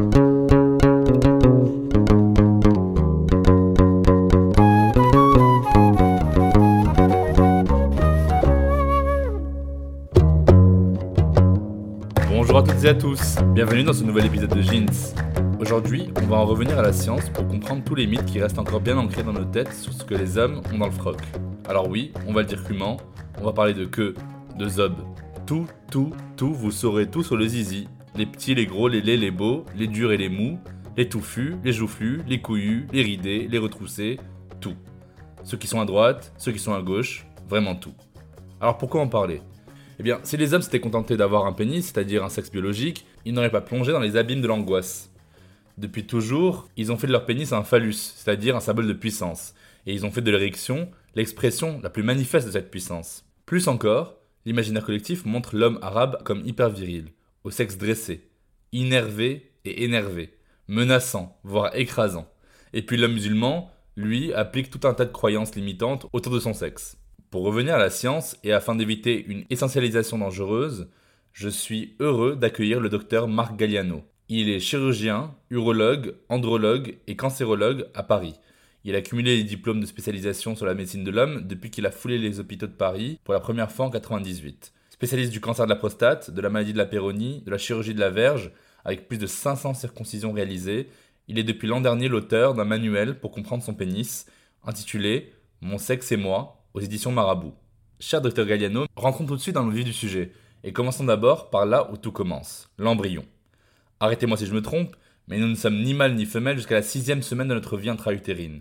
Bonjour 0.00 0.12
à 12.56 12.62
toutes 12.62 12.82
et 12.82 12.88
à 12.88 12.94
tous, 12.94 13.36
bienvenue 13.52 13.82
dans 13.82 13.92
ce 13.92 14.02
nouvel 14.02 14.24
épisode 14.24 14.54
de 14.54 14.62
Jeans. 14.62 14.86
Aujourd'hui, 15.60 16.10
on 16.16 16.26
va 16.26 16.36
en 16.36 16.46
revenir 16.46 16.78
à 16.78 16.82
la 16.82 16.94
science 16.94 17.28
pour 17.28 17.46
comprendre 17.46 17.82
tous 17.84 17.94
les 17.94 18.06
mythes 18.06 18.24
qui 18.24 18.40
restent 18.40 18.58
encore 18.58 18.80
bien 18.80 18.96
ancrés 18.96 19.22
dans 19.22 19.34
nos 19.34 19.44
têtes 19.44 19.74
sur 19.74 19.92
ce 19.92 20.04
que 20.04 20.14
les 20.14 20.38
hommes 20.38 20.62
ont 20.72 20.78
dans 20.78 20.86
le 20.86 20.92
froc. 20.92 21.18
Alors 21.68 21.90
oui, 21.90 22.14
on 22.26 22.32
va 22.32 22.40
le 22.40 22.46
dire 22.46 22.64
crûment, 22.64 22.96
on 23.38 23.44
va 23.44 23.52
parler 23.52 23.74
de 23.74 23.84
queue, 23.84 24.14
de 24.58 24.66
zob. 24.66 24.94
Tout, 25.44 25.66
tout, 25.90 26.10
tout, 26.38 26.54
vous 26.54 26.70
saurez 26.70 27.06
tout 27.06 27.22
sur 27.22 27.36
le 27.36 27.46
zizi. 27.46 27.86
Les 28.16 28.26
petits, 28.26 28.54
les 28.54 28.66
gros, 28.66 28.88
les 28.88 29.00
laids, 29.00 29.16
les 29.16 29.30
beaux, 29.30 29.64
les 29.76 29.86
durs 29.86 30.12
et 30.12 30.16
les 30.16 30.28
mous, 30.28 30.58
les 30.96 31.08
touffus, 31.08 31.54
les 31.62 31.72
joufflus, 31.72 32.20
les 32.26 32.40
couillus, 32.40 32.86
les 32.92 33.02
ridés, 33.02 33.46
les 33.48 33.58
retroussés, 33.58 34.18
tout. 34.60 34.76
Ceux 35.44 35.56
qui 35.56 35.68
sont 35.68 35.80
à 35.80 35.84
droite, 35.84 36.32
ceux 36.36 36.52
qui 36.52 36.58
sont 36.58 36.74
à 36.74 36.82
gauche, 36.82 37.26
vraiment 37.48 37.76
tout. 37.76 37.94
Alors 38.60 38.78
pourquoi 38.78 39.00
en 39.00 39.08
parler? 39.08 39.40
Eh 39.98 40.02
bien, 40.02 40.18
si 40.22 40.36
les 40.36 40.54
hommes 40.54 40.62
s'étaient 40.62 40.80
contentés 40.80 41.16
d'avoir 41.16 41.46
un 41.46 41.52
pénis, 41.52 41.86
c'est-à-dire 41.86 42.24
un 42.24 42.28
sexe 42.28 42.50
biologique, 42.50 43.06
ils 43.24 43.32
n'auraient 43.32 43.50
pas 43.50 43.60
plongé 43.60 43.92
dans 43.92 44.00
les 44.00 44.16
abîmes 44.16 44.40
de 44.40 44.48
l'angoisse. 44.48 45.12
Depuis 45.78 46.06
toujours, 46.06 46.68
ils 46.76 46.90
ont 46.90 46.96
fait 46.96 47.06
de 47.06 47.12
leur 47.12 47.26
pénis 47.26 47.52
un 47.52 47.62
phallus, 47.62 47.94
c'est-à-dire 48.16 48.56
un 48.56 48.60
symbole 48.60 48.86
de 48.86 48.92
puissance, 48.92 49.54
et 49.86 49.94
ils 49.94 50.04
ont 50.04 50.10
fait 50.10 50.20
de 50.20 50.30
l'érection 50.30 50.90
l'expression 51.14 51.80
la 51.82 51.90
plus 51.90 52.02
manifeste 52.02 52.46
de 52.46 52.52
cette 52.52 52.70
puissance. 52.70 53.24
Plus 53.46 53.68
encore, 53.68 54.16
l'imaginaire 54.44 54.84
collectif 54.84 55.24
montre 55.24 55.56
l'homme 55.56 55.78
arabe 55.80 56.22
comme 56.24 56.44
hyper 56.44 56.70
viril, 56.70 57.06
au 57.44 57.50
sexe 57.50 57.78
dressé, 57.78 58.28
innervé 58.72 59.52
et 59.64 59.84
énervé, 59.84 60.34
menaçant, 60.68 61.38
voire 61.42 61.74
écrasant. 61.76 62.28
Et 62.72 62.82
puis 62.82 62.96
l'homme 62.96 63.14
musulman, 63.14 63.70
lui, 63.96 64.32
applique 64.32 64.70
tout 64.70 64.86
un 64.86 64.94
tas 64.94 65.04
de 65.04 65.12
croyances 65.12 65.54
limitantes 65.54 66.06
autour 66.12 66.32
de 66.32 66.40
son 66.40 66.54
sexe. 66.54 66.96
Pour 67.30 67.44
revenir 67.44 67.74
à 67.74 67.78
la 67.78 67.90
science 67.90 68.36
et 68.42 68.52
afin 68.52 68.74
d'éviter 68.74 69.24
une 69.26 69.44
essentialisation 69.50 70.18
dangereuse, 70.18 70.88
je 71.32 71.48
suis 71.48 71.94
heureux 72.00 72.36
d'accueillir 72.36 72.80
le 72.80 72.88
docteur 72.88 73.28
Marc 73.28 73.56
Galliano. 73.56 74.02
Il 74.28 74.48
est 74.48 74.60
chirurgien, 74.60 75.34
urologue, 75.50 76.14
andrologue 76.28 76.96
et 77.06 77.16
cancérologue 77.16 77.86
à 77.94 78.02
Paris. 78.02 78.34
Il 78.84 78.94
a 78.94 79.02
cumulé 79.02 79.36
les 79.36 79.44
diplômes 79.44 79.80
de 79.80 79.86
spécialisation 79.86 80.56
sur 80.56 80.66
la 80.66 80.74
médecine 80.74 81.04
de 81.04 81.10
l'homme 81.10 81.46
depuis 81.46 81.70
qu'il 81.70 81.86
a 81.86 81.90
foulé 81.90 82.18
les 82.18 82.40
hôpitaux 82.40 82.66
de 82.66 82.72
Paris 82.72 83.18
pour 83.24 83.34
la 83.34 83.40
première 83.40 83.70
fois 83.70 83.86
en 83.86 83.90
98. 83.90 84.72
Spécialiste 85.00 85.32
du 85.32 85.40
cancer 85.40 85.64
de 85.64 85.70
la 85.70 85.76
prostate, 85.76 86.30
de 86.30 86.42
la 86.42 86.50
maladie 86.50 86.74
de 86.74 86.78
la 86.78 86.84
péronie, 86.84 87.40
de 87.46 87.50
la 87.50 87.56
chirurgie 87.56 87.94
de 87.94 88.00
la 88.00 88.10
verge, 88.10 88.52
avec 88.84 89.08
plus 89.08 89.16
de 89.16 89.26
500 89.26 89.72
circoncisions 89.72 90.30
réalisées, 90.30 90.90
il 91.26 91.38
est 91.38 91.42
depuis 91.42 91.68
l'an 91.68 91.80
dernier 91.80 92.06
l'auteur 92.06 92.52
d'un 92.52 92.66
manuel 92.66 93.18
pour 93.18 93.30
comprendre 93.30 93.62
son 93.62 93.72
pénis, 93.72 94.26
intitulé 94.62 95.32
Mon 95.62 95.78
sexe 95.78 96.12
et 96.12 96.18
moi, 96.18 96.66
aux 96.74 96.80
éditions 96.80 97.12
Marabout. 97.12 97.54
Cher 97.98 98.20
Dr 98.20 98.44
Galliano, 98.44 98.84
rentrons 98.94 99.24
tout 99.24 99.36
de 99.36 99.40
suite 99.40 99.54
dans 99.54 99.64
le 99.64 99.74
vif 99.74 99.86
du 99.86 99.94
sujet, 99.94 100.32
et 100.64 100.74
commençons 100.74 101.04
d'abord 101.04 101.48
par 101.48 101.64
là 101.64 101.90
où 101.90 101.96
tout 101.96 102.12
commence, 102.12 102.68
l'embryon. 102.76 103.24
Arrêtez-moi 104.00 104.36
si 104.36 104.44
je 104.44 104.52
me 104.52 104.60
trompe, 104.60 104.94
mais 105.28 105.38
nous 105.38 105.48
ne 105.48 105.54
sommes 105.54 105.80
ni 105.80 105.94
mâles 105.94 106.14
ni 106.14 106.26
femelles 106.26 106.58
jusqu'à 106.58 106.74
la 106.74 106.82
sixième 106.82 107.22
semaine 107.22 107.48
de 107.48 107.54
notre 107.54 107.78
vie 107.78 107.88
intra-utérine. 107.88 108.60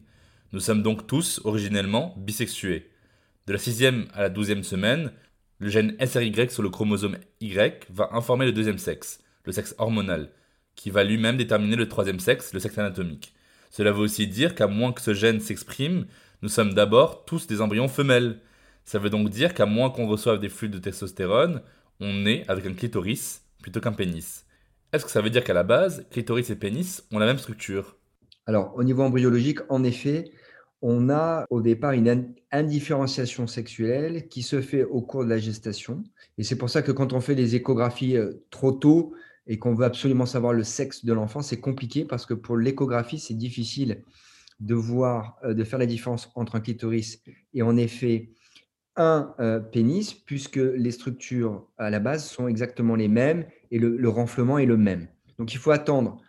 Nous 0.54 0.62
sommes 0.62 0.84
donc 0.84 1.06
tous, 1.06 1.42
originellement, 1.44 2.16
bisexués. 2.16 2.90
De 3.46 3.52
la 3.52 3.60
sixième 3.60 4.08
à 4.14 4.22
la 4.22 4.30
douzième 4.30 4.64
semaine, 4.64 5.12
le 5.60 5.70
gène 5.70 5.96
SRY 6.04 6.34
sur 6.50 6.64
le 6.64 6.70
chromosome 6.70 7.18
Y 7.42 7.84
va 7.90 8.10
informer 8.14 8.46
le 8.46 8.54
deuxième 8.54 8.78
sexe, 8.78 9.20
le 9.44 9.52
sexe 9.52 9.76
hormonal, 9.78 10.30
qui 10.76 10.90
va 10.90 11.04
lui-même 11.04 11.38
déterminer 11.38 11.76
le 11.76 11.90
troisième 11.90 12.20
sexe, 12.20 12.54
le 12.54 12.60
sexe 12.60 12.78
anatomique. 12.78 13.34
Cela 13.70 13.92
veut 13.92 14.02
aussi 14.02 14.28
dire 14.28 14.56
qu'à 14.56 14.68
moins 14.68 14.94
que 14.94 15.02
ce 15.02 15.14
gène 15.14 15.42
s'exprime, 15.42 16.06
nous 16.42 16.50
sommes 16.50 16.74
d'abord 16.74 17.26
tous 17.26 17.46
des 17.46 17.62
embryons 17.62 17.90
femelles. 17.90 18.40
Ça 18.86 19.00
veut 19.00 19.10
donc 19.10 19.30
dire 19.30 19.54
qu'à 19.54 19.66
moins 19.66 19.90
qu'on 19.90 20.08
reçoive 20.08 20.40
des 20.40 20.50
flux 20.50 20.70
de 20.70 20.80
testostérone, 20.80 21.62
on 22.00 22.14
naît 22.14 22.46
avec 22.48 22.66
un 22.66 22.74
clitoris 22.74 23.44
plutôt 23.62 23.82
qu'un 23.82 23.92
pénis. 23.92 24.46
Est-ce 24.94 25.06
que 25.06 25.12
ça 25.12 25.22
veut 25.22 25.30
dire 25.30 25.44
qu'à 25.44 25.54
la 25.54 25.64
base, 25.64 26.06
clitoris 26.10 26.50
et 26.50 26.56
pénis 26.56 27.04
ont 27.12 27.20
la 27.20 27.26
même 27.26 27.38
structure? 27.38 27.98
Alors, 28.46 28.74
au 28.76 28.84
niveau 28.84 29.04
embryologique, 29.04 29.60
en 29.70 29.84
effet, 29.84 30.32
on 30.82 31.10
a 31.10 31.46
au 31.50 31.62
départ 31.62 31.92
une 31.92 32.34
indifférenciation 32.52 33.48
sexuelle 33.48 34.28
qui 34.30 34.44
se 34.44 34.62
fait 34.62 34.84
au 34.84 35.02
cours 35.02 35.26
de 35.26 35.30
la 35.30 35.38
gestation. 35.38 36.04
Et 36.38 36.44
c'est 36.44 36.58
pour 36.58 36.70
ça 36.70 36.82
que 36.82 36.92
quand 36.92 37.14
on 37.14 37.20
fait 37.20 37.36
les 37.36 37.56
échographies 37.56 38.18
euh, 38.18 38.46
trop 38.50 38.72
tôt 38.72 39.14
et 39.46 39.58
qu'on 39.58 39.74
veut 39.74 39.86
absolument 39.86 40.26
savoir 40.26 40.54
le 40.54 40.64
sexe 40.64 41.04
de 41.04 41.12
l'enfant, 41.12 41.42
c'est 41.42 41.60
compliqué 41.60 42.06
parce 42.06 42.26
que 42.26 42.34
pour 42.34 42.56
l'échographie, 42.56 43.20
c'est 43.20 43.34
difficile 43.34 44.04
de 44.60 44.76
voir, 44.76 45.38
euh, 45.44 45.54
de 45.54 45.64
faire 45.64 45.80
la 45.80 45.86
différence 45.86 46.32
entre 46.36 46.56
un 46.56 46.62
clitoris 46.62 47.22
et 47.54 47.62
en 47.62 47.76
effet 47.76 48.30
un 48.96 49.34
euh, 49.40 49.60
pénis, 49.60 50.14
puisque 50.14 50.58
les 50.58 50.92
structures 50.92 51.68
à 51.78 51.90
la 51.90 52.00
base 52.00 52.26
sont 52.26 52.48
exactement 52.48 52.96
les 52.96 53.08
mêmes 53.08 53.46
et 53.72 53.80
le, 53.80 53.96
le 53.96 54.10
renflement 54.10 54.60
est 54.60 54.66
le 54.66 54.78
même. 54.78 55.08
Donc 55.38 55.54
il 55.54 55.58
faut 55.58 55.72
attendre 55.72 56.22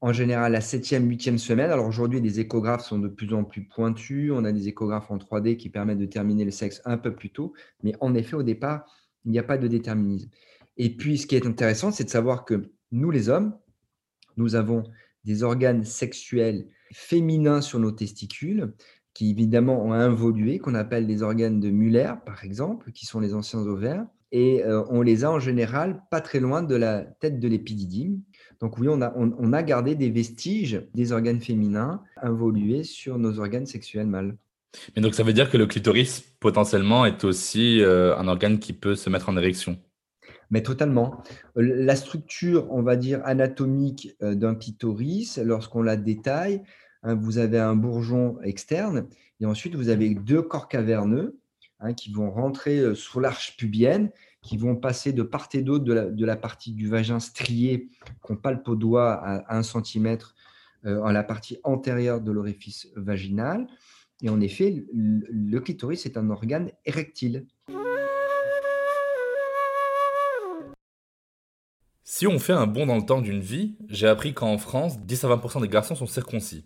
en 0.00 0.12
général 0.12 0.52
la 0.52 0.60
septième, 0.60 1.08
huitième 1.08 1.38
semaine. 1.38 1.70
Alors 1.70 1.86
aujourd'hui, 1.86 2.20
les 2.20 2.40
échographes 2.40 2.84
sont 2.84 2.98
de 2.98 3.08
plus 3.08 3.32
en 3.34 3.44
plus 3.44 3.64
pointus. 3.64 4.30
On 4.32 4.44
a 4.44 4.52
des 4.52 4.68
échographes 4.68 5.10
en 5.10 5.18
3D 5.18 5.56
qui 5.56 5.70
permettent 5.70 5.98
de 5.98 6.06
terminer 6.06 6.44
le 6.44 6.50
sexe 6.50 6.80
un 6.84 6.98
peu 6.98 7.14
plus 7.14 7.30
tôt. 7.30 7.52
Mais 7.82 7.94
en 8.00 8.14
effet, 8.14 8.36
au 8.36 8.42
départ, 8.42 8.84
il 9.24 9.32
n'y 9.32 9.38
a 9.38 9.42
pas 9.42 9.58
de 9.58 9.66
déterminisme. 9.66 10.30
Et 10.76 10.96
puis, 10.96 11.18
ce 11.18 11.26
qui 11.26 11.34
est 11.34 11.46
intéressant, 11.46 11.90
c'est 11.90 12.04
de 12.04 12.10
savoir 12.10 12.44
que 12.44 12.70
nous, 12.92 13.10
les 13.10 13.28
hommes, 13.28 13.56
nous 14.36 14.54
avons 14.54 14.84
des 15.24 15.42
organes 15.42 15.84
sexuels 15.84 16.68
féminins 16.92 17.60
sur 17.60 17.80
nos 17.80 17.90
testicules 17.90 18.72
qui 19.14 19.30
évidemment 19.30 19.84
ont 19.84 19.92
involué, 19.92 20.60
qu'on 20.60 20.76
appelle 20.76 21.06
les 21.06 21.22
organes 21.22 21.58
de 21.58 21.70
Muller, 21.70 22.12
par 22.24 22.44
exemple, 22.44 22.92
qui 22.92 23.04
sont 23.04 23.18
les 23.18 23.34
anciens 23.34 23.58
ovaires. 23.58 24.06
Et 24.30 24.62
euh, 24.62 24.84
on 24.90 25.02
les 25.02 25.24
a 25.24 25.30
en 25.32 25.40
général 25.40 26.04
pas 26.08 26.20
très 26.20 26.38
loin 26.38 26.62
de 26.62 26.76
la 26.76 27.02
tête 27.02 27.40
de 27.40 27.48
l'épididyme. 27.48 28.20
Donc 28.60 28.78
oui, 28.78 28.88
on 28.88 29.00
a, 29.00 29.12
on, 29.16 29.32
on 29.38 29.52
a 29.52 29.62
gardé 29.62 29.94
des 29.94 30.10
vestiges 30.10 30.82
des 30.94 31.12
organes 31.12 31.40
féminins 31.40 32.02
involués 32.20 32.82
sur 32.82 33.18
nos 33.18 33.38
organes 33.38 33.66
sexuels 33.66 34.06
mâles. 34.06 34.36
Mais 34.94 35.02
donc 35.02 35.14
ça 35.14 35.22
veut 35.22 35.32
dire 35.32 35.50
que 35.50 35.56
le 35.56 35.66
clitoris 35.66 36.20
potentiellement 36.40 37.06
est 37.06 37.24
aussi 37.24 37.80
euh, 37.80 38.16
un 38.16 38.28
organe 38.28 38.58
qui 38.58 38.72
peut 38.72 38.96
se 38.96 39.10
mettre 39.10 39.28
en 39.28 39.36
érection 39.36 39.78
Mais 40.50 40.62
totalement. 40.62 41.22
La 41.56 41.96
structure, 41.96 42.70
on 42.70 42.82
va 42.82 42.96
dire, 42.96 43.20
anatomique 43.24 44.14
euh, 44.22 44.34
d'un 44.34 44.54
clitoris, 44.54 45.38
lorsqu'on 45.38 45.82
la 45.82 45.96
détaille, 45.96 46.62
hein, 47.02 47.14
vous 47.14 47.38
avez 47.38 47.58
un 47.58 47.76
bourgeon 47.76 48.38
externe 48.42 49.06
et 49.40 49.46
ensuite 49.46 49.74
vous 49.74 49.88
avez 49.88 50.10
deux 50.10 50.42
corps 50.42 50.68
caverneux 50.68 51.38
hein, 51.80 51.94
qui 51.94 52.12
vont 52.12 52.30
rentrer 52.30 52.78
euh, 52.78 52.94
sous 52.94 53.20
l'arche 53.20 53.56
pubienne, 53.56 54.10
qui 54.48 54.56
vont 54.56 54.76
passer 54.76 55.12
de 55.12 55.22
part 55.22 55.50
et 55.52 55.60
d'autre 55.60 55.84
de 55.84 56.24
la, 56.24 56.36
partie 56.36 56.72
du 56.72 56.88
vagin 56.88 57.20
strié 57.20 57.90
qu'on 58.22 58.34
palpe 58.34 58.66
au 58.66 58.76
doigt 58.76 59.12
à 59.12 59.58
1 59.58 59.62
cm 59.62 60.16
en 60.86 61.12
la 61.12 61.22
partie 61.22 61.58
antérieure 61.64 62.22
de 62.22 62.32
l'orifice 62.32 62.88
vaginal. 62.96 63.66
Et 64.22 64.30
en 64.30 64.40
effet, 64.40 64.86
le 64.94 65.58
clitoris 65.58 66.06
est 66.06 66.16
un 66.16 66.30
organe 66.30 66.70
érectile. 66.86 67.46
Si 72.02 72.26
on 72.26 72.38
fait 72.38 72.54
un 72.54 72.66
bond 72.66 72.86
dans 72.86 72.96
le 72.96 73.04
temps 73.04 73.20
d'une 73.20 73.40
vie, 73.40 73.76
j'ai 73.90 74.08
appris 74.08 74.32
qu'en 74.32 74.56
France, 74.56 74.98
10 75.00 75.24
à 75.24 75.28
20% 75.28 75.60
des 75.60 75.68
garçons 75.68 75.94
sont 75.94 76.06
circoncis. 76.06 76.64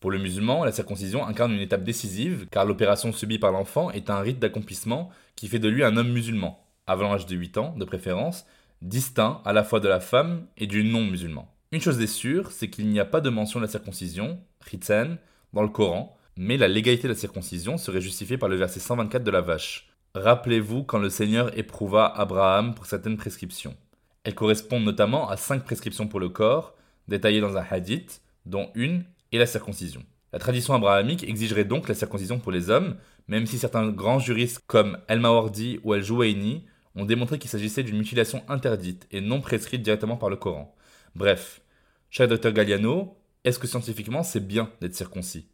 Pour 0.00 0.10
le 0.10 0.18
musulman, 0.18 0.64
la 0.64 0.72
circoncision 0.72 1.26
incarne 1.26 1.52
une 1.52 1.60
étape 1.60 1.84
décisive, 1.84 2.48
car 2.50 2.64
l'opération 2.64 3.12
subie 3.12 3.38
par 3.38 3.52
l'enfant 3.52 3.90
est 3.90 4.08
un 4.08 4.20
rite 4.20 4.38
d'accomplissement 4.38 5.10
qui 5.36 5.48
fait 5.48 5.58
de 5.58 5.68
lui 5.68 5.84
un 5.84 5.98
homme 5.98 6.10
musulman, 6.10 6.58
avant 6.92 7.10
l'âge 7.10 7.26
de 7.26 7.36
8 7.36 7.58
ans, 7.58 7.74
de 7.76 7.84
préférence, 7.84 8.46
distinct 8.80 9.40
à 9.44 9.52
la 9.52 9.64
fois 9.64 9.80
de 9.80 9.88
la 9.88 10.00
femme 10.00 10.46
et 10.56 10.66
du 10.66 10.84
non-musulman. 10.84 11.48
Une 11.72 11.80
chose 11.80 12.00
est 12.00 12.06
sûre, 12.06 12.52
c'est 12.52 12.68
qu'il 12.68 12.88
n'y 12.88 13.00
a 13.00 13.04
pas 13.04 13.20
de 13.20 13.30
mention 13.30 13.58
de 13.58 13.64
la 13.64 13.70
circoncision, 13.70 14.38
ritsen, 14.60 15.18
dans 15.52 15.62
le 15.62 15.68
Coran, 15.68 16.16
mais 16.36 16.56
la 16.56 16.68
légalité 16.68 17.04
de 17.04 17.12
la 17.12 17.18
circoncision 17.18 17.78
serait 17.78 18.00
justifiée 18.00 18.38
par 18.38 18.48
le 18.48 18.56
verset 18.56 18.80
124 18.80 19.24
de 19.24 19.30
la 19.30 19.40
vache. 19.40 19.88
Rappelez-vous 20.14 20.84
quand 20.84 20.98
le 20.98 21.08
Seigneur 21.08 21.56
éprouva 21.58 22.06
Abraham 22.06 22.74
pour 22.74 22.86
certaines 22.86 23.16
prescriptions. 23.16 23.76
Elles 24.24 24.34
correspondent 24.34 24.84
notamment 24.84 25.28
à 25.28 25.36
cinq 25.36 25.64
prescriptions 25.64 26.06
pour 26.06 26.20
le 26.20 26.28
corps, 26.28 26.74
détaillées 27.08 27.40
dans 27.40 27.56
un 27.56 27.64
hadith, 27.68 28.20
dont 28.46 28.70
une 28.74 29.04
est 29.32 29.38
la 29.38 29.46
circoncision. 29.46 30.02
La 30.32 30.38
tradition 30.38 30.74
abrahamique 30.74 31.24
exigerait 31.24 31.64
donc 31.64 31.88
la 31.88 31.94
circoncision 31.94 32.38
pour 32.38 32.52
les 32.52 32.70
hommes, 32.70 32.96
même 33.28 33.46
si 33.46 33.58
certains 33.58 33.88
grands 33.88 34.18
juristes 34.18 34.60
comme 34.66 34.98
El-Mawardi 35.08 35.80
ou 35.84 35.94
El-Jouaini 35.94 36.64
ont 36.94 37.04
démontré 37.04 37.38
qu'il 37.38 37.50
s'agissait 37.50 37.82
d'une 37.82 37.98
mutilation 37.98 38.42
interdite 38.48 39.06
et 39.10 39.20
non 39.20 39.40
prescrite 39.40 39.82
directement 39.82 40.16
par 40.16 40.30
le 40.30 40.36
Coran. 40.36 40.74
Bref, 41.14 41.62
cher 42.10 42.28
docteur 42.28 42.52
Galliano, 42.52 43.16
est-ce 43.44 43.58
que 43.58 43.66
scientifiquement 43.66 44.22
c'est 44.22 44.46
bien 44.46 44.70
d'être 44.80 44.94
circoncis? 44.94 45.48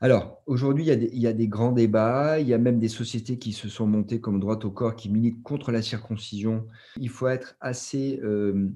Alors, 0.00 0.42
aujourd'hui, 0.46 0.86
il, 0.86 1.18
y 1.18 1.26
a 1.26 1.32
des 1.32 1.48
grands 1.48 1.72
débats, 1.72 2.38
il 2.38 2.46
y 2.46 2.52
a 2.52 2.58
même 2.58 2.78
des 2.78 2.88
sociétés 2.88 3.38
qui 3.38 3.52
se 3.52 3.70
sont 3.70 3.86
montées 3.86 4.20
comme 4.20 4.40
droite 4.40 4.66
au 4.66 4.70
corps, 4.70 4.94
qui 4.94 5.08
militent 5.08 5.42
contre 5.42 5.72
la 5.72 5.80
circoncision. 5.80 6.66
Il 6.98 7.08
faut 7.08 7.28
être 7.28 7.56
assez, 7.60 8.20
euh, 8.22 8.70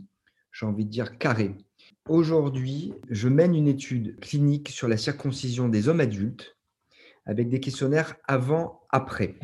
j'ai 0.51 0.65
envie 0.65 0.87
de 0.87 0.91
dire, 0.91 1.19
carré. 1.19 1.55
Aujourd'hui, 2.09 2.95
je 3.11 3.29
mène 3.29 3.55
une 3.55 3.69
étude 3.69 4.19
clinique 4.21 4.71
sur 4.71 4.89
la 4.89 4.97
circoncision 4.97 5.69
des 5.69 5.89
hommes 5.89 6.01
adultes 6.01 6.57
avec 7.27 7.51
des 7.51 7.61
questionnaires 7.61 8.17
avant-après. 8.27 9.37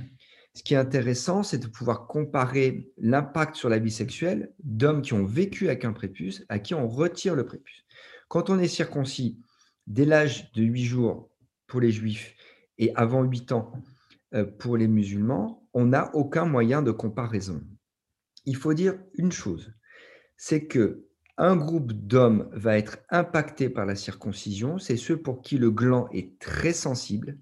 Ce 0.56 0.62
qui 0.62 0.72
est 0.72 0.78
intéressant, 0.78 1.42
c'est 1.42 1.58
de 1.58 1.66
pouvoir 1.66 2.06
comparer 2.06 2.90
l'impact 2.96 3.56
sur 3.56 3.68
la 3.68 3.78
vie 3.78 3.90
sexuelle 3.90 4.54
d'hommes 4.64 5.02
qui 5.02 5.12
ont 5.12 5.26
vécu 5.26 5.66
avec 5.66 5.84
un 5.84 5.92
prépuce 5.92 6.46
à 6.48 6.58
qui 6.58 6.72
on 6.72 6.88
retire 6.88 7.34
le 7.34 7.44
prépuce. 7.44 7.84
Quand 8.28 8.48
on 8.48 8.58
est 8.58 8.66
circoncis 8.66 9.38
dès 9.86 10.06
l'âge 10.06 10.50
de 10.52 10.62
8 10.62 10.84
jours 10.86 11.30
pour 11.66 11.80
les 11.80 11.92
juifs 11.92 12.34
et 12.78 12.90
avant 12.94 13.22
8 13.22 13.52
ans 13.52 13.70
euh, 14.32 14.46
pour 14.46 14.78
les 14.78 14.88
musulmans, 14.88 15.68
on 15.74 15.84
n'a 15.84 16.10
aucun 16.14 16.46
moyen 16.46 16.80
de 16.80 16.90
comparaison. 16.90 17.62
Il 18.46 18.56
faut 18.56 18.72
dire 18.72 18.98
une 19.12 19.32
chose, 19.32 19.74
c'est 20.38 20.64
que 20.64 21.06
un 21.36 21.54
groupe 21.54 21.92
d'hommes 21.92 22.48
va 22.54 22.78
être 22.78 22.96
impacté 23.10 23.68
par 23.68 23.84
la 23.84 23.94
circoncision, 23.94 24.78
c'est 24.78 24.96
ceux 24.96 25.20
pour 25.20 25.42
qui 25.42 25.58
le 25.58 25.70
gland 25.70 26.08
est 26.12 26.38
très 26.38 26.72
sensible 26.72 27.38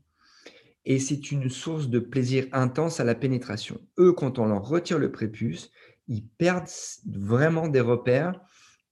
et 0.87 0.99
c'est 0.99 1.31
une 1.31 1.49
source 1.49 1.89
de 1.89 1.99
plaisir 1.99 2.47
intense 2.53 3.01
à 3.01 3.05
la 3.05 3.15
pénétration. 3.15 3.81
Eux, 3.99 4.13
quand 4.13 4.39
on 4.39 4.47
leur 4.47 4.67
retire 4.67 4.99
le 4.99 5.11
prépuce, 5.11 5.71
ils 6.09 6.27
perdent 6.27 6.69
vraiment 7.07 7.69
des 7.69 7.81
repères 7.81 8.41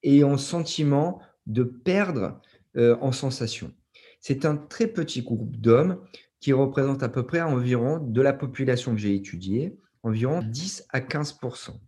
et 0.03 0.25
ont 0.25 0.39
sentiment 0.39 1.21
de 1.47 1.62
perdre 1.62 2.41
euh, 2.77 2.97
en 3.00 3.12
sensation. 3.12 3.73
C'est 4.21 4.44
un 4.44 4.56
très 4.56 4.87
petit 4.87 5.23
groupe 5.23 5.56
d'hommes 5.56 6.00
qui 6.41 6.53
représente 6.53 7.03
à 7.03 7.09
peu 7.09 7.25
près 7.25 7.41
environ, 7.41 7.99
de 7.99 8.23
la 8.23 8.33
population 8.33 8.93
que 8.93 9.00
j'ai 9.00 9.15
étudiée, 9.15 9.79
environ 10.03 10.43
10 10.43 10.87
à 10.91 11.00
15% 11.00 11.79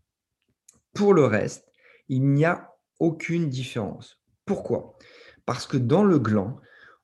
Pour 0.92 1.14
le 1.14 1.24
reste, 1.24 1.66
il 2.08 2.28
n'y 2.30 2.44
a 2.44 2.72
aucune 3.00 3.48
différence. 3.48 4.22
Pourquoi? 4.44 4.96
Parce 5.46 5.66
que 5.66 5.76
dans 5.76 6.04
le 6.04 6.18
gland, 6.18 6.60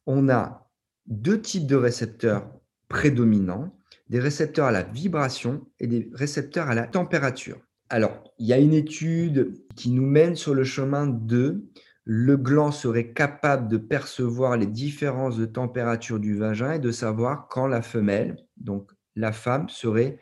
on 0.06 0.29
a 0.29 0.70
deux 1.06 1.41
types 1.41 1.67
de 1.67 1.76
récepteurs 1.76 2.59
prédominants, 2.90 3.75
des 4.10 4.20
récepteurs 4.20 4.66
à 4.66 4.72
la 4.72 4.82
vibration 4.82 5.66
et 5.78 5.87
des 5.87 6.10
récepteurs 6.12 6.69
à 6.69 6.75
la 6.75 6.87
température. 6.87 7.56
Alors, 7.88 8.22
il 8.38 8.46
y 8.46 8.52
a 8.52 8.58
une 8.58 8.75
étude 8.75 9.54
qui 9.76 9.90
nous 9.90 10.04
mène 10.04 10.37
sur 10.37 10.54
le 10.54 10.64
chemin 10.64 11.06
de 11.06 11.64
le 12.04 12.37
gland 12.37 12.72
serait 12.72 13.12
capable 13.12 13.69
de 13.69 13.76
percevoir 13.76 14.56
les 14.56 14.66
différences 14.66 15.37
de 15.37 15.46
température 15.46 16.19
du 16.19 16.37
vagin 16.37 16.72
et 16.72 16.78
de 16.81 16.90
savoir 16.90 17.46
quand 17.48 17.69
la 17.69 17.82
femelle, 17.82 18.37
donc 18.56 18.90
la 19.14 19.32
femme, 19.32 19.69
serait 19.69 20.19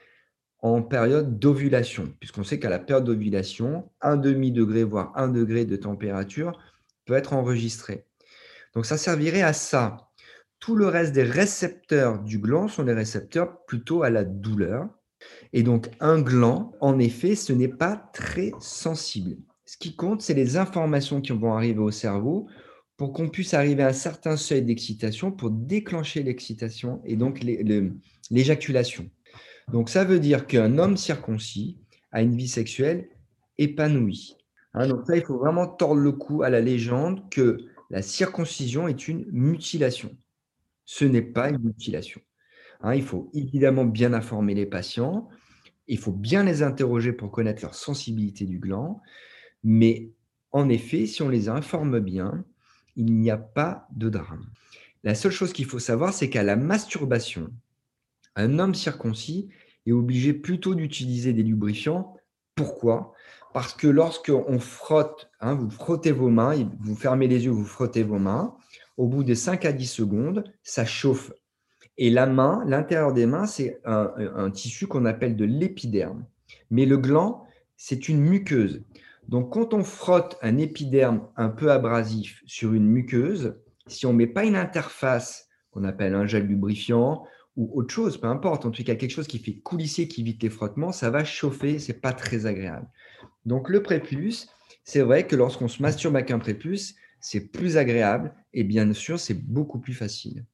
en 0.61 0.83
période 0.83 1.39
d'ovulation, 1.39 2.13
puisqu'on 2.21 2.45
sait 2.45 2.59
qu'à 2.59 2.69
la 2.69 2.79
période 2.79 3.05
d'ovulation, 3.05 3.91
un 4.03 4.17
demi-degré, 4.17 4.85
voire 4.85 5.13
un 5.15 5.29
degré 5.29 5.65
de 5.65 5.77
température 5.77 6.59
peut 7.07 7.15
être 7.15 7.33
enregistré. 7.33 8.05
Donc 8.75 8.85
ça 8.85 8.99
servirait 8.99 9.43
à 9.43 9.53
ça. 9.53 10.08
Tout 10.61 10.75
le 10.75 10.87
reste 10.87 11.13
des 11.13 11.23
récepteurs 11.23 12.21
du 12.21 12.39
gland 12.39 12.69
sont 12.69 12.85
des 12.85 12.93
récepteurs 12.93 13.65
plutôt 13.67 14.03
à 14.03 14.11
la 14.11 14.25
douleur. 14.25 14.89
Et 15.53 15.63
donc 15.63 15.89
un 16.01 16.21
gland, 16.21 16.73
en 16.81 16.99
effet, 16.99 17.35
ce 17.35 17.53
n'est 17.53 17.69
pas 17.69 18.11
très 18.13 18.53
sensible. 18.61 19.37
Ce 19.65 19.77
qui 19.77 19.95
compte, 19.95 20.23
c'est 20.23 20.35
les 20.35 20.57
informations 20.57 21.21
qui 21.21 21.33
vont 21.33 21.55
arriver 21.55 21.81
au 21.81 21.91
cerveau 21.91 22.49
pour 22.97 23.13
qu'on 23.13 23.29
puisse 23.29 23.55
arriver 23.55 23.83
à 23.83 23.89
un 23.89 23.93
certain 23.93 24.37
seuil 24.37 24.63
d'excitation 24.63 25.31
pour 25.31 25.51
déclencher 25.51 26.23
l'excitation 26.23 27.01
et 27.05 27.17
donc 27.17 27.41
l'éjaculation. 28.31 29.09
Donc 29.73 29.89
ça 29.89 30.05
veut 30.05 30.19
dire 30.19 30.47
qu'un 30.47 30.79
homme 30.79 30.97
circoncis 30.97 31.79
a 32.13 32.23
une 32.23 32.37
vie 32.37 32.49
sexuelle 32.49 33.09
épanouie. 33.59 34.37
Hein, 34.75 34.89
donc 34.89 35.07
ça, 35.07 35.17
il 35.17 35.23
faut 35.23 35.39
vraiment 35.39 35.67
tordre 35.67 36.01
le 36.01 36.13
cou 36.13 36.43
à 36.43 36.51
la 36.51 36.61
légende 36.61 37.29
que 37.31 37.59
la 37.91 38.03
circoncision 38.03 38.89
est 38.89 39.09
une 39.09 39.27
mutilation. 39.31 40.17
Ce 40.91 41.05
n'est 41.05 41.21
pas 41.21 41.51
une 41.51 41.59
mutilation. 41.59 42.23
Hein, 42.81 42.95
il 42.95 43.03
faut 43.03 43.29
évidemment 43.35 43.85
bien 43.85 44.15
informer 44.15 44.55
les 44.55 44.65
patients, 44.65 45.29
il 45.87 45.99
faut 45.99 46.13
bien 46.13 46.45
les 46.45 46.63
interroger 46.63 47.13
pour 47.13 47.31
connaître 47.31 47.61
leur 47.61 47.75
sensibilité 47.75 48.47
du 48.47 48.59
gland. 48.59 49.03
Mais 49.63 50.13
en 50.51 50.71
effet, 50.71 51.05
si 51.05 51.21
on 51.21 51.29
les 51.29 51.51
informe 51.51 52.01
bien, 52.01 52.43
il 52.97 53.15
n'y 53.17 53.31
a 53.31 53.37
pas 53.37 53.87
de 53.95 54.09
drame. 54.09 54.47
La 55.05 55.15
seule 55.15 55.31
chose 55.31 55.53
qu'il 55.53 55.67
faut 55.67 55.79
savoir, 55.79 56.15
c'est 56.15 56.31
qu'à 56.31 56.43
la 56.43 56.57
masturbation, 56.57 57.53
un 58.35 58.59
homme 58.59 58.75
circoncis 58.75 59.51
est 59.85 59.93
obligé 59.93 60.33
plutôt 60.33 60.75
d'utiliser 60.75 61.35
des 61.35 61.43
lubrifiants. 61.43 62.17
Pourquoi? 62.55 63.13
Parce 63.53 63.75
que 63.75 63.89
lorsqu'on 63.89 64.59
frotte, 64.59 65.31
hein, 65.41 65.55
vous 65.55 65.69
frottez 65.69 66.13
vos 66.13 66.31
mains, 66.31 66.71
vous 66.81 66.97
fermez 66.97 67.29
les 67.29 67.45
yeux, 67.45 67.51
vous 67.51 67.67
frottez 67.67 68.03
vos 68.03 68.19
mains, 68.19 68.57
au 68.99 69.07
bout 69.07 69.25
de 69.25 69.33
5 69.33 69.65
à 69.65 69.73
10 69.73 69.87
secondes, 69.87 70.45
ça 70.63 70.85
chauffe. 70.85 71.33
Et 71.97 72.11
la 72.11 72.27
main, 72.27 72.63
l'intérieur 72.67 73.13
des 73.13 73.27
mains, 73.27 73.47
c'est 73.47 73.81
un, 73.85 74.51
tissu 74.51 74.87
qu'on 74.87 75.05
appelle 75.05 75.37
de 75.37 75.45
l'épiderme. 75.45 76.27
Mais 76.71 76.85
le 76.85 76.99
gland, 76.99 77.45
c'est 77.77 78.09
une 78.09 78.21
muqueuse. 78.21 78.83
Donc, 79.29 79.53
quand 79.53 79.73
on 79.73 79.85
frotte 79.85 80.37
un 80.43 80.59
épiderme 80.59 81.29
un 81.37 81.49
peu 81.49 81.71
abrasif 81.71 82.43
sur 82.45 82.73
une 82.75 82.87
muqueuse, 82.87 83.57
si 83.87 84.05
on 84.05 84.13
ne 84.13 84.19
met 84.19 84.27
pas 84.27 84.45
une 84.45 84.57
interface 84.57 85.49
qu'on 85.71 85.85
appelle 85.85 86.15
un 86.15 86.27
gel 86.27 86.47
lubrifiant 86.47 87.25
ou 87.57 87.71
autre 87.79 87.95
chose, 87.95 88.21
peu 88.21 88.27
importe, 88.27 88.67
en 88.67 88.71
tout 88.71 88.83
cas 88.83 88.97
quelque 88.97 89.11
chose 89.11 89.29
qui 89.29 89.39
fait 89.39 89.55
coulisser, 89.55 90.09
qui 90.09 90.23
évite 90.23 90.43
les 90.43 90.51
frottements, 90.51 90.93
ça 90.93 91.11
va 91.11 91.25
chauffer, 91.25 91.79
c'est 91.79 92.01
pas 92.01 92.13
très 92.13 92.47
agréable. 92.47 92.87
Donc, 93.45 93.69
le 93.69 93.83
prépuce, 93.83 94.49
c'est 94.83 95.03
vrai 95.03 95.27
que 95.27 95.37
lorsqu'on 95.37 95.69
se 95.69 95.83
masturbe 95.83 96.17
avec 96.17 96.31
un 96.31 96.39
prépuce, 96.39 96.97
c'est 97.21 97.51
plus 97.51 97.77
agréable 97.77 98.35
et 98.53 98.65
bien 98.65 98.93
sûr, 98.93 99.19
c'est 99.19 99.35
beaucoup 99.35 99.81
plus 99.81 99.95
facile. 99.95 100.45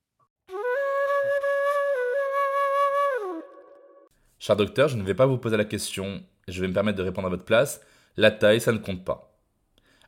Cher 4.39 4.57
docteur, 4.57 4.89
je 4.89 4.97
ne 4.97 5.03
vais 5.03 5.15
pas 5.15 5.27
vous 5.27 5.39
poser 5.39 5.57
la 5.57 5.65
question, 5.65 6.23
je 6.49 6.61
vais 6.61 6.69
me 6.69 6.75
permettre 6.75 6.99
de 6.99 7.03
répondre 7.03 7.27
à 7.27 7.31
votre 7.31 7.45
place 7.45 7.81
la 8.17 8.31
taille, 8.31 8.61
ça 8.61 8.73
ne 8.73 8.79
compte 8.79 9.05
pas. 9.05 9.35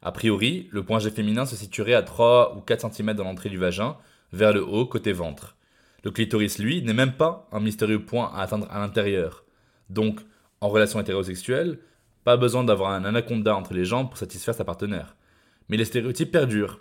A 0.02 0.12
priori, 0.12 0.68
le 0.70 0.84
point 0.84 1.00
G 1.00 1.10
féminin 1.10 1.46
se 1.46 1.56
situerait 1.56 1.94
à 1.94 2.02
3 2.02 2.56
ou 2.56 2.60
4 2.60 2.92
cm 2.92 3.14
dans 3.14 3.24
l'entrée 3.24 3.48
du 3.48 3.58
vagin, 3.58 3.96
vers 4.32 4.52
le 4.52 4.64
haut, 4.64 4.86
côté 4.86 5.12
ventre. 5.12 5.56
Le 6.04 6.12
clitoris, 6.12 6.58
lui, 6.58 6.82
n'est 6.82 6.92
même 6.92 7.14
pas 7.14 7.48
un 7.50 7.58
mystérieux 7.58 8.04
point 8.04 8.30
à 8.32 8.42
atteindre 8.42 8.68
à 8.70 8.78
l'intérieur. 8.78 9.44
Donc, 9.90 10.20
en 10.60 10.68
relation 10.68 11.00
hétérosexuelle, 11.00 11.80
pas 12.22 12.36
besoin 12.36 12.62
d'avoir 12.62 12.92
un 12.92 13.04
anaconda 13.04 13.56
entre 13.56 13.74
les 13.74 13.84
jambes 13.84 14.08
pour 14.08 14.18
satisfaire 14.18 14.54
sa 14.54 14.64
partenaire. 14.64 15.15
Mais 15.68 15.76
les 15.76 15.84
stéréotypes 15.84 16.32
perdurent. 16.32 16.78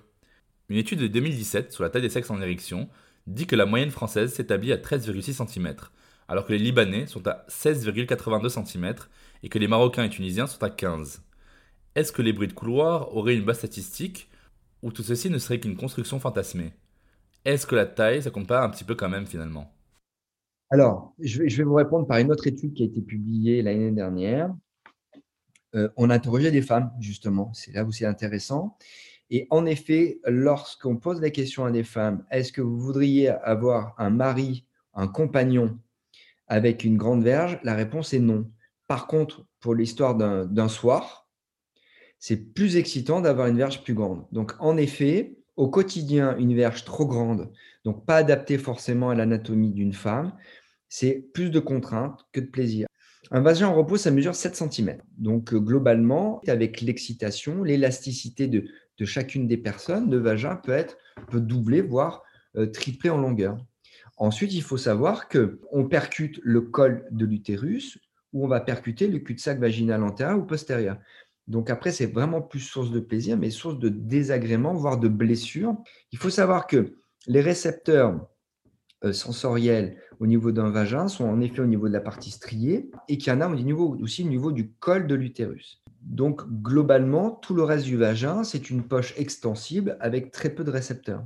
Une 0.69 0.77
étude 0.77 0.99
de 0.99 1.07
2017 1.07 1.71
sur 1.71 1.83
la 1.83 1.89
taille 1.89 2.01
des 2.01 2.09
sexes 2.09 2.31
en 2.31 2.41
érection 2.41 2.89
dit 3.27 3.47
que 3.47 3.55
la 3.55 3.65
moyenne 3.65 3.91
française 3.91 4.33
s'établit 4.33 4.71
à 4.71 4.77
13,6 4.77 5.45
cm, 5.47 5.75
alors 6.27 6.45
que 6.45 6.53
les 6.53 6.59
Libanais 6.59 7.07
sont 7.07 7.27
à 7.27 7.45
16,82 7.49 8.49
cm 8.49 8.95
et 9.43 9.49
que 9.49 9.59
les 9.59 9.67
Marocains 9.67 10.03
et 10.03 10.09
Tunisiens 10.09 10.47
sont 10.47 10.63
à 10.63 10.69
15. 10.69 11.21
Est-ce 11.95 12.11
que 12.11 12.21
les 12.21 12.33
bruits 12.33 12.47
de 12.47 12.53
couloir 12.53 13.15
auraient 13.15 13.35
une 13.35 13.45
base 13.45 13.59
statistique 13.59 14.29
ou 14.81 14.91
tout 14.91 15.03
ceci 15.03 15.29
ne 15.29 15.37
serait 15.37 15.59
qu'une 15.59 15.77
construction 15.77 16.19
fantasmée? 16.19 16.73
Est-ce 17.45 17.67
que 17.67 17.75
la 17.75 17.85
taille, 17.85 18.23
ça 18.23 18.31
compte 18.31 18.47
pas 18.47 18.63
un 18.63 18.69
petit 18.69 18.83
peu 18.83 18.95
quand 18.95 19.09
même 19.09 19.27
finalement? 19.27 19.71
Alors, 20.71 21.13
je 21.19 21.43
vais, 21.43 21.63
vous 21.63 21.75
répondre 21.75 22.07
par 22.07 22.17
une 22.17 22.31
autre 22.31 22.47
étude 22.47 22.73
qui 22.73 22.83
a 22.83 22.87
été 22.87 23.01
publiée 23.01 23.61
l'année 23.61 23.91
dernière. 23.91 24.53
Euh, 25.75 25.89
on 25.97 26.09
a 26.09 26.15
interrogé 26.15 26.51
des 26.51 26.61
femmes, 26.61 26.91
justement, 26.99 27.53
c'est 27.53 27.73
là 27.73 27.83
où 27.83 27.91
c'est 27.91 28.05
intéressant. 28.05 28.77
Et 29.29 29.47
en 29.49 29.65
effet, 29.65 30.19
lorsqu'on 30.25 30.97
pose 30.97 31.19
la 31.21 31.29
question 31.29 31.65
à 31.65 31.71
des 31.71 31.83
femmes, 31.83 32.23
est-ce 32.31 32.51
que 32.51 32.61
vous 32.61 32.79
voudriez 32.79 33.29
avoir 33.29 33.95
un 33.97 34.09
mari, 34.09 34.65
un 34.93 35.07
compagnon 35.07 35.79
avec 36.47 36.83
une 36.83 36.97
grande 36.97 37.23
verge? 37.23 37.59
La 37.63 37.73
réponse 37.73 38.13
est 38.13 38.19
non. 38.19 38.49
Par 38.87 39.07
contre, 39.07 39.45
pour 39.59 39.73
l'histoire 39.73 40.15
d'un 40.15 40.67
soir, 40.67 41.27
c'est 42.19 42.53
plus 42.53 42.77
excitant 42.77 43.19
d'avoir 43.19 43.47
une 43.47 43.57
verge 43.57 43.83
plus 43.83 43.95
grande. 43.95 44.27
Donc, 44.31 44.53
en 44.59 44.77
effet, 44.77 45.37
au 45.55 45.69
quotidien, 45.69 46.37
une 46.37 46.55
verge 46.55 46.85
trop 46.85 47.07
grande, 47.07 47.51
donc 47.83 48.05
pas 48.05 48.17
adaptée 48.17 48.57
forcément 48.57 49.09
à 49.09 49.15
l'anatomie 49.15 49.71
d'une 49.71 49.93
femme, 49.93 50.33
c'est 50.87 51.13
plus 51.33 51.49
de 51.49 51.59
contraintes 51.59 52.27
que 52.31 52.39
de 52.39 52.45
plaisir. 52.45 52.87
Un 53.31 53.41
vagin 53.41 53.67
en 53.67 53.75
repos, 53.75 53.97
ça 53.97 54.11
mesure 54.11 54.35
7 54.35 54.55
cm. 54.55 54.97
Donc, 55.17 55.53
euh, 55.53 55.59
globalement, 55.59 56.41
avec 56.47 56.81
l'excitation, 56.81 57.63
l'élasticité 57.63 58.47
de, 58.47 58.65
chacune 59.03 59.47
des 59.47 59.57
personnes, 59.57 60.09
le 60.09 60.17
vagin 60.17 60.55
peut 60.55 60.71
être 60.71 60.97
peut 61.29 61.41
doubler, 61.41 61.81
voire 61.81 62.23
euh, 62.55 62.67
tripler 62.67 63.09
en 63.09 63.17
longueur. 63.17 63.57
Ensuite, 64.17 64.53
il 64.53 64.61
faut 64.61 64.77
savoir 64.77 65.27
qu'on 65.27 65.87
percute 65.87 66.39
le 66.43 66.61
col 66.61 67.05
de 67.11 67.25
l'utérus 67.25 67.99
ou 68.31 68.45
on 68.45 68.47
va 68.47 68.61
percuter 68.61 69.07
le 69.07 69.19
cul-de-sac 69.19 69.59
vaginal 69.59 70.03
antérieur 70.03 70.39
ou 70.39 70.43
postérieur. 70.43 70.97
Donc 71.47 71.69
après, 71.69 71.91
c'est 71.91 72.05
vraiment 72.05 72.41
plus 72.41 72.59
source 72.59 72.91
de 72.91 72.99
plaisir, 72.99 73.37
mais 73.37 73.49
source 73.49 73.77
de 73.77 73.89
désagrément, 73.89 74.73
voire 74.73 74.97
de 74.97 75.07
blessure. 75.07 75.75
Il 76.11 76.17
faut 76.17 76.29
savoir 76.29 76.67
que 76.67 76.95
les 77.27 77.41
récepteurs 77.41 78.27
euh, 79.05 79.13
sensoriels 79.13 79.97
au 80.19 80.27
niveau 80.27 80.51
d'un 80.51 80.69
vagin 80.69 81.07
sont 81.07 81.25
en 81.25 81.39
effet 81.41 81.61
au 81.61 81.67
niveau 81.67 81.87
de 81.87 81.93
la 81.93 82.01
partie 82.01 82.31
striée 82.31 82.89
et 83.07 83.17
qu'il 83.17 83.31
y 83.31 83.35
en 83.35 83.41
a 83.41 83.47
aussi 83.47 84.23
au 84.23 84.27
niveau 84.27 84.51
du 84.51 84.71
col 84.71 85.07
de 85.07 85.15
l'utérus. 85.15 85.83
Donc 86.01 86.41
globalement, 86.61 87.31
tout 87.31 87.53
le 87.53 87.63
reste 87.63 87.85
du 87.85 87.97
vagin, 87.97 88.43
c'est 88.43 88.69
une 88.69 88.83
poche 88.83 89.13
extensible 89.17 89.97
avec 89.99 90.31
très 90.31 90.49
peu 90.49 90.63
de 90.63 90.71
récepteurs. 90.71 91.23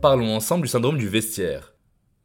Parlons 0.00 0.34
ensemble 0.34 0.62
du 0.62 0.68
syndrome 0.68 0.96
du 0.96 1.08
vestiaire. 1.08 1.74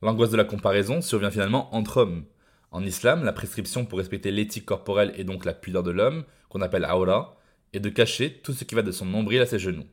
L'angoisse 0.02 0.32
de 0.32 0.38
la 0.38 0.44
comparaison 0.44 1.02
survient 1.02 1.32
finalement 1.32 1.74
entre 1.76 1.98
hommes. 1.98 2.26
En 2.72 2.84
islam, 2.84 3.24
la 3.24 3.34
prescription 3.34 3.86
pour 3.86 4.00
respecter 4.00 4.32
l'éthique 4.32 4.66
corporelle 4.66 5.14
et 5.16 5.24
donc 5.24 5.46
la 5.46 5.54
pudeur 5.54 5.84
de 5.84 5.92
l'homme, 5.92 6.24
qu'on 6.50 6.62
appelle 6.62 6.88
aura, 6.92 7.38
est 7.74 7.80
de 7.80 7.90
cacher 7.90 8.40
tout 8.42 8.54
ce 8.54 8.64
qui 8.64 8.76
va 8.76 8.82
de 8.82 8.92
son 8.92 9.06
nombril 9.06 9.42
à 9.42 9.46
ses 9.46 9.60
genoux. 9.60 9.86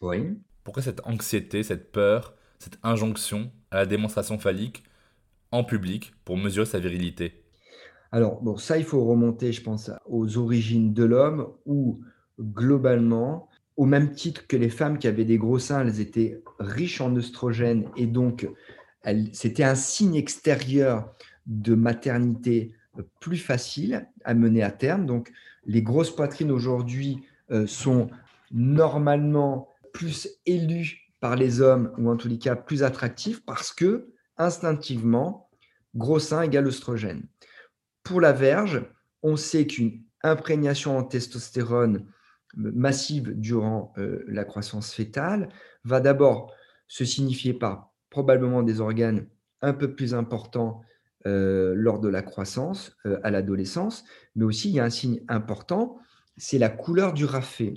Oui. 0.00 0.38
Pourquoi 0.64 0.82
cette 0.82 1.04
anxiété, 1.04 1.62
cette 1.62 1.92
peur, 1.92 2.34
cette 2.58 2.78
injonction 2.82 3.52
à 3.70 3.76
la 3.76 3.86
démonstration 3.86 4.38
phallique 4.38 4.84
en 5.50 5.64
public 5.64 6.14
pour 6.24 6.36
mesurer 6.36 6.66
sa 6.66 6.78
virilité? 6.78 7.44
Alors, 8.12 8.42
bon, 8.42 8.56
ça, 8.56 8.78
il 8.78 8.84
faut 8.84 9.04
remonter, 9.04 9.52
je 9.52 9.62
pense, 9.62 9.90
aux 10.06 10.38
origines 10.38 10.92
de 10.92 11.04
l'homme 11.04 11.48
où, 11.66 12.00
globalement, 12.40 13.48
au 13.76 13.86
même 13.86 14.12
titre 14.12 14.46
que 14.46 14.56
les 14.56 14.68
femmes 14.68 14.98
qui 14.98 15.08
avaient 15.08 15.24
des 15.24 15.38
gros 15.38 15.58
seins, 15.58 15.80
elles 15.80 16.00
étaient 16.00 16.42
riches 16.58 17.00
en 17.00 17.14
oestrogènes 17.16 17.88
et 17.96 18.06
donc 18.06 18.48
c'était 19.32 19.64
un 19.64 19.74
signe 19.74 20.14
extérieur 20.14 21.12
de 21.46 21.74
maternité 21.74 22.74
plus 23.20 23.38
facile 23.38 24.06
à 24.24 24.34
mener 24.34 24.62
à 24.62 24.70
terme. 24.70 25.06
Donc, 25.06 25.32
les 25.64 25.82
grosses 25.82 26.14
poitrines 26.14 26.50
aujourd'hui 26.50 27.22
euh, 27.50 27.66
sont 27.66 28.08
normalement 28.50 29.68
plus 29.92 30.28
élues 30.46 31.10
par 31.20 31.36
les 31.36 31.60
hommes, 31.60 31.92
ou 31.98 32.10
en 32.10 32.16
tous 32.16 32.28
les 32.28 32.38
cas 32.38 32.56
plus 32.56 32.82
attractifs, 32.82 33.44
parce 33.44 33.72
que 33.72 34.08
instinctivement, 34.36 35.48
gros 35.94 36.18
sein 36.18 36.42
égale 36.42 36.66
oestrogène. 36.66 37.26
Pour 38.02 38.20
la 38.20 38.32
verge, 38.32 38.84
on 39.22 39.36
sait 39.36 39.66
qu'une 39.66 40.02
imprégnation 40.22 40.98
en 40.98 41.04
testostérone 41.04 42.06
massive 42.54 43.32
durant 43.38 43.92
euh, 43.98 44.24
la 44.26 44.44
croissance 44.44 44.92
fétale 44.92 45.48
va 45.84 46.00
d'abord 46.00 46.52
se 46.88 47.04
signifier 47.04 47.54
par 47.54 47.92
probablement 48.10 48.62
des 48.62 48.80
organes 48.80 49.26
un 49.62 49.72
peu 49.72 49.94
plus 49.94 50.14
importants 50.14 50.82
euh, 51.26 51.74
lors 51.76 52.00
de 52.00 52.08
la 52.08 52.22
croissance 52.22 52.96
euh, 53.06 53.18
à 53.22 53.30
l'adolescence, 53.30 54.04
mais 54.34 54.44
aussi 54.44 54.70
il 54.70 54.74
y 54.74 54.80
a 54.80 54.84
un 54.84 54.90
signe 54.90 55.22
important, 55.28 55.98
c'est 56.36 56.58
la 56.58 56.68
couleur 56.68 57.12
du 57.12 57.24
rafet. 57.24 57.74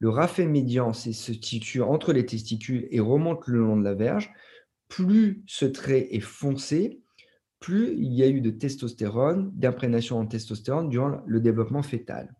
Le 0.00 0.08
rafet 0.08 0.46
médian, 0.46 0.92
se 0.92 1.12
situe 1.12 1.82
entre 1.82 2.12
les 2.12 2.26
testicules 2.26 2.88
et 2.90 3.00
remonte 3.00 3.46
le 3.46 3.58
long 3.58 3.76
de 3.76 3.84
la 3.84 3.94
verge. 3.94 4.30
Plus 4.88 5.42
ce 5.46 5.66
trait 5.66 6.08
est 6.12 6.20
foncé, 6.20 7.02
plus 7.60 7.92
il 7.96 8.12
y 8.14 8.22
a 8.22 8.28
eu 8.28 8.40
de 8.40 8.50
testostérone, 8.50 9.50
d'imprégnation 9.54 10.18
en 10.18 10.26
testostérone 10.26 10.88
durant 10.88 11.20
le 11.26 11.40
développement 11.40 11.82
fœtal. 11.82 12.34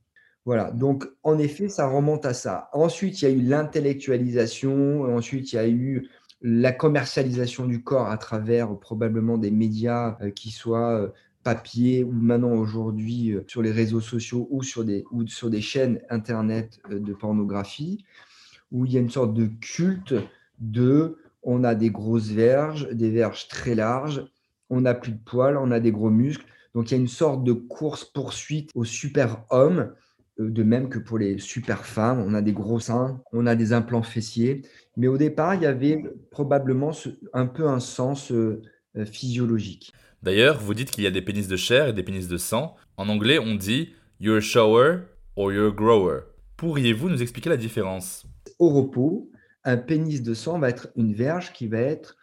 Voilà, 0.45 0.71
donc 0.71 1.05
en 1.25 1.39
effet, 1.39 1.69
ça 1.69 1.87
remonte 1.89 2.25
à 2.25 2.33
ça. 2.33 2.71
Ensuite, 2.73 3.21
il 3.21 3.25
y 3.27 3.29
a 3.29 3.35
eu 3.35 3.43
l'intellectualisation, 3.43 5.03
ensuite, 5.03 5.53
il 5.53 5.57
y 5.57 5.59
a 5.59 5.69
eu 5.69 6.09
la 6.41 6.73
commercialisation 6.73 7.67
du 7.67 7.83
corps 7.83 8.09
à 8.09 8.19
travers 8.19 8.73
euh, 8.73 8.79
probablement 8.79 9.39
des 9.39 9.51
médias 9.51 10.17
euh, 10.21 10.31
qui 10.31 10.51
soient 10.51 10.95
euh, 10.95 11.09
papier 11.43 12.05
ou 12.05 12.13
maintenant 12.13 12.53
aujourd'hui 12.53 13.37
sur 13.47 13.63
les 13.63 13.71
réseaux 13.71 14.01
sociaux 14.01 14.49
ou 14.51 14.63
sur 14.63 14.85
des, 14.85 15.05
ou 15.11 15.27
sur 15.27 15.51
des 15.51 15.61
chaînes 15.61 16.01
internet 16.11 16.81
de 16.91 17.13
pornographie, 17.15 18.05
où 18.71 18.85
il 18.85 18.93
y 18.93 18.99
a 18.99 19.01
une 19.01 19.09
sorte 19.09 19.33
de 19.33 19.47
culte 19.47 20.15
de 20.59 21.17
on 21.43 21.65
a 21.65 21.75
des 21.75 21.91
grosses 21.91 22.29
verges, 22.29 22.89
des 22.91 23.11
verges 23.11 23.49
très 23.49 23.75
larges, 23.75 24.27
on 24.69 24.83
n'a 24.83 24.95
plus 24.95 25.13
de 25.13 25.21
poils, 25.25 25.57
on 25.57 25.71
a 25.71 25.81
des 25.81 25.93
gros 25.93 26.11
muscles. 26.11 26.45
Donc 26.75 26.91
il 26.91 26.95
y 26.95 26.99
a 26.99 27.01
une 27.01 27.09
sorte 27.09 27.45
de 27.45 27.53
course-poursuite 27.53 28.71
au 28.75 28.85
super-homme 28.85 29.95
de 30.39 30.63
même 30.63 30.89
que 30.89 30.99
pour 30.99 31.19
les 31.19 31.39
super 31.39 31.85
femmes, 31.85 32.21
on 32.21 32.35
a 32.35 32.43
des 32.43 32.53
gros 32.53 32.81
seins, 32.81 33.21
on 33.33 33.47
a 33.47 33.57
des 33.57 33.73
implants 33.73 34.03
fessiers. 34.03 34.63
Mais 34.97 35.09
au 35.09 35.19
départ, 35.19 35.55
il 35.55 35.63
y 35.63 35.67
avait 35.67 36.03
probablement 36.31 36.93
un 37.33 37.47
peu 37.47 37.69
un 37.69 37.81
sens 37.81 38.31
euh, 38.31 38.63
euh, 38.97 39.05
physiologique. 39.05 39.93
D'ailleurs, 40.23 40.59
vous 40.61 40.75
dites 40.75 40.91
qu'il 40.91 41.05
y 41.05 41.07
a 41.07 41.11
des 41.11 41.23
pénis 41.23 41.49
de 41.49 41.57
chair 41.57 41.89
et 41.89 41.93
des 41.93 42.03
pénis 42.03 42.29
de 42.29 42.37
sang. 42.37 42.77
En 42.97 43.09
anglais, 43.09 43.39
on 43.39 43.55
dit 43.55 43.91
you're 44.21 44.39
a 44.39 44.41
shower 44.41 45.01
or 45.37 45.53
you're 45.53 45.69
a 45.69 45.75
grower. 45.75 46.21
Pourriez-vous 46.57 47.09
nous 47.09 47.23
expliquer 47.23 47.51
la 47.51 47.57
différence? 47.57 48.27
Au 48.59 48.71
repos, 48.71 49.31
un 49.65 49.77
pénis 49.77 50.23
de 50.23 50.35
sang 50.35 50.59
va 50.59 50.69
être 50.71 50.89
une 50.97 51.15
verge 51.15 51.53
qui 51.53 51.69
va 51.69 51.79
être 51.79 52.17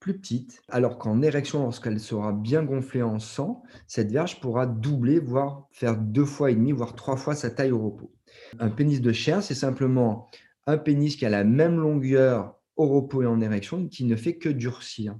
plus 0.00 0.18
petite, 0.18 0.62
alors 0.68 0.98
qu'en 0.98 1.22
érection, 1.22 1.62
lorsqu'elle 1.62 2.00
sera 2.00 2.32
bien 2.32 2.62
gonflée 2.62 3.02
en 3.02 3.18
sang, 3.18 3.62
cette 3.86 4.12
verge 4.12 4.40
pourra 4.40 4.66
doubler, 4.66 5.18
voire 5.18 5.66
faire 5.70 5.96
deux 5.96 6.24
fois 6.24 6.50
et 6.50 6.54
demi, 6.54 6.72
voire 6.72 6.94
trois 6.94 7.16
fois 7.16 7.34
sa 7.34 7.50
taille 7.50 7.72
au 7.72 7.80
repos. 7.80 8.12
Un 8.58 8.70
pénis 8.70 9.00
de 9.00 9.12
chair, 9.12 9.42
c'est 9.42 9.54
simplement 9.54 10.28
un 10.66 10.78
pénis 10.78 11.16
qui 11.16 11.26
a 11.26 11.30
la 11.30 11.44
même 11.44 11.80
longueur 11.80 12.54
au 12.76 12.86
repos 12.86 13.22
et 13.22 13.26
en 13.26 13.40
érection, 13.40 13.88
qui 13.88 14.04
ne 14.04 14.16
fait 14.16 14.36
que 14.36 14.48
durcir. 14.48 15.18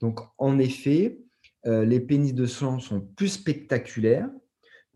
Donc, 0.00 0.20
en 0.38 0.58
effet, 0.58 1.20
euh, 1.66 1.84
les 1.84 2.00
pénis 2.00 2.34
de 2.34 2.46
sang 2.46 2.78
sont 2.78 3.00
plus 3.00 3.28
spectaculaires 3.28 4.30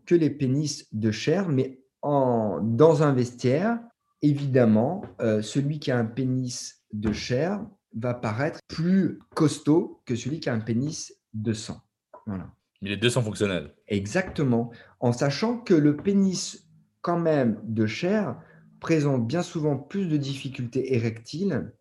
que 0.05 0.15
les 0.15 0.29
pénis 0.29 0.87
de 0.93 1.11
chair, 1.11 1.49
mais 1.49 1.81
en, 2.01 2.59
dans 2.61 3.03
un 3.03 3.13
vestiaire, 3.13 3.79
évidemment, 4.21 5.03
euh, 5.21 5.41
celui 5.41 5.79
qui 5.79 5.91
a 5.91 5.97
un 5.97 6.05
pénis 6.05 6.83
de 6.91 7.11
chair 7.11 7.65
va 7.95 8.13
paraître 8.13 8.59
plus 8.67 9.19
costaud 9.33 10.01
que 10.05 10.15
celui 10.15 10.39
qui 10.39 10.49
a 10.49 10.53
un 10.53 10.59
pénis 10.59 11.15
de 11.33 11.53
sang. 11.53 11.81
Voilà. 12.25 12.51
Mais 12.81 12.89
les 12.89 12.97
deux 12.97 13.09
sont 13.09 13.21
fonctionnels. 13.21 13.73
Exactement. 13.87 14.71
En 14.99 15.11
sachant 15.11 15.57
que 15.57 15.73
le 15.73 15.95
pénis, 15.95 16.67
quand 17.01 17.19
même, 17.19 17.59
de 17.63 17.85
chair, 17.85 18.39
présente 18.79 19.25
bien 19.25 19.41
souvent 19.41 19.77
plus 19.77 20.07
de 20.07 20.17
difficultés 20.17 20.93
érectiles. 20.93 21.71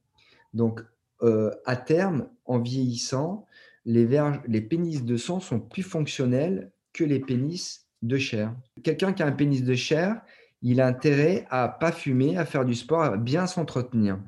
Donc, 0.53 0.83
euh, 1.23 1.51
à 1.67 1.77
terme, 1.77 2.29
en 2.45 2.59
vieillissant, 2.59 3.45
les, 3.85 4.09
les 4.47 4.61
pénis 4.61 5.05
de 5.05 5.17
sang 5.17 5.41
sont 5.41 5.61
plus 5.61 5.83
fonctionnels 5.83 6.73
que 6.93 7.05
les 7.05 7.21
pénis 7.21 7.87
de 8.03 8.17
chair. 8.17 8.55
Quelqu'un 8.83 9.13
qui 9.13 9.23
a 9.23 9.27
un 9.27 9.33
pénis 9.33 9.65
de 9.65 9.75
chair, 9.75 10.23
il 10.63 10.81
a 10.81 10.87
intérêt 10.87 11.47
à 11.51 11.69
pas 11.69 11.93
fumer, 11.93 12.39
à 12.39 12.47
faire 12.47 12.65
du 12.65 12.75
sport, 12.75 13.03
à 13.03 13.17
bien 13.17 13.47
s'entretenir. 13.47 14.19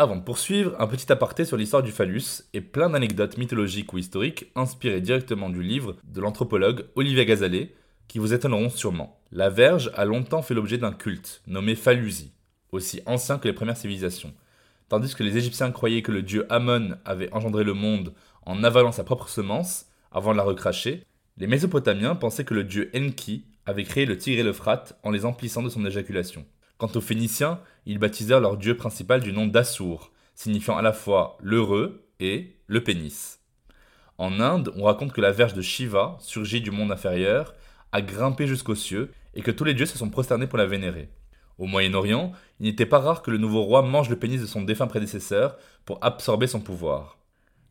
Avant 0.00 0.16
de 0.16 0.22
poursuivre, 0.22 0.74
un 0.78 0.86
petit 0.86 1.12
aparté 1.12 1.44
sur 1.44 1.58
l'histoire 1.58 1.82
du 1.82 1.90
phallus 1.90 2.44
et 2.54 2.62
plein 2.62 2.88
d'anecdotes 2.88 3.36
mythologiques 3.36 3.92
ou 3.92 3.98
historiques 3.98 4.50
inspirées 4.54 5.02
directement 5.02 5.50
du 5.50 5.62
livre 5.62 5.94
de 6.04 6.22
l'anthropologue 6.22 6.86
Olivier 6.94 7.26
Gazalet, 7.26 7.74
qui 8.08 8.18
vous 8.18 8.32
étonneront 8.32 8.70
sûrement. 8.70 9.20
La 9.30 9.50
verge 9.50 9.90
a 9.94 10.06
longtemps 10.06 10.40
fait 10.40 10.54
l'objet 10.54 10.78
d'un 10.78 10.92
culte, 10.92 11.42
nommé 11.46 11.74
Phallusie, 11.74 12.32
aussi 12.72 13.02
ancien 13.04 13.36
que 13.36 13.46
les 13.46 13.52
premières 13.52 13.76
civilisations. 13.76 14.32
Tandis 14.88 15.14
que 15.14 15.22
les 15.22 15.36
Égyptiens 15.36 15.70
croyaient 15.70 16.00
que 16.00 16.12
le 16.12 16.22
dieu 16.22 16.46
Amon 16.48 16.96
avait 17.04 17.30
engendré 17.34 17.62
le 17.62 17.74
monde 17.74 18.14
en 18.46 18.64
avalant 18.64 18.92
sa 18.92 19.04
propre 19.04 19.28
semence, 19.28 19.84
avant 20.12 20.32
de 20.32 20.38
la 20.38 20.44
recracher, 20.44 21.04
les 21.36 21.46
Mésopotamiens 21.46 22.14
pensaient 22.14 22.46
que 22.46 22.54
le 22.54 22.64
dieu 22.64 22.90
Enki 22.96 23.44
avait 23.66 23.84
créé 23.84 24.06
le 24.06 24.16
tigre 24.16 24.40
et 24.40 24.44
l'Euphrate 24.44 24.98
en 25.02 25.10
les 25.10 25.26
emplissant 25.26 25.62
de 25.62 25.68
son 25.68 25.84
éjaculation. 25.84 26.46
Quant 26.80 26.90
aux 26.94 27.02
Phéniciens, 27.02 27.60
ils 27.84 27.98
baptisèrent 27.98 28.40
leur 28.40 28.56
dieu 28.56 28.74
principal 28.74 29.20
du 29.20 29.34
nom 29.34 29.46
d'Assur, 29.46 30.12
signifiant 30.34 30.78
à 30.78 30.82
la 30.82 30.94
fois 30.94 31.36
l'heureux 31.42 32.08
et 32.20 32.56
le 32.68 32.82
pénis. 32.82 33.38
En 34.16 34.40
Inde, 34.40 34.72
on 34.78 34.84
raconte 34.84 35.12
que 35.12 35.20
la 35.20 35.30
verge 35.30 35.52
de 35.52 35.60
Shiva, 35.60 36.16
surgit 36.20 36.62
du 36.62 36.70
monde 36.70 36.90
inférieur, 36.90 37.52
a 37.92 38.00
grimpé 38.00 38.46
jusqu'aux 38.46 38.74
cieux 38.74 39.12
et 39.34 39.42
que 39.42 39.50
tous 39.50 39.64
les 39.64 39.74
dieux 39.74 39.84
se 39.84 39.98
sont 39.98 40.08
prosternés 40.08 40.46
pour 40.46 40.56
la 40.56 40.64
vénérer. 40.64 41.10
Au 41.58 41.66
Moyen-Orient, 41.66 42.32
il 42.60 42.64
n'était 42.64 42.86
pas 42.86 43.00
rare 43.00 43.20
que 43.20 43.30
le 43.30 43.36
nouveau 43.36 43.60
roi 43.60 43.82
mange 43.82 44.08
le 44.08 44.18
pénis 44.18 44.40
de 44.40 44.46
son 44.46 44.62
défunt 44.62 44.86
prédécesseur 44.86 45.58
pour 45.84 45.98
absorber 46.02 46.46
son 46.46 46.60
pouvoir. 46.60 47.18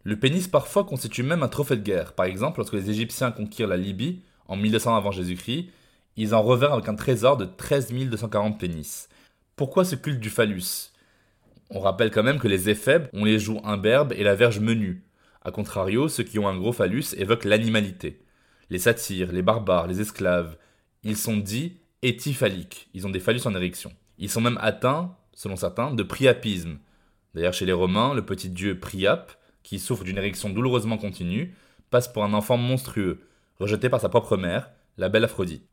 Le 0.04 0.20
pénis 0.20 0.48
parfois 0.48 0.84
constitue 0.84 1.24
même 1.24 1.42
un 1.42 1.48
trophée 1.48 1.78
de 1.78 1.82
guerre. 1.82 2.14
Par 2.14 2.28
exemple, 2.28 2.60
lorsque 2.60 2.74
les 2.74 2.92
Égyptiens 2.92 3.32
conquirent 3.32 3.68
la 3.68 3.78
Libye 3.78 4.22
en 4.48 4.56
1200 4.56 4.96
avant 4.96 5.10
Jésus-Christ, 5.10 5.72
ils 6.16 6.36
en 6.36 6.42
revinrent 6.42 6.74
avec 6.74 6.90
un 6.90 6.96
trésor 6.96 7.38
de 7.38 7.46
13 7.46 7.94
240 7.94 8.60
pénis. 8.60 9.10
Pourquoi 9.56 9.86
ce 9.86 9.96
culte 9.96 10.20
du 10.20 10.30
phallus? 10.30 10.92
On 11.70 11.80
rappelle 11.80 12.12
quand 12.12 12.24
même 12.24 12.40
que 12.40 12.48
les 12.48 12.70
éphèbes 12.70 13.08
ont 13.14 13.26
les 13.26 13.40
joues 13.40 13.62
imberbes 13.64 14.14
et 14.14 14.24
la 14.24 14.36
verge 14.36 14.60
menue. 14.60 15.04
A 15.42 15.52
contrario, 15.52 16.08
ceux 16.08 16.24
qui 16.24 16.40
ont 16.40 16.48
un 16.48 16.58
gros 16.58 16.74
phallus 16.74 17.14
évoquent 17.16 17.46
l'animalité. 17.46 18.22
Les 18.70 18.80
satyres, 18.80 19.32
les 19.32 19.42
barbares, 19.42 19.88
les 19.88 20.02
esclaves, 20.02 20.58
ils 21.04 21.18
sont 21.18 21.38
dits 21.38 21.78
étiphaliques, 22.02 22.90
ils 22.94 23.06
ont 23.06 23.10
des 23.12 23.20
phallus 23.20 23.46
en 23.46 23.56
érection. 23.56 23.92
Ils 24.18 24.30
sont 24.30 24.42
même 24.42 24.58
atteints, 24.62 25.16
selon 25.34 25.56
certains, 25.56 25.94
de 25.94 26.04
priapisme. 26.04 26.80
D'ailleurs, 27.36 27.54
chez 27.54 27.66
les 27.66 27.74
Romains, 27.74 28.14
le 28.14 28.26
petit 28.26 28.50
dieu 28.50 28.80
Priape, 28.80 29.32
qui 29.64 29.80
souffre 29.80 30.04
d'une 30.04 30.18
érection 30.18 30.50
douloureusement 30.50 30.98
continue, 30.98 31.56
passe 31.90 32.08
pour 32.08 32.24
un 32.24 32.34
enfant 32.34 32.58
monstrueux, 32.58 33.28
rejeté 33.60 33.90
par 33.90 34.02
sa 34.02 34.10
propre 34.10 34.36
mère, 34.36 34.72
la 34.98 35.10
belle 35.10 35.24
Aphrodite. 35.24 35.69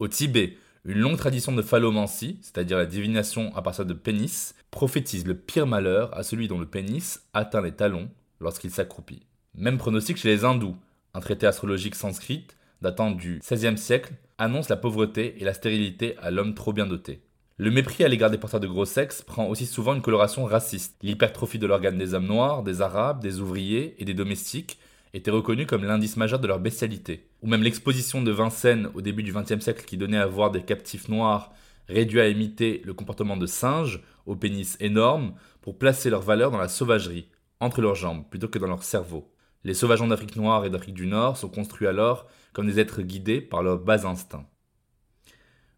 Au 0.00 0.08
Tibet, 0.08 0.56
une 0.84 0.98
longue 0.98 1.16
tradition 1.16 1.52
de 1.52 1.62
phallomancie, 1.62 2.38
c'est-à-dire 2.42 2.78
la 2.78 2.86
divination 2.86 3.54
à 3.54 3.62
partir 3.62 3.86
de 3.86 3.94
pénis, 3.94 4.54
prophétise 4.70 5.26
le 5.26 5.36
pire 5.36 5.66
malheur 5.66 6.16
à 6.16 6.24
celui 6.24 6.48
dont 6.48 6.58
le 6.58 6.66
pénis 6.66 7.22
atteint 7.32 7.62
les 7.62 7.72
talons 7.72 8.10
lorsqu'il 8.40 8.70
s'accroupit. 8.70 9.22
Même 9.54 9.78
pronostic 9.78 10.16
chez 10.16 10.28
les 10.28 10.44
hindous. 10.44 10.76
Un 11.14 11.20
traité 11.20 11.46
astrologique 11.46 11.94
sanskrit 11.94 12.46
datant 12.82 13.12
du 13.12 13.38
XVIe 13.38 13.78
siècle 13.78 14.14
annonce 14.36 14.68
la 14.68 14.76
pauvreté 14.76 15.36
et 15.40 15.44
la 15.44 15.54
stérilité 15.54 16.16
à 16.18 16.32
l'homme 16.32 16.54
trop 16.54 16.72
bien 16.72 16.86
doté. 16.86 17.22
Le 17.56 17.70
mépris 17.70 18.02
à 18.02 18.08
l'égard 18.08 18.30
des 18.30 18.38
porteurs 18.38 18.58
de 18.58 18.66
gros 18.66 18.84
sexe 18.84 19.22
prend 19.22 19.46
aussi 19.46 19.64
souvent 19.64 19.94
une 19.94 20.02
coloration 20.02 20.44
raciste. 20.44 20.96
L'hypertrophie 21.02 21.60
de 21.60 21.68
l'organe 21.68 21.98
des 21.98 22.14
hommes 22.14 22.26
noirs, 22.26 22.64
des 22.64 22.82
arabes, 22.82 23.22
des 23.22 23.38
ouvriers 23.38 23.94
et 23.98 24.04
des 24.04 24.12
domestiques 24.12 24.76
était 25.14 25.30
reconnue 25.30 25.64
comme 25.64 25.84
l'indice 25.84 26.16
majeur 26.16 26.40
de 26.40 26.48
leur 26.48 26.58
bestialité. 26.58 27.28
Ou 27.40 27.46
même 27.46 27.62
l'exposition 27.62 28.20
de 28.20 28.32
Vincennes 28.32 28.90
au 28.94 29.00
début 29.00 29.22
du 29.22 29.32
XXe 29.32 29.60
siècle 29.60 29.84
qui 29.84 29.96
donnait 29.96 30.18
à 30.18 30.26
voir 30.26 30.50
des 30.50 30.62
captifs 30.62 31.08
noirs 31.08 31.52
réduits 31.88 32.20
à 32.20 32.28
imiter 32.28 32.82
le 32.84 32.94
comportement 32.94 33.36
de 33.36 33.46
singes, 33.46 34.02
au 34.26 34.34
pénis 34.34 34.76
énorme, 34.80 35.34
pour 35.62 35.78
placer 35.78 36.10
leur 36.10 36.20
valeur 36.20 36.50
dans 36.50 36.58
la 36.58 36.68
sauvagerie, 36.68 37.28
entre 37.60 37.80
leurs 37.80 37.94
jambes, 37.94 38.24
plutôt 38.28 38.48
que 38.48 38.58
dans 38.58 38.66
leur 38.66 38.82
cerveau. 38.82 39.30
Les 39.62 39.74
sauvageons 39.74 40.08
d'Afrique 40.08 40.36
noire 40.36 40.64
et 40.64 40.70
d'Afrique 40.70 40.94
du 40.94 41.06
Nord 41.06 41.36
sont 41.36 41.48
construits 41.48 41.86
alors 41.86 42.26
comme 42.52 42.66
des 42.66 42.80
êtres 42.80 43.02
guidés 43.02 43.40
par 43.40 43.62
leurs 43.62 43.78
bas 43.78 44.06
instincts. 44.06 44.46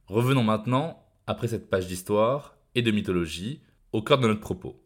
Revenons 0.07 0.45
maintenant, 0.45 1.05
après 1.27 1.49
cette 1.49 1.69
page 1.69 1.87
d'histoire 1.87 2.57
et 2.75 2.83
de 2.83 2.91
mythologie, 2.91 3.61
au 3.93 4.01
cœur 4.01 4.19
de 4.19 4.29
notre 4.29 4.41
propos. 4.41 4.81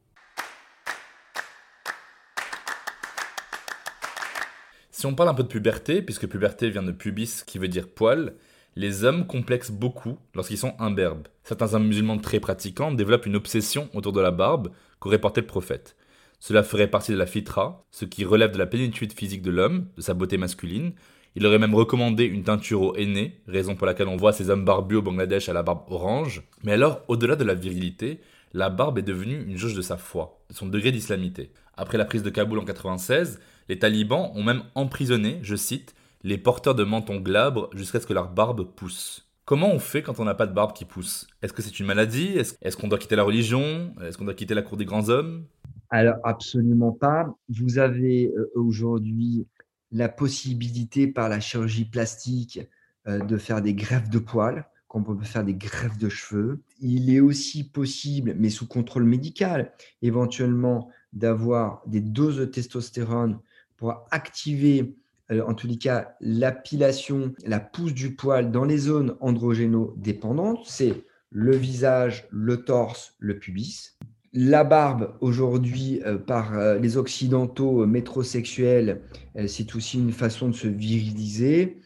Si 5.00 5.07
on 5.07 5.14
parle 5.14 5.30
un 5.30 5.35
peu 5.35 5.45
de 5.45 5.49
puberté, 5.49 6.02
puisque 6.02 6.26
puberté 6.26 6.69
vient 6.69 6.83
de 6.83 6.92
pubis 6.92 7.42
qui 7.47 7.57
veut 7.57 7.69
dire 7.69 7.88
poil, 7.88 8.35
les 8.76 9.02
hommes 9.02 9.26
complexent 9.26 9.71
beaucoup 9.71 10.19
lorsqu'ils 10.35 10.59
sont 10.59 10.75
imberbes. 10.78 11.26
Certains 11.42 11.73
hommes 11.73 11.87
musulmans 11.87 12.19
très 12.19 12.38
pratiquants 12.38 12.92
développent 12.92 13.25
une 13.25 13.37
obsession 13.37 13.88
autour 13.95 14.12
de 14.12 14.21
la 14.21 14.30
barbe 14.30 14.73
qu'aurait 14.99 15.19
porté 15.19 15.40
le 15.40 15.47
prophète. 15.47 15.97
Cela 16.38 16.62
ferait 16.62 16.90
partie 16.90 17.12
de 17.12 17.16
la 17.16 17.25
fitra, 17.25 17.87
ce 17.90 18.04
qui 18.04 18.26
relève 18.26 18.52
de 18.52 18.59
la 18.59 18.66
plénitude 18.66 19.14
physique 19.14 19.40
de 19.40 19.50
l'homme, 19.50 19.87
de 19.97 20.02
sa 20.02 20.12
beauté 20.12 20.37
masculine. 20.37 20.92
Il 21.35 21.47
aurait 21.47 21.59
même 21.59 21.75
recommandé 21.75 22.25
une 22.25 22.45
teinture 22.45 22.83
au 22.83 22.95
henné, 22.95 23.40
raison 23.49 23.76
pour 23.76 23.87
laquelle 23.87 24.09
on 24.09 24.19
voit 24.19 24.35
ces 24.35 24.50
hommes 24.50 24.66
barbus 24.66 24.97
au 24.97 25.02
Bangladesh 25.02 25.49
à 25.49 25.54
la 25.54 25.62
barbe 25.62 25.90
orange. 25.90 26.42
Mais 26.62 26.73
alors, 26.73 27.00
au-delà 27.09 27.37
de 27.37 27.45
la 27.45 27.54
virilité, 27.54 28.21
la 28.52 28.69
barbe 28.69 28.99
est 28.99 29.02
devenue 29.02 29.47
une 29.49 29.57
jauge 29.57 29.75
de 29.75 29.80
sa 29.80 29.97
foi, 29.97 30.42
de 30.50 30.54
son 30.54 30.66
degré 30.66 30.92
d'islamité. 30.92 31.52
Après 31.78 31.97
la 31.97 32.04
prise 32.04 32.23
de 32.23 32.28
Kaboul 32.28 32.59
en 32.59 32.66
96, 32.66 33.40
les 33.71 33.79
talibans 33.79 34.33
ont 34.35 34.43
même 34.43 34.65
emprisonné, 34.75 35.39
je 35.43 35.55
cite, 35.55 35.95
les 36.25 36.39
porteurs 36.39 36.75
de 36.75 36.83
mentons 36.83 37.21
glabres 37.21 37.71
jusqu'à 37.73 38.00
ce 38.00 38.07
que 38.07 38.12
leur 38.12 38.29
barbe 38.29 38.65
pousse. 38.65 39.29
Comment 39.45 39.71
on 39.71 39.79
fait 39.79 40.03
quand 40.03 40.19
on 40.19 40.25
n'a 40.25 40.35
pas 40.35 40.49
de 40.49 40.53
barbe 40.53 40.73
qui 40.73 40.85
pousse? 40.85 41.29
Est-ce 41.41 41.53
que 41.53 41.62
c'est 41.62 41.79
une 41.79 41.87
maladie? 41.87 42.37
Est-ce 42.37 42.77
qu'on 42.77 42.89
doit 42.89 42.99
quitter 42.99 43.15
la 43.15 43.23
religion? 43.23 43.95
Est-ce 44.03 44.19
qu'on 44.19 44.25
doit 44.25 44.35
quitter 44.35 44.55
la 44.55 44.62
cour 44.62 44.77
des 44.77 44.87
grands 44.87 45.09
hommes? 45.09 45.45
Alors 45.89 46.17
absolument 46.25 46.91
pas. 46.91 47.33
Vous 47.49 47.79
avez 47.79 48.33
euh, 48.37 48.50
aujourd'hui 48.57 49.47
la 49.93 50.09
possibilité 50.09 51.06
par 51.06 51.28
la 51.28 51.39
chirurgie 51.39 51.85
plastique 51.85 52.59
euh, 53.06 53.21
de 53.21 53.37
faire 53.37 53.63
des 53.63 53.75
greffes 53.75 54.11
de 54.11 54.19
poils, 54.19 54.69
qu'on 54.89 55.04
peut 55.04 55.17
faire 55.23 55.45
des 55.45 55.54
greffes 55.54 55.99
de 55.99 56.09
cheveux. 56.09 56.61
Il 56.80 57.09
est 57.15 57.21
aussi 57.21 57.71
possible, 57.71 58.35
mais 58.37 58.50
sous 58.50 58.67
contrôle 58.67 59.04
médical, 59.04 59.73
éventuellement 60.02 60.91
d'avoir 61.13 61.83
des 61.87 62.00
doses 62.00 62.39
de 62.39 62.47
testostérone 62.47 63.39
pour 63.80 64.06
activer, 64.10 64.95
euh, 65.32 65.43
en 65.47 65.54
tous 65.54 65.66
les 65.66 65.78
cas, 65.78 66.14
l'apilation, 66.21 67.32
la 67.45 67.58
pousse 67.58 67.95
du 67.95 68.14
poil 68.14 68.52
dans 68.52 68.64
les 68.64 68.76
zones 68.76 69.16
androgéno-dépendantes. 69.21 70.66
C'est 70.66 71.02
le 71.30 71.56
visage, 71.56 72.28
le 72.30 72.62
torse, 72.62 73.14
le 73.19 73.38
pubis. 73.38 73.97
La 74.34 74.64
barbe, 74.64 75.16
aujourd'hui, 75.21 76.02
euh, 76.04 76.19
par 76.19 76.56
euh, 76.56 76.78
les 76.78 76.99
occidentaux 76.99 77.86
métrosexuels, 77.86 79.00
c'est 79.47 79.75
aussi 79.75 79.99
une 79.99 80.12
façon 80.12 80.49
de 80.50 80.54
se 80.54 80.69
viriliser. 80.69 81.78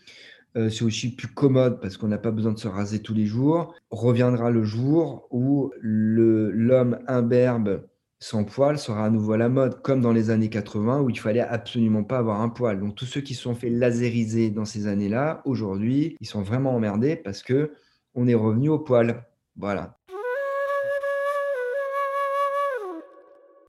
c'est 0.57 0.83
aussi 0.83 1.15
plus 1.15 1.29
commode 1.29 1.81
parce 1.81 1.97
qu'on 1.97 2.09
n'a 2.09 2.19
pas 2.19 2.31
besoin 2.31 2.53
de 2.53 2.59
se 2.59 2.69
raser 2.69 3.01
tous 3.01 3.15
les 3.15 3.27
jours. 3.27 3.75
Reviendra 3.91 4.51
le 4.51 4.65
jour 4.65 5.29
où 5.31 5.73
l'homme 5.81 6.99
imberbe 7.07 7.83
sans 8.25 8.45
poil 8.45 8.79
sera 8.79 9.05
à 9.05 9.11
nouveau 9.11 9.33
à 9.33 9.37
la 9.37 9.51
mode, 9.51 9.83
comme 9.83 10.01
dans 10.01 10.11
les 10.11 10.31
années 10.31 10.49
80 10.49 11.03
où 11.03 11.11
il 11.11 11.19
fallait 11.19 11.41
absolument 11.41 12.05
pas 12.05 12.17
avoir 12.17 12.41
un 12.41 12.49
poil. 12.49 12.81
Donc 12.81 12.95
tous 12.95 13.05
ceux 13.05 13.21
qui 13.21 13.35
se 13.35 13.43
sont 13.43 13.55
fait 13.55 13.69
laseriser 13.69 14.49
dans 14.49 14.65
ces 14.65 14.87
années-là, 14.87 15.43
aujourd'hui, 15.45 16.17
ils 16.23 16.27
sont 16.27 16.41
vraiment 16.41 16.75
emmerdés 16.75 17.17
parce 17.17 17.43
que 17.43 17.75
on 18.15 18.27
est 18.27 18.35
revenu 18.35 18.71
au 18.71 18.79
poil. 18.79 19.27
Voilà. 19.57 19.99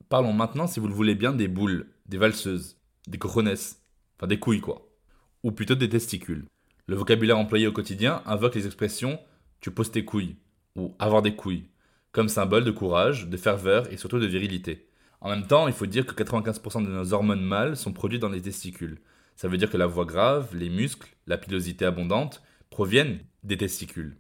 Parlons 0.08 0.32
maintenant, 0.32 0.68
si 0.68 0.80
vous 0.80 0.88
le 0.88 0.94
voulez 0.94 1.16
bien, 1.16 1.34
des 1.34 1.50
boules, 1.50 1.88
des 2.06 2.18
valseuses, 2.18 2.78
des 3.10 3.18
cojones, 3.18 3.50
enfin 3.50 4.28
des 4.28 4.40
couilles 4.40 4.62
quoi, 4.62 4.88
ou 5.44 5.52
plutôt 5.52 5.76
des 5.76 5.90
testicules. 5.90 6.46
Le 6.88 6.96
vocabulaire 6.96 7.38
employé 7.38 7.68
au 7.68 7.74
quotidien 7.74 8.22
invoque 8.26 8.56
les 8.56 8.68
expressions 8.68 9.20
tu 9.60 9.70
poses 9.72 9.92
tes 9.92 10.06
couilles 10.06 10.38
ou 10.78 10.94
avoir 10.98 11.22
des 11.22 11.36
couilles 11.36 11.66
comme 12.16 12.30
symbole 12.30 12.64
de 12.64 12.72
courage, 12.72 13.28
de 13.28 13.36
ferveur 13.36 13.92
et 13.92 13.98
surtout 13.98 14.20
de 14.20 14.26
virilité. 14.26 14.88
En 15.20 15.30
même 15.30 15.46
temps, 15.48 15.68
il 15.68 15.74
faut 15.74 15.86
dire 15.86 16.06
que 16.06 16.24
95% 16.24 16.86
de 16.86 16.90
nos 16.90 17.12
hormones 17.12 17.44
mâles 17.44 17.76
sont 17.76 17.92
produites 17.92 18.22
dans 18.22 18.30
les 18.30 18.42
testicules. 18.42 19.00
Ça 19.36 19.50
veut 19.50 19.58
dire 19.58 19.70
que 19.70 19.76
la 19.76 19.86
voix 19.86 20.06
grave, 20.06 20.56
les 20.56 20.70
muscles, 20.70 21.14
la 21.28 21.38
pilosité 21.38 21.84
abondante 21.84 22.42
proviennent 22.70 23.20
des 23.44 23.58
testicules. 23.58 24.16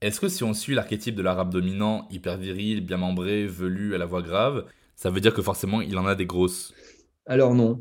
Est-ce 0.00 0.18
que 0.18 0.26
si 0.26 0.42
on 0.42 0.54
suit 0.54 0.74
l'archétype 0.74 1.14
de 1.14 1.22
l'arabe 1.22 1.52
dominant, 1.52 2.08
hyper 2.10 2.36
viril, 2.36 2.84
bien 2.84 2.96
membré, 2.96 3.46
velu, 3.46 3.94
à 3.94 3.98
la 3.98 4.06
voix 4.06 4.22
grave, 4.22 4.66
ça 4.96 5.10
veut 5.10 5.20
dire 5.20 5.32
que 5.32 5.40
forcément 5.40 5.80
il 5.80 5.96
en 5.98 6.06
a 6.06 6.16
des 6.16 6.26
grosses? 6.26 6.74
Alors 7.26 7.54
non. 7.54 7.80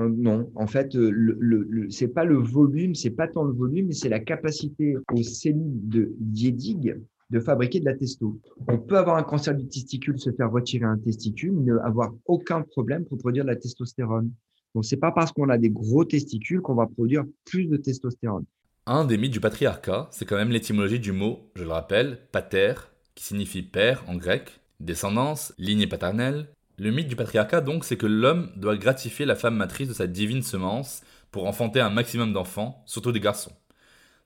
Euh, 0.00 0.10
non, 0.14 0.50
en 0.54 0.66
fait, 0.66 0.94
euh, 0.96 1.86
c'est 1.88 2.08
pas 2.08 2.24
le 2.24 2.36
volume, 2.36 2.94
c'est 2.94 3.08
pas 3.08 3.26
tant 3.26 3.44
le 3.44 3.54
volume, 3.54 3.86
mais 3.86 3.94
c'est 3.94 4.10
la 4.10 4.20
capacité 4.20 4.96
aux 5.14 5.22
cellules 5.22 5.88
de 5.88 6.14
Diedig 6.18 6.94
de 7.30 7.40
fabriquer 7.40 7.80
de 7.80 7.84
la 7.84 7.94
testo. 7.94 8.38
On 8.68 8.78
peut 8.78 8.96
avoir 8.96 9.16
un 9.16 9.22
cancer 9.22 9.54
du 9.54 9.66
testicule, 9.66 10.18
se 10.18 10.30
faire 10.30 10.50
retirer 10.50 10.84
un 10.84 10.98
testicule, 10.98 11.52
mais 11.52 11.72
ne 11.72 11.78
avoir 11.78 12.12
aucun 12.26 12.62
problème 12.62 13.04
pour 13.04 13.18
produire 13.18 13.44
de 13.44 13.50
la 13.50 13.56
testostérone. 13.56 14.30
Donc, 14.74 14.84
c'est 14.84 14.98
pas 14.98 15.10
parce 15.10 15.32
qu'on 15.32 15.48
a 15.48 15.58
des 15.58 15.70
gros 15.70 16.04
testicules 16.04 16.60
qu'on 16.60 16.74
va 16.74 16.86
produire 16.86 17.24
plus 17.44 17.66
de 17.66 17.76
testostérone. 17.76 18.44
Un 18.86 19.04
des 19.04 19.18
mythes 19.18 19.32
du 19.32 19.40
patriarcat, 19.40 20.08
c'est 20.12 20.26
quand 20.26 20.36
même 20.36 20.50
l'étymologie 20.50 21.00
du 21.00 21.12
mot, 21.12 21.50
je 21.56 21.64
le 21.64 21.70
rappelle, 21.70 22.18
pater, 22.30 22.74
qui 23.14 23.24
signifie 23.24 23.62
père 23.62 24.04
en 24.06 24.16
grec, 24.16 24.60
descendance, 24.78 25.54
lignée 25.58 25.86
paternelle. 25.86 26.48
Le 26.78 26.90
mythe 26.90 27.08
du 27.08 27.16
patriarcat, 27.16 27.62
donc, 27.62 27.84
c'est 27.84 27.96
que 27.96 28.06
l'homme 28.06 28.50
doit 28.54 28.76
gratifier 28.76 29.24
la 29.24 29.34
femme 29.34 29.56
matrice 29.56 29.88
de 29.88 29.94
sa 29.94 30.06
divine 30.06 30.42
semence 30.42 31.02
pour 31.32 31.46
enfanter 31.46 31.80
un 31.80 31.90
maximum 31.90 32.32
d'enfants, 32.32 32.82
surtout 32.86 33.12
des 33.12 33.20
garçons. 33.20 33.52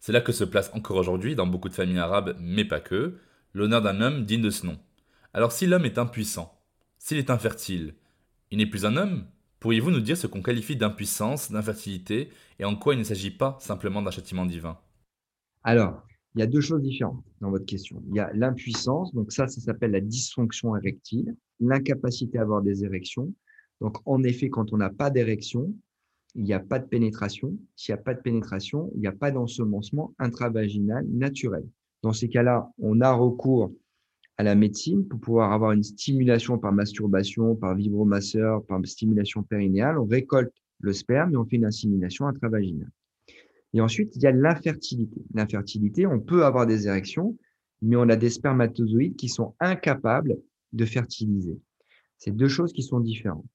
C'est 0.00 0.12
là 0.12 0.20
que 0.20 0.32
se 0.32 0.44
place 0.44 0.70
encore 0.74 0.96
aujourd'hui, 0.96 1.34
dans 1.34 1.46
beaucoup 1.46 1.68
de 1.68 1.74
familles 1.74 1.98
arabes, 1.98 2.36
mais 2.40 2.64
pas 2.64 2.80
que, 2.80 3.18
l'honneur 3.54 3.82
d'un 3.82 4.00
homme 4.00 4.24
digne 4.24 4.42
de 4.42 4.50
ce 4.50 4.66
nom. 4.66 4.78
Alors 5.32 5.52
si 5.52 5.66
l'homme 5.66 5.84
est 5.84 5.98
impuissant, 5.98 6.60
s'il 6.98 7.18
est 7.18 7.30
infertile, 7.30 7.94
il 8.50 8.58
n'est 8.58 8.66
plus 8.66 8.84
un 8.84 8.96
homme 8.96 9.26
Pourriez-vous 9.60 9.90
nous 9.90 10.00
dire 10.00 10.16
ce 10.16 10.26
qu'on 10.26 10.40
qualifie 10.40 10.74
d'impuissance, 10.74 11.52
d'infertilité, 11.52 12.30
et 12.58 12.64
en 12.64 12.76
quoi 12.76 12.94
il 12.94 12.98
ne 12.98 13.04
s'agit 13.04 13.30
pas 13.30 13.58
simplement 13.60 14.00
d'un 14.00 14.10
châtiment 14.10 14.46
divin? 14.46 14.78
Alors, 15.62 16.02
il 16.34 16.40
y 16.40 16.42
a 16.42 16.46
deux 16.46 16.62
choses 16.62 16.80
différentes 16.80 17.22
dans 17.42 17.50
votre 17.50 17.66
question. 17.66 18.02
Il 18.08 18.16
y 18.16 18.20
a 18.20 18.32
l'impuissance, 18.32 19.14
donc 19.14 19.32
ça, 19.32 19.48
ça 19.48 19.60
s'appelle 19.60 19.90
la 19.90 20.00
dysfonction 20.00 20.74
érectile, 20.76 21.36
l'incapacité 21.60 22.38
à 22.38 22.42
avoir 22.42 22.62
des 22.62 22.84
érections. 22.84 23.34
Donc, 23.82 23.98
en 24.06 24.22
effet, 24.22 24.48
quand 24.48 24.72
on 24.72 24.78
n'a 24.78 24.88
pas 24.88 25.10
d'érection, 25.10 25.74
il 26.34 26.44
n'y 26.44 26.52
a 26.52 26.60
pas 26.60 26.78
de 26.78 26.86
pénétration. 26.86 27.56
S'il 27.76 27.94
n'y 27.94 28.00
a 28.00 28.02
pas 28.02 28.14
de 28.14 28.20
pénétration, 28.20 28.90
il 28.94 29.00
n'y 29.00 29.06
a 29.06 29.12
pas 29.12 29.30
d'ensemencement 29.30 30.14
intravaginal 30.18 31.06
naturel. 31.08 31.66
Dans 32.02 32.12
ces 32.12 32.28
cas-là, 32.28 32.70
on 32.78 33.00
a 33.00 33.12
recours 33.12 33.72
à 34.36 34.42
la 34.42 34.54
médecine 34.54 35.06
pour 35.06 35.20
pouvoir 35.20 35.52
avoir 35.52 35.72
une 35.72 35.82
stimulation 35.82 36.58
par 36.58 36.72
masturbation, 36.72 37.56
par 37.56 37.74
vibromasseur, 37.74 38.64
par 38.64 38.80
stimulation 38.86 39.42
périnéale. 39.42 39.98
On 39.98 40.06
récolte 40.06 40.52
le 40.80 40.92
sperme 40.92 41.34
et 41.34 41.36
on 41.36 41.44
fait 41.44 41.56
une 41.56 41.66
insémination 41.66 42.26
intravaginale. 42.26 42.90
Et 43.74 43.80
ensuite, 43.80 44.16
il 44.16 44.22
y 44.22 44.26
a 44.26 44.32
l'infertilité. 44.32 45.20
L'infertilité, 45.34 46.06
on 46.06 46.20
peut 46.20 46.44
avoir 46.44 46.66
des 46.66 46.86
érections, 46.86 47.36
mais 47.82 47.96
on 47.96 48.08
a 48.08 48.16
des 48.16 48.30
spermatozoïdes 48.30 49.16
qui 49.16 49.28
sont 49.28 49.54
incapables 49.60 50.36
de 50.72 50.84
fertiliser. 50.84 51.58
C'est 52.16 52.34
deux 52.34 52.48
choses 52.48 52.72
qui 52.72 52.82
sont 52.82 53.00
différentes. 53.00 53.46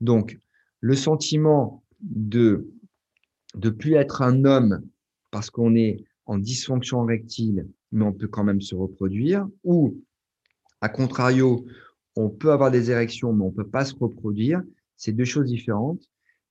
Donc, 0.00 0.38
le 0.80 0.94
sentiment 0.94 1.82
de 2.00 2.68
de 3.54 3.70
plus 3.70 3.94
être 3.94 4.22
un 4.22 4.44
homme 4.44 4.82
parce 5.30 5.50
qu'on 5.50 5.74
est 5.74 6.04
en 6.26 6.38
dysfonction 6.38 7.04
rectile, 7.04 7.66
mais 7.92 8.04
on 8.04 8.12
peut 8.12 8.28
quand 8.28 8.44
même 8.44 8.60
se 8.60 8.74
reproduire, 8.74 9.48
ou 9.64 9.98
à 10.80 10.88
contrario, 10.88 11.64
on 12.16 12.28
peut 12.28 12.52
avoir 12.52 12.70
des 12.70 12.90
érections, 12.90 13.32
mais 13.32 13.44
on 13.44 13.50
ne 13.50 13.54
peut 13.54 13.68
pas 13.68 13.84
se 13.84 13.94
reproduire. 13.94 14.62
C'est 14.96 15.12
deux 15.12 15.24
choses 15.24 15.46
différentes, 15.46 16.02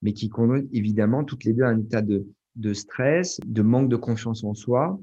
mais 0.01 0.13
qui 0.13 0.29
conduisent 0.29 0.67
évidemment 0.71 1.23
toutes 1.23 1.43
les 1.43 1.53
deux 1.53 1.63
à 1.63 1.69
un 1.69 1.79
état 1.79 2.01
de, 2.01 2.27
de 2.55 2.73
stress, 2.73 3.39
de 3.45 3.61
manque 3.61 3.89
de 3.89 3.95
confiance 3.95 4.43
en 4.43 4.53
soi, 4.53 4.99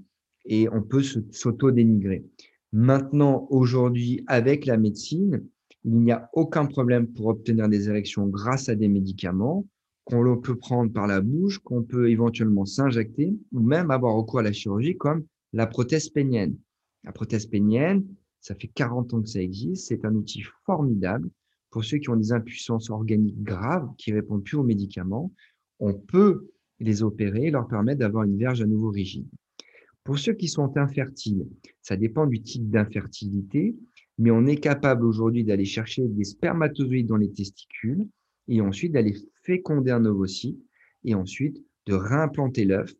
et 0.46 0.68
on 0.70 0.82
peut 0.82 1.02
s'auto-dénigrer. 1.02 2.24
Maintenant, 2.72 3.46
aujourd'hui, 3.50 4.24
avec 4.26 4.66
la 4.66 4.76
médecine, 4.76 5.46
il 5.84 6.00
n'y 6.00 6.12
a 6.12 6.28
aucun 6.32 6.66
problème 6.66 7.06
pour 7.06 7.26
obtenir 7.26 7.68
des 7.68 7.88
érections 7.88 8.26
grâce 8.26 8.68
à 8.68 8.74
des 8.74 8.88
médicaments 8.88 9.64
qu'on 10.04 10.36
peut 10.36 10.56
prendre 10.56 10.92
par 10.92 11.06
la 11.06 11.20
bouche, 11.20 11.58
qu'on 11.58 11.82
peut 11.82 12.10
éventuellement 12.10 12.66
s'injecter 12.66 13.34
ou 13.52 13.60
même 13.60 13.90
avoir 13.90 14.14
recours 14.14 14.40
à 14.40 14.42
la 14.42 14.52
chirurgie 14.52 14.96
comme 14.96 15.24
la 15.52 15.66
prothèse 15.66 16.08
pénienne. 16.08 16.56
La 17.04 17.12
prothèse 17.12 17.46
pénienne, 17.46 18.04
ça 18.40 18.54
fait 18.54 18.68
40 18.68 19.14
ans 19.14 19.22
que 19.22 19.28
ça 19.28 19.40
existe, 19.40 19.86
c'est 19.86 20.04
un 20.04 20.14
outil 20.14 20.42
formidable 20.66 21.30
pour 21.70 21.84
ceux 21.84 21.98
qui 21.98 22.08
ont 22.08 22.16
des 22.16 22.32
impuissances 22.32 22.90
organiques 22.90 23.42
graves, 23.42 23.88
qui 23.98 24.12
répondent 24.12 24.44
plus 24.44 24.56
aux 24.56 24.62
médicaments. 24.62 25.32
On 25.80 25.92
peut 25.92 26.46
les 26.78 27.02
opérer 27.02 27.46
et 27.46 27.50
leur 27.50 27.66
permettre 27.66 27.98
d'avoir 27.98 28.24
une 28.24 28.38
verge 28.38 28.62
à 28.62 28.66
nouveau 28.66 28.90
rigide. 28.90 29.26
Pour 30.04 30.18
ceux 30.18 30.34
qui 30.34 30.48
sont 30.48 30.76
infertiles, 30.76 31.46
ça 31.82 31.96
dépend 31.96 32.26
du 32.26 32.42
type 32.42 32.70
d'infertilité, 32.70 33.74
mais 34.18 34.30
on 34.30 34.46
est 34.46 34.58
capable 34.58 35.04
aujourd'hui 35.04 35.44
d'aller 35.44 35.64
chercher 35.64 36.06
des 36.06 36.24
spermatozoïdes 36.24 37.08
dans 37.08 37.16
les 37.16 37.32
testicules 37.32 38.06
et 38.46 38.60
ensuite 38.60 38.92
d'aller 38.92 39.14
féconder 39.44 39.90
un 39.90 40.04
ovocyte 40.04 40.60
et 41.04 41.14
ensuite 41.14 41.62
de 41.86 41.94
réimplanter 41.94 42.64
l'œuf 42.64 42.92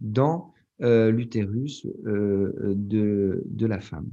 dans 0.00 0.52
euh, 0.82 1.10
l'utérus 1.10 1.86
euh, 2.06 2.52
de, 2.74 3.42
de 3.46 3.66
la 3.66 3.80
femme. 3.80 4.10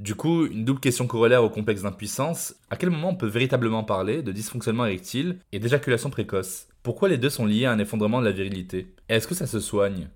Du 0.00 0.16
coup, 0.16 0.46
une 0.46 0.64
double 0.64 0.80
question 0.80 1.06
corollaire 1.06 1.44
au 1.44 1.50
complexe 1.50 1.82
d'impuissance. 1.82 2.56
À 2.68 2.76
quel 2.76 2.90
moment 2.90 3.10
on 3.10 3.16
peut 3.16 3.28
véritablement 3.28 3.84
parler 3.84 4.22
de 4.22 4.32
dysfonctionnement 4.32 4.86
érectile 4.86 5.38
et 5.52 5.60
d'éjaculation 5.60 6.10
précoce? 6.10 6.66
Pourquoi 6.82 7.08
les 7.08 7.16
deux 7.16 7.30
sont 7.30 7.46
liés 7.46 7.64
à 7.64 7.72
un 7.72 7.78
effondrement 7.78 8.20
de 8.20 8.26
la 8.26 8.32
virilité? 8.32 8.88
Est-ce 9.08 9.28
que 9.28 9.34
ça 9.34 9.46
se 9.46 9.60
soigne? 9.60 10.10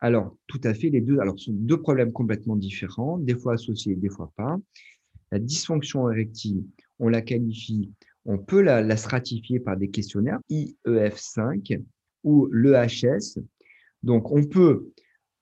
Alors, 0.00 0.36
tout 0.46 0.60
à 0.62 0.72
fait, 0.72 0.88
les 0.90 1.00
deux 1.00 1.18
alors, 1.18 1.38
sont 1.38 1.52
deux 1.52 1.80
problèmes 1.80 2.12
complètement 2.12 2.54
différents, 2.54 3.18
des 3.18 3.34
fois 3.34 3.54
associés, 3.54 3.96
des 3.96 4.08
fois 4.08 4.32
pas. 4.36 4.56
La 5.32 5.40
dysfonction 5.40 6.08
érectile, 6.10 6.64
on 7.00 7.08
la 7.08 7.20
qualifie 7.20 7.90
on 8.28 8.36
peut 8.36 8.60
la, 8.60 8.96
stratifier 8.98 9.58
par 9.58 9.78
des 9.78 9.88
questionnaires 9.88 10.38
IEF5 10.50 11.82
ou 12.24 12.46
l'EHS. 12.52 13.40
Donc, 14.02 14.30
on 14.30 14.44
peut, 14.44 14.92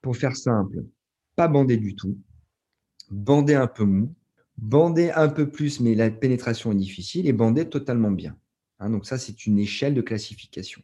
pour 0.01 0.15
faire 0.15 0.37
simple, 0.37 0.85
pas 1.35 1.49
bander 1.49 1.75
du 1.75 1.95
tout, 1.95 2.17
bander 3.11 3.55
un 3.55 3.67
peu 3.67 3.83
mou, 3.83 4.15
bander 4.57 5.11
un 5.11 5.27
peu 5.27 5.49
plus, 5.49 5.81
mais 5.81 5.95
la 5.95 6.09
pénétration 6.09 6.71
est 6.71 6.75
difficile, 6.75 7.27
et 7.27 7.33
bander 7.33 7.67
totalement 7.67 8.11
bien. 8.11 8.37
Hein, 8.79 8.89
donc, 8.89 9.05
ça, 9.05 9.17
c'est 9.17 9.45
une 9.45 9.59
échelle 9.59 9.93
de 9.93 10.01
classification. 10.01 10.81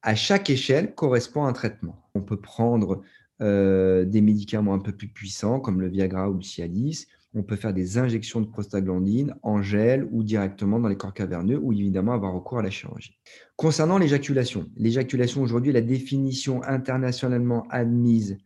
À 0.00 0.14
chaque 0.14 0.48
échelle 0.48 0.94
correspond 0.94 1.44
un 1.44 1.52
traitement. 1.52 2.08
On 2.14 2.22
peut 2.22 2.40
prendre 2.40 3.02
euh, 3.42 4.06
des 4.06 4.22
médicaments 4.22 4.72
un 4.72 4.78
peu 4.78 4.92
plus 4.92 5.08
puissants, 5.08 5.60
comme 5.60 5.82
le 5.82 5.88
Viagra 5.88 6.30
ou 6.30 6.36
le 6.36 6.42
Cialis, 6.42 7.06
on 7.34 7.42
peut 7.42 7.56
faire 7.56 7.74
des 7.74 7.98
injections 7.98 8.40
de 8.40 8.46
prostaglandine 8.46 9.34
en 9.42 9.62
gel 9.62 10.08
ou 10.10 10.22
directement 10.22 10.78
dans 10.78 10.88
les 10.88 10.96
corps 10.96 11.12
caverneux 11.12 11.58
ou 11.58 11.72
évidemment 11.72 12.12
avoir 12.12 12.32
recours 12.32 12.58
à 12.58 12.62
la 12.62 12.70
chirurgie. 12.70 13.18
Concernant 13.56 13.98
l'éjaculation, 13.98 14.68
l'éjaculation 14.76 15.42
aujourd'hui, 15.42 15.72
la 15.72 15.80
définition 15.80 16.62
internationalement 16.64 17.66
admise 17.70 18.38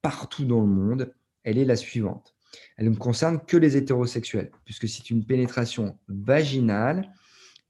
partout 0.00 0.44
dans 0.44 0.60
le 0.60 0.66
monde, 0.66 1.14
elle 1.42 1.58
est 1.58 1.64
la 1.64 1.76
suivante. 1.76 2.34
Elle 2.76 2.90
ne 2.90 2.96
concerne 2.96 3.40
que 3.40 3.56
les 3.56 3.76
hétérosexuels, 3.76 4.50
puisque 4.64 4.88
c'est 4.88 5.10
une 5.10 5.24
pénétration 5.24 5.98
vaginale 6.08 7.10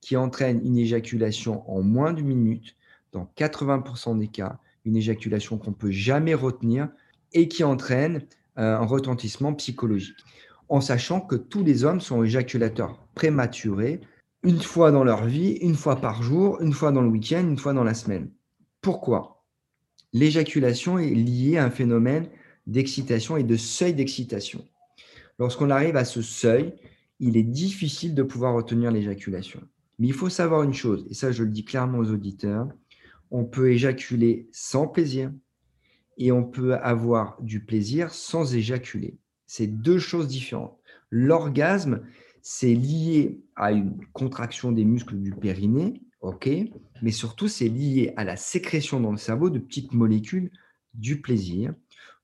qui 0.01 0.17
entraîne 0.17 0.61
une 0.65 0.77
éjaculation 0.77 1.69
en 1.71 1.83
moins 1.83 2.13
d'une 2.13 2.27
minute, 2.27 2.77
dans 3.13 3.31
80% 3.37 4.19
des 4.19 4.29
cas, 4.29 4.59
une 4.85 4.97
éjaculation 4.97 5.57
qu'on 5.57 5.71
ne 5.71 5.77
peut 5.77 5.91
jamais 5.91 6.35
retenir 6.35 6.89
et 7.33 7.49
qui 7.49 7.65
entraîne 7.65 8.23
un 8.57 8.85
retentissement 8.85 9.55
psychologique 9.55 10.17
en 10.69 10.81
sachant 10.81 11.21
que 11.21 11.37
tous 11.37 11.63
les 11.63 11.85
hommes 11.85 12.01
sont 12.01 12.23
éjaculateurs 12.25 12.99
prématurés, 13.15 14.01
une 14.43 14.61
fois 14.61 14.91
dans 14.91 15.05
leur 15.05 15.25
vie, 15.25 15.53
une 15.61 15.75
fois 15.75 15.97
par 15.97 16.23
jour, 16.23 16.61
une 16.61 16.73
fois 16.73 16.93
dans 16.93 17.03
le 17.03 17.09
week-end, 17.09 17.41
une 17.41 17.59
fois 17.59 17.73
dans 17.73 17.85
la 17.85 17.95
semaine. 17.95 18.31
Pourquoi? 18.81 19.45
L'éjaculation 20.13 20.99
est 20.99 21.11
liée 21.11 21.57
à 21.57 21.65
un 21.65 21.71
phénomène 21.71 22.29
d'excitation 22.67 23.37
et 23.37 23.43
de 23.43 23.57
seuil 23.57 23.95
d'excitation. 23.95 24.65
Lorsqu'on 25.39 25.71
arrive 25.71 25.97
à 25.97 26.05
ce 26.05 26.23
seuil, 26.23 26.75
il 27.21 27.37
est 27.37 27.43
difficile 27.43 28.15
de 28.15 28.23
pouvoir 28.23 28.55
retenir 28.55 28.91
l'éjaculation. 28.91 29.61
Mais 29.99 30.09
il 30.09 30.13
faut 30.13 30.29
savoir 30.29 30.63
une 30.63 30.75
chose, 30.75 31.07
et 31.11 31.15
ça 31.15 31.33
je 31.33 31.43
le 31.45 31.51
dis 31.51 31.65
clairement 31.65 31.99
aux 31.99 32.11
auditeurs, 32.11 32.69
on 33.31 33.45
peut 33.45 33.71
éjaculer 33.71 34.49
sans 34.53 34.87
plaisir 34.87 35.33
et 36.19 36.33
on 36.33 36.45
peut 36.45 36.75
avoir 36.75 37.37
du 37.41 37.61
plaisir 37.65 38.13
sans 38.13 38.55
éjaculer. 38.55 39.17
C'est 39.47 39.67
deux 39.67 39.99
choses 39.99 40.29
différentes. 40.29 40.79
L'orgasme, 41.11 42.01
c'est 42.43 42.75
lié 42.75 43.41
à 43.57 43.73
une 43.73 43.97
contraction 44.13 44.73
des 44.73 44.85
muscles 44.85 45.17
du 45.17 45.33
périnée, 45.33 46.03
ok, 46.21 46.49
mais 47.03 47.11
surtout 47.11 47.49
c'est 47.49 47.69
lié 47.69 48.13
à 48.17 48.25
la 48.25 48.37
sécrétion 48.37 49.01
dans 49.01 49.13
le 49.13 49.19
cerveau 49.19 49.51
de 49.51 49.59
petites 49.59 49.93
molécules 49.93 50.51
du 50.95 51.21
plaisir 51.21 51.75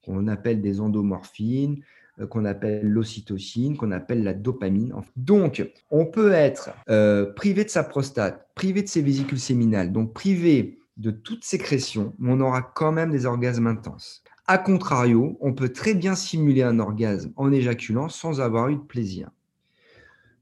qu'on 0.02 0.26
appelle 0.28 0.60
des 0.60 0.80
endomorphines, 0.80 1.82
euh, 2.20 2.26
qu'on 2.26 2.44
appelle 2.44 2.88
l'ocytocine, 2.88 3.76
qu'on 3.76 3.92
appelle 3.92 4.22
la 4.22 4.34
dopamine. 4.34 4.92
Donc, 5.16 5.70
on 5.90 6.06
peut 6.06 6.32
être 6.32 6.70
euh, 6.88 7.26
privé 7.32 7.64
de 7.64 7.70
sa 7.70 7.84
prostate, 7.84 8.48
privé 8.54 8.82
de 8.82 8.88
ses 8.88 9.02
vésicules 9.02 9.40
séminales, 9.40 9.92
donc 9.92 10.12
privé 10.12 10.79
de 11.00 11.10
toute 11.10 11.44
sécrétion, 11.44 12.14
mais 12.18 12.32
on 12.32 12.40
aura 12.40 12.60
quand 12.62 12.92
même 12.92 13.10
des 13.10 13.24
orgasmes 13.24 13.66
intenses. 13.66 14.22
A 14.46 14.58
contrario, 14.58 15.38
on 15.40 15.54
peut 15.54 15.72
très 15.72 15.94
bien 15.94 16.14
simuler 16.14 16.62
un 16.62 16.78
orgasme 16.78 17.32
en 17.36 17.50
éjaculant 17.52 18.08
sans 18.08 18.40
avoir 18.40 18.68
eu 18.68 18.76
de 18.76 18.82
plaisir. 18.82 19.30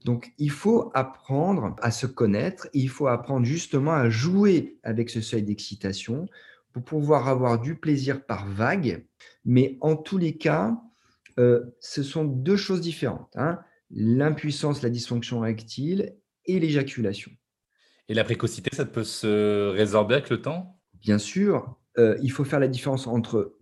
Donc, 0.03 0.33
il 0.37 0.51
faut 0.51 0.91
apprendre 0.93 1.75
à 1.81 1.91
se 1.91 2.07
connaître, 2.07 2.67
il 2.73 2.89
faut 2.89 3.07
apprendre 3.07 3.45
justement 3.45 3.93
à 3.93 4.09
jouer 4.09 4.77
avec 4.83 5.09
ce 5.09 5.21
seuil 5.21 5.43
d'excitation 5.43 6.27
pour 6.73 6.83
pouvoir 6.83 7.27
avoir 7.27 7.59
du 7.59 7.75
plaisir 7.75 8.25
par 8.25 8.47
vague. 8.47 9.05
Mais 9.45 9.77
en 9.81 9.95
tous 9.95 10.17
les 10.17 10.37
cas, 10.37 10.77
euh, 11.37 11.63
ce 11.79 12.03
sont 12.03 12.25
deux 12.25 12.57
choses 12.57 12.81
différentes. 12.81 13.31
Hein. 13.35 13.59
L'impuissance, 13.91 14.81
la 14.81 14.89
dysfonction 14.89 15.39
rectile 15.39 16.15
et 16.45 16.59
l'éjaculation. 16.59 17.31
Et 18.09 18.15
la 18.15 18.23
précocité, 18.23 18.75
ça 18.75 18.85
peut 18.85 19.03
se 19.03 19.69
résorber 19.69 20.15
avec 20.15 20.31
le 20.31 20.41
temps? 20.41 20.79
Bien 20.99 21.19
sûr, 21.19 21.77
euh, 21.99 22.17
il 22.23 22.31
faut 22.31 22.43
faire 22.43 22.59
la 22.59 22.67
différence 22.67 23.05
entre 23.05 23.53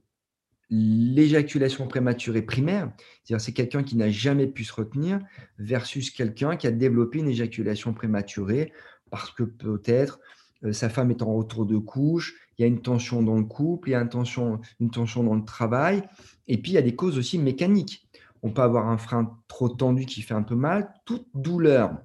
l'éjaculation 0.69 1.87
prématurée 1.87 2.41
primaire, 2.41 2.91
c'est-à-dire 3.23 3.43
c'est 3.43 3.53
quelqu'un 3.53 3.83
qui 3.83 3.97
n'a 3.97 4.09
jamais 4.09 4.47
pu 4.47 4.63
se 4.63 4.73
retenir, 4.73 5.19
versus 5.59 6.11
quelqu'un 6.11 6.55
qui 6.55 6.65
a 6.65 6.71
développé 6.71 7.19
une 7.19 7.27
éjaculation 7.27 7.93
prématurée 7.93 8.71
parce 9.09 9.31
que 9.31 9.43
peut-être 9.43 10.19
euh, 10.63 10.73
sa 10.73 10.89
femme 10.89 11.11
est 11.11 11.21
en 11.21 11.33
retour 11.33 11.65
de 11.65 11.77
couche, 11.77 12.35
il 12.57 12.61
y 12.61 12.65
a 12.65 12.67
une 12.67 12.81
tension 12.81 13.21
dans 13.21 13.37
le 13.37 13.45
couple, 13.45 13.89
il 13.89 13.91
y 13.91 13.95
a 13.95 14.01
une 14.01 14.09
tension, 14.09 14.61
une 14.79 14.91
tension 14.91 15.23
dans 15.23 15.35
le 15.35 15.45
travail, 15.45 16.03
et 16.47 16.57
puis 16.57 16.71
il 16.71 16.75
y 16.75 16.79
a 16.79 16.81
des 16.81 16.95
causes 16.95 17.17
aussi 17.17 17.37
mécaniques. 17.37 18.07
On 18.43 18.51
peut 18.51 18.61
avoir 18.61 18.87
un 18.87 18.97
frein 18.97 19.37
trop 19.47 19.67
tendu 19.67 20.05
qui 20.05 20.21
fait 20.21 20.33
un 20.33 20.43
peu 20.43 20.55
mal, 20.55 20.93
toute 21.05 21.27
douleur, 21.33 21.97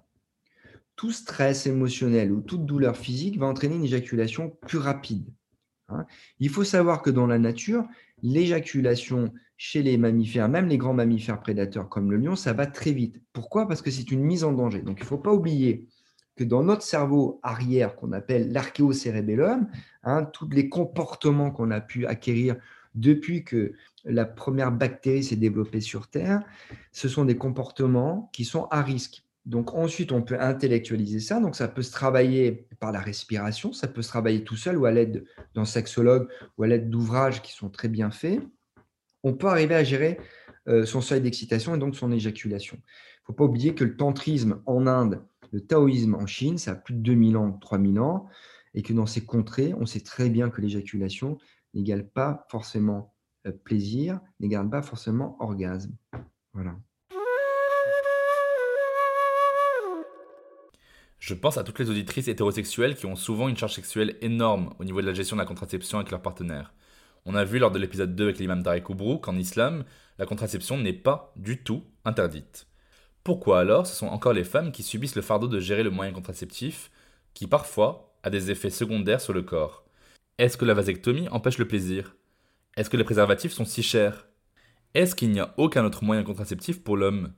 tout 1.02 1.10
stress 1.10 1.66
émotionnel 1.66 2.30
ou 2.30 2.40
toute 2.40 2.64
douleur 2.64 2.96
physique 2.96 3.36
va 3.36 3.46
entraîner 3.46 3.74
une 3.74 3.82
éjaculation 3.82 4.56
plus 4.68 4.78
rapide. 4.78 5.26
Hein. 5.88 6.06
Il 6.38 6.48
faut 6.48 6.62
savoir 6.62 7.02
que 7.02 7.10
dans 7.10 7.26
la 7.26 7.40
nature, 7.40 7.84
l'éjaculation 8.22 9.34
chez 9.56 9.82
les 9.82 9.98
mammifères, 9.98 10.48
même 10.48 10.68
les 10.68 10.78
grands 10.78 10.94
mammifères 10.94 11.40
prédateurs 11.40 11.88
comme 11.88 12.12
le 12.12 12.18
lion, 12.18 12.36
ça 12.36 12.52
va 12.52 12.66
très 12.66 12.92
vite. 12.92 13.20
Pourquoi? 13.32 13.66
Parce 13.66 13.82
que 13.82 13.90
c'est 13.90 14.12
une 14.12 14.22
mise 14.22 14.44
en 14.44 14.52
danger. 14.52 14.78
Donc 14.78 14.98
il 15.00 15.02
ne 15.02 15.08
faut 15.08 15.18
pas 15.18 15.32
oublier 15.32 15.88
que 16.36 16.44
dans 16.44 16.62
notre 16.62 16.82
cerveau 16.82 17.40
arrière, 17.42 17.96
qu'on 17.96 18.12
appelle 18.12 18.52
l'archéocérébellum, 18.52 19.66
hein, 20.04 20.24
tous 20.26 20.48
les 20.50 20.68
comportements 20.68 21.50
qu'on 21.50 21.72
a 21.72 21.80
pu 21.80 22.06
acquérir 22.06 22.54
depuis 22.94 23.42
que 23.42 23.72
la 24.04 24.24
première 24.24 24.70
bactérie 24.70 25.24
s'est 25.24 25.34
développée 25.34 25.80
sur 25.80 26.06
Terre, 26.06 26.44
ce 26.92 27.08
sont 27.08 27.24
des 27.24 27.36
comportements 27.36 28.30
qui 28.32 28.44
sont 28.44 28.66
à 28.66 28.82
risque. 28.82 29.24
Donc 29.44 29.74
ensuite, 29.74 30.12
on 30.12 30.22
peut 30.22 30.38
intellectualiser 30.38 31.20
ça. 31.20 31.40
Donc 31.40 31.56
ça 31.56 31.68
peut 31.68 31.82
se 31.82 31.90
travailler 31.90 32.68
par 32.78 32.92
la 32.92 33.00
respiration, 33.00 33.72
ça 33.72 33.88
peut 33.88 34.02
se 34.02 34.08
travailler 34.08 34.44
tout 34.44 34.56
seul 34.56 34.76
ou 34.76 34.84
à 34.84 34.92
l'aide 34.92 35.24
d'un 35.54 35.64
sexologue 35.64 36.28
ou 36.56 36.62
à 36.62 36.66
l'aide 36.66 36.90
d'ouvrages 36.90 37.42
qui 37.42 37.52
sont 37.52 37.68
très 37.68 37.88
bien 37.88 38.10
faits. 38.10 38.40
On 39.24 39.34
peut 39.34 39.48
arriver 39.48 39.74
à 39.74 39.84
gérer 39.84 40.18
euh, 40.68 40.84
son 40.84 41.00
seuil 41.00 41.20
d'excitation 41.20 41.74
et 41.74 41.78
donc 41.78 41.96
son 41.96 42.12
éjaculation. 42.12 42.76
Il 42.76 43.22
ne 43.22 43.26
faut 43.26 43.32
pas 43.32 43.44
oublier 43.44 43.74
que 43.74 43.84
le 43.84 43.96
tantrisme 43.96 44.62
en 44.66 44.86
Inde, 44.86 45.22
le 45.52 45.60
taoïsme 45.60 46.14
en 46.14 46.26
Chine, 46.26 46.58
ça 46.58 46.72
a 46.72 46.74
plus 46.76 46.94
de 46.94 47.00
2000 47.00 47.36
ans, 47.36 47.52
3000 47.52 48.00
ans, 48.00 48.28
et 48.74 48.82
que 48.82 48.92
dans 48.92 49.06
ces 49.06 49.24
contrées, 49.24 49.74
on 49.78 49.86
sait 49.86 50.00
très 50.00 50.30
bien 50.30 50.50
que 50.50 50.60
l'éjaculation 50.60 51.38
n'égale 51.74 52.08
pas 52.08 52.46
forcément 52.48 53.14
euh, 53.46 53.52
plaisir, 53.52 54.20
n'égale 54.40 54.68
pas 54.70 54.82
forcément 54.82 55.36
orgasme. 55.40 55.94
Voilà. 56.52 56.76
Je 61.22 61.34
pense 61.34 61.56
à 61.56 61.62
toutes 61.62 61.78
les 61.78 61.88
auditrices 61.88 62.26
hétérosexuelles 62.26 62.96
qui 62.96 63.06
ont 63.06 63.14
souvent 63.14 63.48
une 63.48 63.56
charge 63.56 63.74
sexuelle 63.74 64.16
énorme 64.22 64.74
au 64.80 64.84
niveau 64.84 65.00
de 65.00 65.06
la 65.06 65.14
gestion 65.14 65.36
de 65.36 65.40
la 65.40 65.46
contraception 65.46 65.98
avec 65.98 66.10
leur 66.10 66.20
partenaire. 66.20 66.74
On 67.26 67.36
a 67.36 67.44
vu 67.44 67.60
lors 67.60 67.70
de 67.70 67.78
l'épisode 67.78 68.16
2 68.16 68.24
avec 68.24 68.38
l'imam 68.40 68.60
Tariq 68.60 68.90
Oubrou 68.90 69.18
qu'en 69.18 69.36
islam, 69.36 69.84
la 70.18 70.26
contraception 70.26 70.78
n'est 70.78 70.92
pas 70.92 71.32
du 71.36 71.62
tout 71.62 71.84
interdite. 72.04 72.66
Pourquoi 73.22 73.60
alors 73.60 73.86
ce 73.86 73.94
sont 73.94 74.08
encore 74.08 74.32
les 74.32 74.42
femmes 74.42 74.72
qui 74.72 74.82
subissent 74.82 75.14
le 75.14 75.22
fardeau 75.22 75.46
de 75.46 75.60
gérer 75.60 75.84
le 75.84 75.90
moyen 75.90 76.10
contraceptif, 76.10 76.90
qui 77.34 77.46
parfois 77.46 78.16
a 78.24 78.30
des 78.30 78.50
effets 78.50 78.68
secondaires 78.68 79.20
sur 79.20 79.32
le 79.32 79.42
corps? 79.42 79.84
Est-ce 80.38 80.56
que 80.56 80.64
la 80.64 80.74
vasectomie 80.74 81.28
empêche 81.28 81.58
le 81.58 81.68
plaisir? 81.68 82.16
Est-ce 82.76 82.90
que 82.90 82.96
les 82.96 83.04
préservatifs 83.04 83.52
sont 83.52 83.64
si 83.64 83.84
chers? 83.84 84.26
Est-ce 84.94 85.14
qu'il 85.14 85.30
n'y 85.30 85.38
a 85.38 85.54
aucun 85.56 85.84
autre 85.84 86.02
moyen 86.02 86.24
contraceptif 86.24 86.82
pour 86.82 86.96
l'homme? 86.96 87.32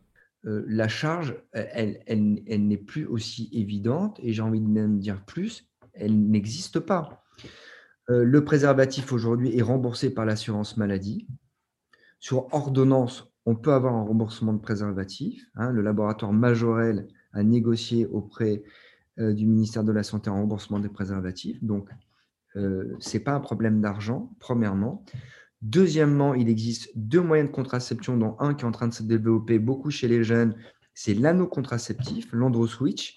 Euh, 0.46 0.64
la 0.66 0.88
charge, 0.88 1.36
elle, 1.52 2.02
elle, 2.06 2.66
n'est 2.66 2.76
plus 2.76 3.06
aussi 3.06 3.48
évidente 3.52 4.18
et 4.22 4.32
j'ai 4.32 4.42
envie 4.42 4.60
de 4.60 4.68
même 4.68 4.98
dire 4.98 5.24
plus, 5.24 5.66
elle 5.94 6.28
n'existe 6.28 6.80
pas. 6.80 7.24
Euh, 8.10 8.24
le 8.24 8.44
préservatif 8.44 9.12
aujourd'hui 9.12 9.56
est 9.56 9.62
remboursé 9.62 10.12
par 10.12 10.26
l'assurance 10.26 10.76
maladie. 10.76 11.26
Sur 12.20 12.52
ordonnance, 12.54 13.32
on 13.46 13.54
peut 13.54 13.72
avoir 13.72 13.94
un 13.94 14.02
remboursement 14.02 14.52
de 14.52 14.60
préservatif. 14.60 15.46
Hein. 15.54 15.70
le 15.70 15.82
laboratoire 15.82 16.32
Majorel 16.32 17.08
a 17.32 17.42
négocié 17.42 18.06
auprès 18.06 18.62
euh, 19.18 19.32
du 19.32 19.46
ministère 19.46 19.84
de 19.84 19.92
la 19.92 20.02
Santé 20.02 20.28
un 20.28 20.34
remboursement 20.34 20.78
des 20.78 20.88
préservatifs. 20.88 21.62
Donc, 21.62 21.88
ce 22.56 23.12
n'est 23.12 23.24
pas 23.24 23.32
un 23.32 23.40
problème 23.40 23.80
d'argent, 23.80 24.30
premièrement. 24.38 25.04
Deuxièmement, 25.64 26.34
il 26.34 26.50
existe 26.50 26.90
deux 26.94 27.22
moyens 27.22 27.48
de 27.48 27.54
contraception, 27.54 28.18
dont 28.18 28.36
un 28.38 28.52
qui 28.52 28.64
est 28.64 28.68
en 28.68 28.70
train 28.70 28.86
de 28.86 28.92
se 28.92 29.02
développer 29.02 29.58
beaucoup 29.58 29.90
chez 29.90 30.08
les 30.08 30.22
jeunes, 30.22 30.54
c'est 30.92 31.14
l'anneau 31.14 31.46
contraceptif, 31.46 32.28
l'androswitch, 32.32 33.16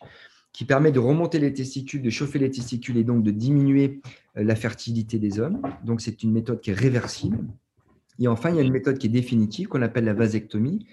qui 0.53 0.63
permet 0.63 0.93
de 0.93 0.99
remonter 0.99 1.39
les 1.39 1.53
testicules, 1.53 2.01
de 2.01 2.09
chauffer 2.09 2.39
les 2.39 2.49
testicules 2.49 2.95
et 2.95 3.03
donc 3.03 3.21
de 3.21 3.31
diminuer 3.31 4.01
euh, 4.37 4.45
la 4.45 4.55
fertilité 4.55 5.19
des 5.19 5.41
hommes. 5.41 5.61
Donc 5.83 5.99
c'est 5.99 6.23
une 6.23 6.31
méthode 6.31 6.61
qui 6.61 6.71
est 6.71 6.73
réversible. 6.73 7.39
Et 8.17 8.29
enfin, 8.29 8.49
il 8.49 8.55
y 8.55 8.59
a 8.59 8.61
une 8.61 8.71
méthode 8.71 8.97
qui 8.97 9.07
est 9.07 9.09
définitive, 9.09 9.67
qu'on 9.67 9.81
appelle 9.81 10.05
la 10.05 10.13
vasectomie, 10.13 10.87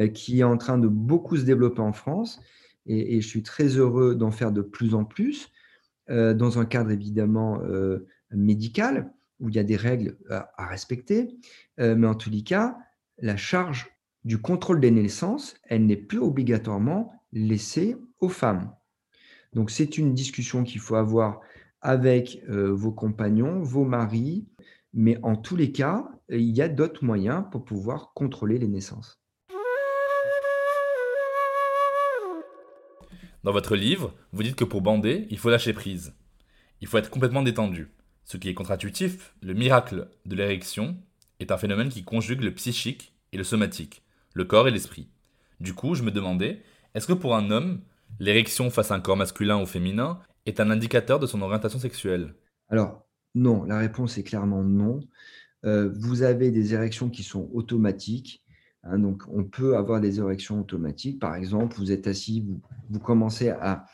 euh, 0.00 0.08
qui 0.08 0.40
est 0.40 0.44
en 0.44 0.56
train 0.56 0.78
de 0.78 0.88
beaucoup 0.88 1.36
se 1.36 1.44
développer 1.44 1.82
en 1.82 1.92
France. 1.92 2.40
Et, 2.86 3.20
je 3.20 3.28
suis 3.28 3.42
très 3.42 3.66
heureux 3.66 4.14
d'en 4.14 4.30
faire 4.30 4.50
de 4.50 4.62
plus 4.62 4.94
en 4.94 5.04
plus, 5.04 5.50
euh, 6.08 6.32
dans 6.32 6.58
un 6.58 6.64
cadre 6.64 6.90
évidemment 6.90 7.60
médical 8.30 9.12
où 9.40 9.48
il 9.48 9.56
y 9.56 9.58
a 9.58 9.64
des 9.64 9.76
règles 9.76 10.16
à, 10.30 10.66
respecter, 10.66 11.36
euh, 11.80 11.94
mais 11.96 12.06
en 12.06 12.14
tous 12.14 12.30
les 12.30 12.42
cas, 12.42 12.76
la 13.18 13.36
charge 13.36 13.88
du 14.24 14.38
contrôle 14.38 14.80
des 14.80 14.90
naissances, 14.90 15.56
elle 15.64 15.86
n'est 15.86 15.96
plus 15.96 16.18
obligatoirement 16.18 17.12
laissée 17.32 17.96
aux 18.20 18.28
femmes. 18.28 18.74
Donc 19.52 19.70
c'est 19.70 19.98
une 19.98 20.14
discussion 20.14 20.64
qu'il 20.64 20.80
faut 20.80 20.96
avoir 20.96 21.40
avec 21.80 22.42
euh, 22.48 22.72
vos 22.72 22.92
compagnons, 22.92 23.62
vos 23.62 23.84
maris, 23.84 24.46
mais 24.92 25.18
en 25.22 25.36
tous 25.36 25.56
les 25.56 25.72
cas, 25.72 26.08
il 26.28 26.56
y 26.56 26.62
a 26.62 26.68
d'autres 26.68 27.04
moyens 27.04 27.44
pour 27.50 27.64
pouvoir 27.64 28.12
contrôler 28.14 28.58
les 28.58 28.68
naissances. 28.68 29.20
Dans 33.44 33.52
votre 33.52 33.76
livre, 33.76 34.12
vous 34.32 34.42
dites 34.42 34.56
que 34.56 34.64
pour 34.64 34.80
bander, 34.80 35.28
il 35.30 35.38
faut 35.38 35.50
lâcher 35.50 35.72
prise. 35.72 36.14
Il 36.80 36.88
faut 36.88 36.98
être 36.98 37.10
complètement 37.10 37.42
détendu. 37.42 37.88
Ce 38.26 38.36
qui 38.36 38.48
est 38.48 38.54
contre-intuitif, 38.54 39.34
le 39.40 39.54
miracle 39.54 40.08
de 40.26 40.34
l'érection 40.34 40.96
est 41.38 41.52
un 41.52 41.56
phénomène 41.56 41.90
qui 41.90 42.02
conjugue 42.02 42.42
le 42.42 42.52
psychique 42.52 43.14
et 43.32 43.36
le 43.36 43.44
somatique, 43.44 44.02
le 44.34 44.44
corps 44.44 44.66
et 44.66 44.72
l'esprit. 44.72 45.08
Du 45.60 45.74
coup, 45.74 45.94
je 45.94 46.02
me 46.02 46.10
demandais, 46.10 46.60
est-ce 46.96 47.06
que 47.06 47.12
pour 47.12 47.36
un 47.36 47.52
homme, 47.52 47.82
l'érection 48.18 48.68
face 48.68 48.90
à 48.90 48.96
un 48.96 49.00
corps 49.00 49.16
masculin 49.16 49.62
ou 49.62 49.64
féminin 49.64 50.18
est 50.44 50.58
un 50.58 50.70
indicateur 50.70 51.20
de 51.20 51.26
son 51.26 51.40
orientation 51.40 51.78
sexuelle? 51.78 52.34
Alors, 52.68 53.06
non, 53.36 53.62
la 53.62 53.78
réponse 53.78 54.18
est 54.18 54.24
clairement 54.24 54.64
non. 54.64 54.98
Euh, 55.64 55.92
vous 55.94 56.22
avez 56.22 56.50
des 56.50 56.74
érections 56.74 57.10
qui 57.10 57.22
sont 57.22 57.48
automatiques. 57.54 58.42
Hein, 58.82 58.98
donc, 58.98 59.22
on 59.28 59.44
peut 59.44 59.76
avoir 59.76 60.00
des 60.00 60.18
érections 60.18 60.58
automatiques. 60.58 61.20
Par 61.20 61.36
exemple, 61.36 61.76
vous 61.76 61.92
êtes 61.92 62.08
assis, 62.08 62.44
vous 62.90 62.98
commencez 62.98 63.50
à, 63.50 63.86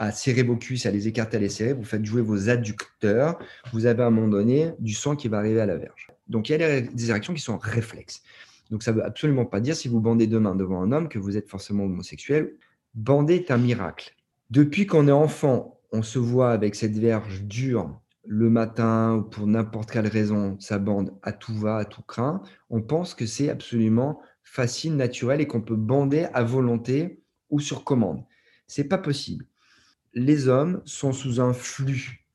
à 0.00 0.12
serrer 0.12 0.42
vos 0.42 0.56
cuisses, 0.56 0.86
à 0.86 0.90
les 0.90 1.08
écarter, 1.08 1.36
à 1.36 1.40
les 1.40 1.50
serrer, 1.50 1.74
vous 1.74 1.84
faites 1.84 2.06
jouer 2.06 2.22
vos 2.22 2.48
adducteurs, 2.48 3.38
vous 3.74 3.84
avez 3.84 4.02
à 4.02 4.06
un 4.06 4.10
moment 4.10 4.28
donné 4.28 4.72
du 4.78 4.94
sang 4.94 5.14
qui 5.14 5.28
va 5.28 5.36
arriver 5.36 5.60
à 5.60 5.66
la 5.66 5.76
verge. 5.76 6.08
Donc 6.26 6.48
il 6.48 6.58
y 6.58 6.64
a 6.64 6.80
des 6.80 7.10
érections 7.10 7.34
qui 7.34 7.42
sont 7.42 7.58
réflexes. 7.58 8.22
Donc 8.70 8.82
ça 8.82 8.92
ne 8.92 8.96
veut 8.96 9.04
absolument 9.04 9.44
pas 9.44 9.60
dire, 9.60 9.76
si 9.76 9.88
vous 9.88 10.00
bandez 10.00 10.26
deux 10.26 10.40
mains 10.40 10.54
devant 10.54 10.80
un 10.80 10.90
homme, 10.90 11.10
que 11.10 11.18
vous 11.18 11.36
êtes 11.36 11.50
forcément 11.50 11.84
homosexuel. 11.84 12.54
Bander 12.94 13.34
est 13.34 13.50
un 13.50 13.58
miracle. 13.58 14.16
Depuis 14.48 14.86
qu'on 14.86 15.06
est 15.06 15.12
enfant, 15.12 15.78
on 15.92 16.02
se 16.02 16.18
voit 16.18 16.52
avec 16.52 16.76
cette 16.76 16.96
verge 16.96 17.42
dure 17.42 18.00
le 18.26 18.48
matin 18.48 19.16
ou 19.16 19.22
pour 19.22 19.46
n'importe 19.46 19.90
quelle 19.90 20.08
raison, 20.08 20.56
ça 20.60 20.78
bande 20.78 21.12
à 21.22 21.32
tout 21.32 21.54
va, 21.54 21.76
à 21.76 21.84
tout 21.84 22.02
craint. 22.02 22.42
On 22.70 22.80
pense 22.80 23.14
que 23.14 23.26
c'est 23.26 23.50
absolument 23.50 24.22
facile, 24.44 24.96
naturel 24.96 25.42
et 25.42 25.46
qu'on 25.46 25.60
peut 25.60 25.76
bander 25.76 26.26
à 26.32 26.42
volonté 26.42 27.22
ou 27.50 27.60
sur 27.60 27.84
commande. 27.84 28.24
C'est 28.66 28.84
pas 28.84 28.98
possible 28.98 29.49
les 30.14 30.48
hommes 30.48 30.82
sont 30.84 31.12
sous 31.12 31.40
un 31.40 31.52
flux 31.52 32.26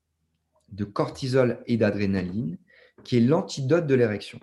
de 0.71 0.83
cortisol 0.83 1.59
et 1.67 1.77
d'adrénaline 1.77 2.57
qui 3.03 3.17
est 3.17 3.21
l'antidote 3.21 3.87
de 3.87 3.95
l'érection. 3.95 4.39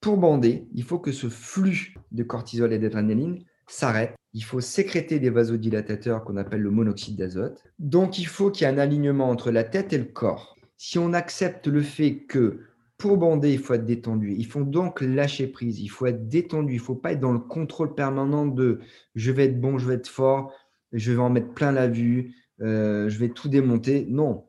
Pour 0.00 0.16
bander, 0.18 0.66
il 0.74 0.84
faut 0.84 0.98
que 0.98 1.12
ce 1.12 1.28
flux 1.28 1.94
de 2.12 2.22
cortisol 2.22 2.72
et 2.72 2.78
d'adrénaline 2.78 3.44
s'arrête. 3.66 4.14
Il 4.32 4.44
faut 4.44 4.60
sécréter 4.60 5.18
des 5.18 5.30
vasodilatateurs 5.30 6.24
qu'on 6.24 6.36
appelle 6.36 6.60
le 6.60 6.70
monoxyde 6.70 7.16
d'azote. 7.16 7.62
Donc 7.78 8.18
il 8.18 8.26
faut 8.26 8.50
qu'il 8.50 8.66
y 8.66 8.70
ait 8.70 8.72
un 8.72 8.78
alignement 8.78 9.28
entre 9.28 9.50
la 9.50 9.64
tête 9.64 9.92
et 9.92 9.98
le 9.98 10.04
corps. 10.04 10.56
Si 10.76 10.98
on 10.98 11.12
accepte 11.12 11.66
le 11.66 11.82
fait 11.82 12.24
que 12.24 12.60
pour 12.98 13.18
bander, 13.18 13.52
il 13.52 13.58
faut 13.58 13.74
être 13.74 13.84
détendu, 13.84 14.34
il 14.38 14.46
faut 14.46 14.62
donc 14.62 15.02
lâcher 15.02 15.46
prise, 15.48 15.80
il 15.80 15.88
faut 15.88 16.06
être 16.06 16.28
détendu, 16.28 16.74
il 16.74 16.78
ne 16.78 16.82
faut 16.82 16.94
pas 16.94 17.12
être 17.12 17.20
dans 17.20 17.32
le 17.32 17.38
contrôle 17.38 17.94
permanent 17.94 18.46
de 18.46 18.80
je 19.14 19.32
vais 19.32 19.46
être 19.46 19.60
bon, 19.60 19.76
je 19.76 19.86
vais 19.86 19.94
être 19.94 20.08
fort, 20.08 20.52
je 20.92 21.12
vais 21.12 21.20
en 21.20 21.28
mettre 21.28 21.52
plein 21.52 21.72
la 21.72 21.88
vue, 21.88 22.34
euh, 22.60 23.08
je 23.08 23.18
vais 23.18 23.28
tout 23.28 23.48
démonter. 23.48 24.06
Non, 24.08 24.46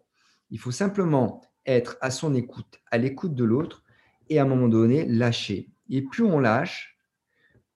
il 0.49 0.59
faut 0.59 0.71
simplement 0.71 1.41
être 1.65 1.97
à 2.01 2.11
son 2.11 2.33
écoute, 2.33 2.79
à 2.91 2.97
l'écoute 2.97 3.35
de 3.35 3.43
l'autre 3.43 3.83
et 4.29 4.39
à 4.39 4.43
un 4.43 4.47
moment 4.47 4.67
donné 4.67 5.05
lâcher. 5.05 5.69
Et 5.89 6.01
plus 6.01 6.23
on 6.23 6.39
lâche, 6.39 6.97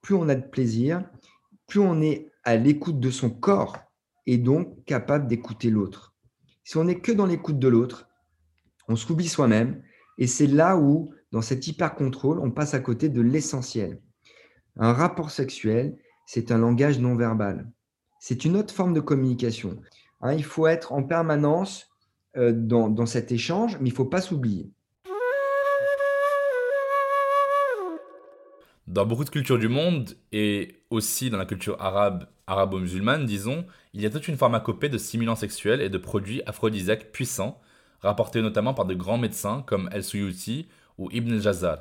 plus 0.00 0.14
on 0.14 0.28
a 0.28 0.34
de 0.34 0.46
plaisir, 0.46 1.04
plus 1.66 1.80
on 1.80 2.00
est 2.00 2.30
à 2.44 2.56
l'écoute 2.56 3.00
de 3.00 3.10
son 3.10 3.30
corps 3.30 3.78
et 4.26 4.38
donc 4.38 4.84
capable 4.84 5.26
d'écouter 5.26 5.70
l'autre. 5.70 6.14
Si 6.64 6.76
on 6.76 6.84
n'est 6.84 7.00
que 7.00 7.12
dans 7.12 7.26
l'écoute 7.26 7.58
de 7.58 7.68
l'autre, 7.68 8.08
on 8.88 8.96
s'oublie 8.96 9.28
soi-même 9.28 9.82
et 10.18 10.26
c'est 10.26 10.46
là 10.46 10.76
où, 10.76 11.12
dans 11.30 11.42
cet 11.42 11.66
hyper-contrôle, 11.66 12.38
on 12.38 12.50
passe 12.50 12.74
à 12.74 12.80
côté 12.80 13.08
de 13.08 13.20
l'essentiel. 13.20 14.00
Un 14.76 14.92
rapport 14.92 15.30
sexuel, 15.30 15.98
c'est 16.26 16.50
un 16.50 16.58
langage 16.58 16.98
non 16.98 17.16
verbal. 17.16 17.70
C'est 18.20 18.44
une 18.44 18.56
autre 18.56 18.74
forme 18.74 18.94
de 18.94 19.00
communication. 19.00 19.80
Hein, 20.22 20.34
il 20.34 20.44
faut 20.44 20.68
être 20.68 20.92
en 20.92 21.02
permanence 21.02 21.90
euh, 22.36 22.52
dans, 22.54 23.06
cet 23.06 23.32
échange, 23.32 23.76
mais 23.80 23.88
il 23.88 23.92
ne 23.92 23.96
faut 23.96 24.04
pas 24.04 24.20
s'oublier. 24.20 24.70
Dans 28.86 29.04
beaucoup 29.04 29.24
de 29.24 29.30
cultures 29.30 29.58
du 29.58 29.68
monde, 29.68 30.16
et 30.30 30.84
aussi 30.90 31.28
dans 31.28 31.38
la 31.38 31.44
culture 31.44 31.76
arabe, 31.80 32.26
arabo-musulmane, 32.46 33.26
disons, 33.26 33.66
il 33.94 34.00
y 34.00 34.06
a 34.06 34.10
toute 34.10 34.28
une 34.28 34.36
pharmacopée 34.36 34.88
de 34.88 34.98
stimulants 34.98 35.36
sexuels 35.36 35.80
et 35.80 35.88
de 35.88 35.98
produits 35.98 36.42
aphrodisiaques 36.46 37.10
puissants, 37.10 37.60
rapportés 38.00 38.42
notamment 38.42 38.74
par 38.74 38.84
de 38.84 38.94
grands 38.94 39.18
médecins 39.18 39.62
comme 39.66 39.88
El 39.92 40.04
Suyuti 40.04 40.68
ou 40.98 41.08
Ibn 41.10 41.38
Jazar. 41.40 41.78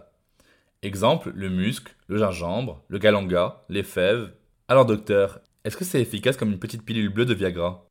Exemple, 0.81 1.31
le 1.35 1.49
musc, 1.49 1.95
le 2.07 2.17
gingembre, 2.17 2.83
le 2.87 2.97
galanga, 2.97 3.63
les 3.69 3.83
fèves. 3.83 4.31
Alors 4.67 4.85
docteur, 4.85 5.41
est-ce 5.63 5.77
que 5.77 5.85
c'est 5.85 6.01
efficace 6.01 6.37
comme 6.37 6.51
une 6.51 6.59
petite 6.59 6.83
pilule 6.83 7.09
bleue 7.09 7.25
de 7.25 7.35
Viagra? 7.35 7.90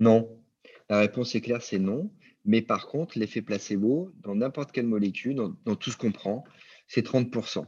Non. 0.00 0.28
La 0.88 0.98
réponse 1.00 1.34
est 1.34 1.40
claire, 1.40 1.62
c'est 1.62 1.78
non. 1.78 2.10
Mais 2.44 2.62
par 2.62 2.88
contre, 2.88 3.18
l'effet 3.18 3.42
placebo, 3.42 4.12
dans 4.22 4.34
n'importe 4.34 4.72
quelle 4.72 4.86
molécule, 4.86 5.36
dans, 5.36 5.76
tout 5.76 5.90
ce 5.90 5.96
qu'on 5.96 6.10
prend, 6.10 6.44
c'est 6.88 7.06
30%. 7.06 7.66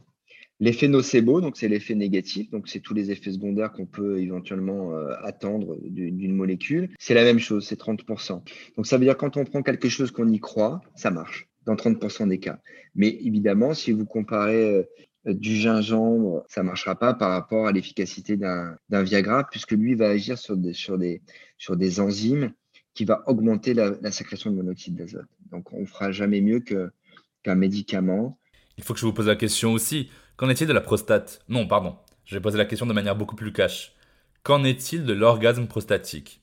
L'effet 0.59 0.87
nocebo, 0.87 1.41
donc 1.41 1.57
c'est 1.57 1.67
l'effet 1.67 1.95
négatif, 1.95 2.49
donc 2.49 2.67
c'est 2.67 2.79
tous 2.79 2.93
les 2.93 3.11
effets 3.11 3.31
secondaires 3.31 3.71
qu'on 3.71 3.85
peut 3.85 4.19
éventuellement 4.19 4.93
euh, 4.93 5.13
attendre 5.23 5.77
d'une 5.83 6.35
molécule. 6.35 6.89
C'est 6.99 7.13
la 7.13 7.23
même 7.23 7.39
chose, 7.39 7.65
c'est 7.67 7.79
30%. 7.79 8.43
Donc 8.77 8.87
ça 8.87 8.97
veut 8.97 9.05
dire 9.05 9.17
quand 9.17 9.37
on 9.37 9.45
prend 9.45 9.61
quelque 9.61 9.89
chose 9.89 10.11
qu'on 10.11 10.29
y 10.29 10.39
croit, 10.39 10.81
ça 10.95 11.11
marche 11.11 11.49
dans 11.65 11.75
30% 11.75 12.27
des 12.27 12.39
cas. 12.39 12.59
Mais 12.95 13.09
évidemment, 13.09 13.73
si 13.73 13.91
vous 13.91 14.05
comparez 14.05 14.75
euh, 14.75 14.83
du 15.25 15.55
gingembre, 15.55 16.43
ça 16.49 16.63
marchera 16.63 16.97
pas 16.97 17.13
par 17.13 17.31
rapport 17.31 17.67
à 17.67 17.71
l'efficacité 17.71 18.35
d'un 18.37 18.77
Viagra, 18.89 19.47
puisque 19.49 19.71
lui 19.71 19.95
va 19.95 20.09
agir 20.09 20.37
sur 20.37 20.57
des, 20.57 20.73
sur 20.73 20.97
des, 20.97 21.21
sur 21.57 21.77
des 21.77 21.99
enzymes 21.99 22.51
qui 22.93 23.05
va 23.05 23.23
augmenter 23.27 23.73
la, 23.73 24.11
sécrétion 24.11 24.51
de 24.51 24.55
monoxyde 24.55 24.95
d'azote. 24.95 25.27
Donc 25.51 25.73
on 25.73 25.85
fera 25.85 26.11
jamais 26.11 26.41
mieux 26.41 26.59
qu'un 26.59 27.55
médicament. 27.55 28.37
Il 28.77 28.83
faut 28.83 28.93
que 28.93 28.99
je 28.99 29.05
vous 29.05 29.13
pose 29.13 29.27
la 29.27 29.35
question 29.35 29.73
aussi. 29.73 30.09
Qu'en 30.35 30.49
est-il 30.49 30.67
de 30.67 30.73
la 30.73 30.81
prostate? 30.81 31.41
Non, 31.47 31.67
pardon. 31.67 31.95
Je 32.25 32.35
vais 32.35 32.41
poser 32.41 32.57
la 32.57 32.65
question 32.65 32.85
de 32.85 32.93
manière 32.93 33.15
beaucoup 33.15 33.35
plus 33.35 33.53
cash. 33.53 33.93
Qu'en 34.43 34.63
est-il 34.63 35.05
de 35.05 35.13
l'orgasme 35.13 35.67
prostatique? 35.67 36.41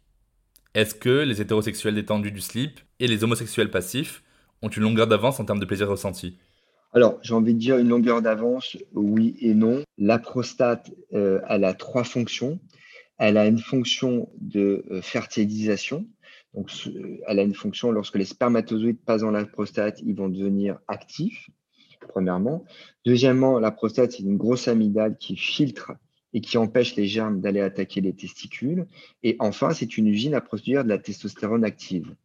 Est-ce 0.74 0.94
que 0.94 1.24
les 1.24 1.40
hétérosexuels 1.40 1.94
détendus 1.94 2.32
du 2.32 2.40
slip 2.40 2.80
et 2.98 3.08
les 3.08 3.24
homosexuels 3.24 3.70
passifs 3.70 4.22
ont 4.62 4.68
une 4.68 4.82
longueur 4.82 5.06
d'avance 5.06 5.40
en 5.40 5.44
termes 5.44 5.58
de 5.58 5.64
plaisir 5.64 5.88
ressenti? 5.88 6.38
Alors, 6.92 7.20
j'ai 7.22 7.34
envie 7.34 7.54
de 7.54 7.58
dire 7.58 7.78
une 7.78 7.88
longueur 7.88 8.20
d'avance, 8.20 8.76
oui 8.94 9.36
et 9.40 9.54
non. 9.54 9.84
La 9.96 10.18
prostate, 10.18 10.90
euh, 11.12 11.40
elle 11.48 11.64
a 11.64 11.72
trois 11.72 12.02
fonctions. 12.02 12.58
Elle 13.18 13.36
a 13.36 13.46
une 13.46 13.60
fonction 13.60 14.28
de 14.40 14.84
euh, 14.90 15.00
fertilisation. 15.00 16.06
Donc, 16.54 16.70
elle 17.28 17.38
a 17.38 17.42
une 17.42 17.54
fonction 17.54 17.92
lorsque 17.92 18.16
les 18.16 18.24
spermatozoïdes 18.24 18.98
passent 19.04 19.20
dans 19.20 19.30
la 19.30 19.44
prostate, 19.44 20.00
ils 20.02 20.16
vont 20.16 20.28
devenir 20.28 20.80
actifs, 20.88 21.48
premièrement. 22.08 22.64
Deuxièmement, 23.06 23.60
la 23.60 23.70
prostate, 23.70 24.12
c'est 24.12 24.24
une 24.24 24.36
grosse 24.36 24.66
amygdale 24.66 25.16
qui 25.16 25.36
filtre 25.36 25.92
et 26.32 26.40
qui 26.40 26.58
empêche 26.58 26.96
les 26.96 27.06
germes 27.06 27.40
d'aller 27.40 27.60
attaquer 27.60 28.00
les 28.00 28.14
testicules. 28.14 28.86
Et 29.22 29.36
enfin, 29.38 29.70
c'est 29.74 29.96
une 29.96 30.08
usine 30.08 30.34
à 30.34 30.40
produire 30.40 30.82
de 30.82 30.88
la 30.88 30.98
testostérone 30.98 31.64
active. 31.64 32.16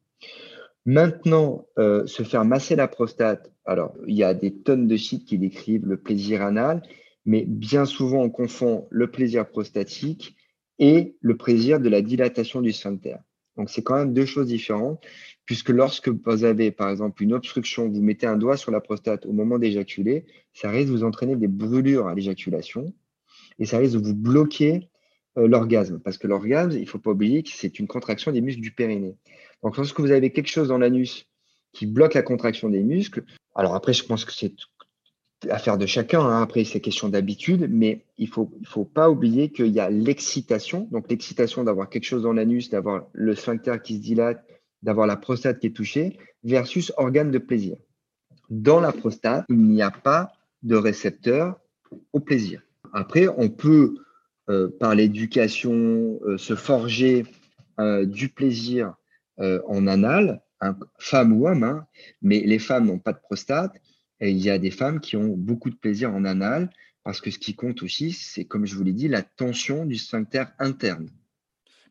Maintenant, 0.85 1.67
euh, 1.79 2.05
se 2.05 2.21
faire 2.21 2.45
masser 2.45 2.75
la 2.75 2.87
prostate, 2.87 3.51
alors 3.65 3.95
il 4.05 4.15
y 4.15 4.23
a 4.23 4.35
des 4.35 4.53
tonnes 4.53 4.87
de 4.87 4.97
sites 4.97 5.25
qui 5.25 5.39
décrivent 5.39 5.87
le 5.87 5.97
plaisir 5.97 6.43
anal, 6.43 6.83
mais 7.25 7.43
bien 7.47 7.85
souvent 7.85 8.21
on 8.21 8.29
confond 8.29 8.87
le 8.91 9.09
plaisir 9.09 9.49
prostatique 9.49 10.35
et 10.77 11.15
le 11.21 11.37
plaisir 11.37 11.79
de 11.79 11.89
la 11.89 12.03
dilatation 12.03 12.61
du 12.61 12.71
sphincter. 12.71 13.15
Donc 13.57 13.69
c'est 13.69 13.81
quand 13.81 13.95
même 13.95 14.13
deux 14.13 14.25
choses 14.25 14.47
différentes, 14.47 15.03
puisque 15.45 15.69
lorsque 15.69 16.09
vous 16.09 16.43
avez 16.43 16.71
par 16.71 16.91
exemple 16.91 17.23
une 17.23 17.33
obstruction, 17.33 17.89
vous 17.89 18.01
mettez 18.01 18.27
un 18.27 18.37
doigt 18.37 18.57
sur 18.57 18.71
la 18.71 18.81
prostate 18.81 19.25
au 19.25 19.31
moment 19.31 19.57
d'éjaculer, 19.57 20.25
ça 20.53 20.69
risque 20.69 20.87
de 20.87 20.91
vous 20.91 21.03
entraîner 21.03 21.35
des 21.35 21.47
brûlures 21.47 22.07
à 22.07 22.13
l'éjaculation 22.13 22.93
et 23.57 23.65
ça 23.65 23.79
risque 23.79 23.93
de 23.93 24.05
vous 24.05 24.15
bloquer 24.15 24.89
l'orgasme, 25.35 25.99
parce 25.99 26.17
que 26.17 26.27
l'orgasme, 26.27 26.71
il 26.71 26.81
ne 26.81 26.85
faut 26.85 26.99
pas 26.99 27.11
oublier 27.11 27.43
que 27.43 27.49
c'est 27.51 27.79
une 27.79 27.87
contraction 27.87 28.31
des 28.31 28.41
muscles 28.41 28.61
du 28.61 28.71
périnée. 28.71 29.15
Donc, 29.63 29.77
lorsque 29.77 29.99
vous 29.99 30.11
avez 30.11 30.31
quelque 30.31 30.49
chose 30.49 30.69
dans 30.69 30.77
l'anus 30.77 31.25
qui 31.73 31.85
bloque 31.85 32.13
la 32.13 32.21
contraction 32.21 32.69
des 32.69 32.83
muscles, 32.83 33.23
alors 33.53 33.75
après, 33.75 33.93
je 33.93 34.05
pense 34.05 34.25
que 34.25 34.31
c'est 34.31 34.53
affaire 35.49 35.77
de 35.77 35.85
chacun. 35.85 36.21
Hein. 36.21 36.41
Après, 36.41 36.63
c'est 36.63 36.79
question 36.79 37.09
d'habitude, 37.09 37.67
mais 37.69 38.05
il 38.17 38.27
ne 38.27 38.31
faut, 38.31 38.51
faut 38.65 38.85
pas 38.85 39.09
oublier 39.09 39.51
qu'il 39.51 39.67
y 39.67 39.79
a 39.79 39.89
l'excitation. 39.89 40.87
Donc, 40.91 41.09
l'excitation 41.09 41.63
d'avoir 41.63 41.89
quelque 41.89 42.05
chose 42.05 42.23
dans 42.23 42.33
l'anus, 42.33 42.69
d'avoir 42.69 43.07
le 43.13 43.35
sphincter 43.35 43.77
qui 43.83 43.95
se 43.95 44.01
dilate, 44.01 44.43
d'avoir 44.81 45.07
la 45.07 45.17
prostate 45.17 45.59
qui 45.59 45.67
est 45.67 45.75
touchée, 45.75 46.17
versus 46.43 46.93
organe 46.97 47.31
de 47.31 47.39
plaisir. 47.39 47.77
Dans 48.49 48.79
la 48.79 48.91
prostate, 48.91 49.45
il 49.49 49.57
n'y 49.57 49.81
a 49.81 49.91
pas 49.91 50.31
de 50.63 50.75
récepteur 50.75 51.59
au 52.13 52.19
plaisir. 52.19 52.61
Après, 52.93 53.27
on 53.27 53.49
peut, 53.49 53.95
euh, 53.95 54.04
par 54.79 54.95
l'éducation, 54.95 56.19
euh, 56.25 56.37
se 56.37 56.55
forger 56.55 57.25
euh, 57.79 58.05
du 58.05 58.29
plaisir 58.29 58.93
euh, 59.39 59.61
en 59.67 59.85
anal, 59.87 60.41
femme 60.97 61.33
ou 61.33 61.47
homme, 61.47 61.63
hein, 61.63 61.85
mais 62.21 62.39
les 62.39 62.59
femmes 62.59 62.87
n'ont 62.87 62.99
pas 62.99 63.13
de 63.13 63.19
prostate. 63.19 63.73
Et 64.21 64.31
il 64.31 64.37
y 64.37 64.49
a 64.49 64.57
des 64.57 64.71
femmes 64.71 65.01
qui 65.01 65.17
ont 65.17 65.35
beaucoup 65.35 65.69
de 65.69 65.75
plaisir 65.75 66.13
en 66.13 66.23
anal, 66.23 66.69
parce 67.03 67.19
que 67.21 67.29
ce 67.29 67.37
qui 67.37 67.53
compte 67.53 67.83
aussi, 67.83 68.13
c'est, 68.13 68.45
comme 68.45 68.65
je 68.65 68.75
vous 68.75 68.83
l'ai 68.83 68.93
dit, 68.93 69.07
la 69.07 69.21
tension 69.21 69.85
du 69.85 69.97
sphincter 69.97 70.45
interne. 70.57 71.09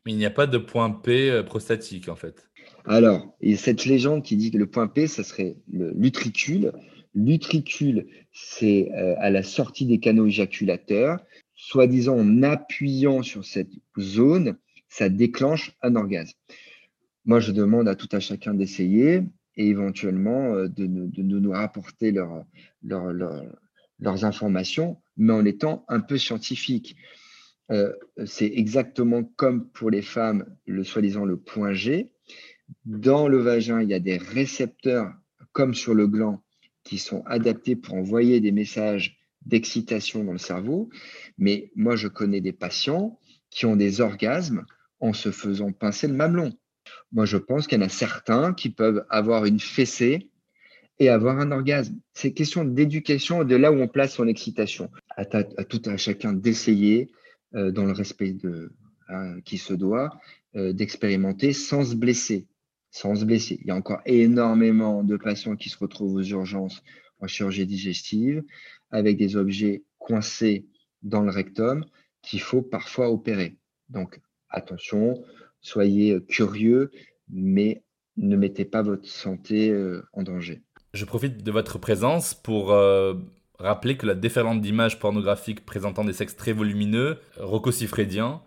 Mais 0.05 0.11
il 0.11 0.17
n'y 0.17 0.25
a 0.25 0.31
pas 0.31 0.47
de 0.47 0.57
point 0.57 0.89
P 0.89 1.29
euh, 1.29 1.43
prostatique, 1.43 2.09
en 2.09 2.15
fait. 2.15 2.49
Alors, 2.85 3.35
il 3.41 3.51
y 3.51 3.53
a 3.53 3.57
cette 3.57 3.85
légende 3.85 4.23
qui 4.23 4.35
dit 4.37 4.51
que 4.51 4.57
le 4.57 4.65
point 4.65 4.87
P, 4.87 5.07
ça 5.07 5.23
serait 5.23 5.55
l'utricule. 5.71 6.73
L'utricule, 7.13 8.07
c'est 8.33 8.91
euh, 8.93 9.15
à 9.19 9.29
la 9.29 9.43
sortie 9.43 9.85
des 9.85 9.99
canaux 9.99 10.25
éjaculateurs. 10.25 11.19
Soi-disant, 11.55 12.17
en 12.17 12.43
appuyant 12.43 13.23
sur 13.23 13.45
cette 13.45 13.71
zone, 13.97 14.57
ça 14.89 15.09
déclenche 15.09 15.71
un 15.81 15.95
orgasme. 15.95 16.37
Moi, 17.25 17.39
je 17.39 17.51
demande 17.51 17.87
à 17.87 17.95
tout 17.95 18.09
à 18.11 18.19
chacun 18.19 18.53
d'essayer 18.53 19.23
et 19.57 19.67
éventuellement 19.67 20.53
euh, 20.53 20.67
de, 20.67 20.85
nous 20.85 21.51
rapporter 21.51 22.11
leurs 22.11 22.45
informations, 24.25 25.01
mais 25.17 25.33
en 25.33 25.45
étant 25.45 25.85
un 25.87 26.01
peu 26.01 26.17
scientifique. 26.17 26.95
Euh, 27.71 27.93
c'est 28.25 28.51
exactement 28.53 29.23
comme 29.23 29.67
pour 29.69 29.89
les 29.89 30.03
femmes, 30.03 30.45
le 30.67 30.83
soi-disant 30.83 31.25
le 31.25 31.37
point 31.37 31.73
G. 31.73 32.11
Dans 32.85 33.27
le 33.27 33.37
vagin, 33.37 33.81
il 33.81 33.89
y 33.89 33.93
a 33.93 33.99
des 33.99 34.17
récepteurs, 34.17 35.13
comme 35.51 35.73
sur 35.73 35.93
le 35.93 36.07
gland, 36.07 36.43
qui 36.83 36.97
sont 36.99 37.23
adaptés 37.25 37.75
pour 37.75 37.95
envoyer 37.95 38.39
des 38.39 38.51
messages 38.51 39.17
d'excitation 39.45 40.23
dans 40.23 40.31
le 40.31 40.37
cerveau. 40.37 40.89
Mais 41.37 41.71
moi, 41.75 41.95
je 41.95 42.07
connais 42.07 42.41
des 42.41 42.53
patients 42.53 43.19
qui 43.49 43.65
ont 43.65 43.75
des 43.75 44.01
orgasmes 44.01 44.65
en 44.99 45.13
se 45.13 45.31
faisant 45.31 45.71
pincer 45.71 46.07
le 46.07 46.13
mamelon. 46.13 46.53
Moi, 47.11 47.25
je 47.25 47.37
pense 47.37 47.67
qu'il 47.67 47.79
y 47.79 47.83
en 47.83 47.85
a 47.85 47.89
certains 47.89 48.53
qui 48.53 48.69
peuvent 48.69 49.05
avoir 49.09 49.45
une 49.45 49.59
fessée 49.59 50.29
et 50.99 51.09
avoir 51.09 51.39
un 51.39 51.51
orgasme. 51.51 51.99
C'est 52.13 52.33
question 52.33 52.63
d'éducation 52.63 53.43
de 53.43 53.55
là 53.55 53.71
où 53.71 53.75
on 53.75 53.87
place 53.87 54.13
son 54.13 54.27
excitation. 54.27 54.89
À, 55.17 55.25
tout 55.25 55.81
à 55.85 55.97
chacun 55.97 56.33
d'essayer, 56.33 57.11
euh, 57.53 57.71
dans 57.71 57.85
le 57.85 57.91
respect 57.91 58.35
hein, 59.09 59.39
qui 59.41 59.57
se 59.57 59.73
doit, 59.73 60.19
euh, 60.55 60.73
d'expérimenter 60.73 61.53
sans 61.53 61.83
se 61.83 61.95
blesser. 61.95 62.47
Sans 62.91 63.15
se 63.15 63.25
blesser. 63.25 63.59
Il 63.61 63.67
y 63.67 63.71
a 63.71 63.75
encore 63.75 64.01
énormément 64.05 65.03
de 65.03 65.17
patients 65.17 65.55
qui 65.55 65.69
se 65.69 65.77
retrouvent 65.77 66.15
aux 66.15 66.23
urgences 66.23 66.81
en 67.19 67.27
chirurgie 67.27 67.65
digestive 67.65 68.43
avec 68.91 69.17
des 69.17 69.35
objets 69.35 69.83
coincés 69.97 70.65
dans 71.03 71.21
le 71.21 71.31
rectum 71.31 71.85
qu'il 72.21 72.41
faut 72.41 72.61
parfois 72.61 73.09
opérer. 73.09 73.57
Donc, 73.89 74.19
attention, 74.49 75.23
soyez 75.61 76.13
euh, 76.13 76.19
curieux, 76.19 76.91
mais 77.29 77.83
ne 78.17 78.35
mettez 78.35 78.65
pas 78.65 78.81
votre 78.81 79.07
santé 79.07 79.69
euh, 79.69 80.03
en 80.13 80.23
danger. 80.23 80.61
Je 80.93 81.05
profite 81.05 81.43
de 81.43 81.51
votre 81.51 81.77
présence 81.77 82.33
pour 82.33 82.71
euh, 82.71 83.13
rappeler 83.59 83.97
que 83.97 84.05
la 84.05 84.15
déferlante 84.15 84.61
d'images 84.61 84.99
pornographiques 84.99 85.65
présentant 85.65 86.05
des 86.05 86.13
sexes 86.13 86.35
très 86.35 86.53
volumineux, 86.53 87.19
rococifrédiens, 87.37 88.41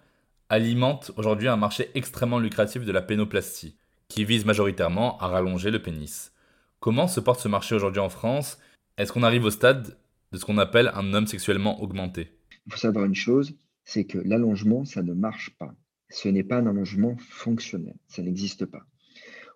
alimente 0.49 1.13
aujourd'hui 1.17 1.49
un 1.49 1.57
marché 1.57 1.91
extrêmement 1.95 2.39
lucratif 2.39 2.85
de 2.85 2.93
la 2.93 3.03
pénoplastie, 3.03 3.77
qui 4.09 4.25
vise 4.25 4.47
majoritairement 4.47 5.19
à 5.19 5.29
rallonger 5.29 5.71
le 5.71 5.83
pénis. 5.83 6.33
Comment 6.81 7.09
se 7.09 7.19
porte 7.19 7.41
ce 7.41 7.49
marché 7.49 7.75
aujourd'hui 7.75 8.01
en 8.01 8.09
France? 8.09 8.59
Est-ce 8.99 9.13
qu'on 9.13 9.25
arrive 9.25 9.45
au 9.45 9.51
stade 9.51 9.99
de 10.31 10.39
ce 10.39 10.45
qu'on 10.45 10.59
appelle 10.59 10.93
un 10.95 11.13
homme 11.13 11.27
sexuellement 11.27 11.83
augmenté? 11.83 12.39
Il 12.67 12.73
faut 12.73 12.79
savoir 12.79 13.05
une 13.05 13.17
chose, 13.17 13.59
c'est 13.85 14.05
que 14.05 14.19
l'allongement, 14.19 14.85
ça 14.85 15.03
ne 15.03 15.13
marche 15.13 15.57
pas. 15.59 15.75
Ce 16.09 16.29
n'est 16.29 16.45
pas 16.45 16.59
un 16.59 16.67
allongement 16.67 17.17
fonctionnel, 17.31 17.97
ça 18.07 18.23
n'existe 18.23 18.65
pas. 18.65 18.87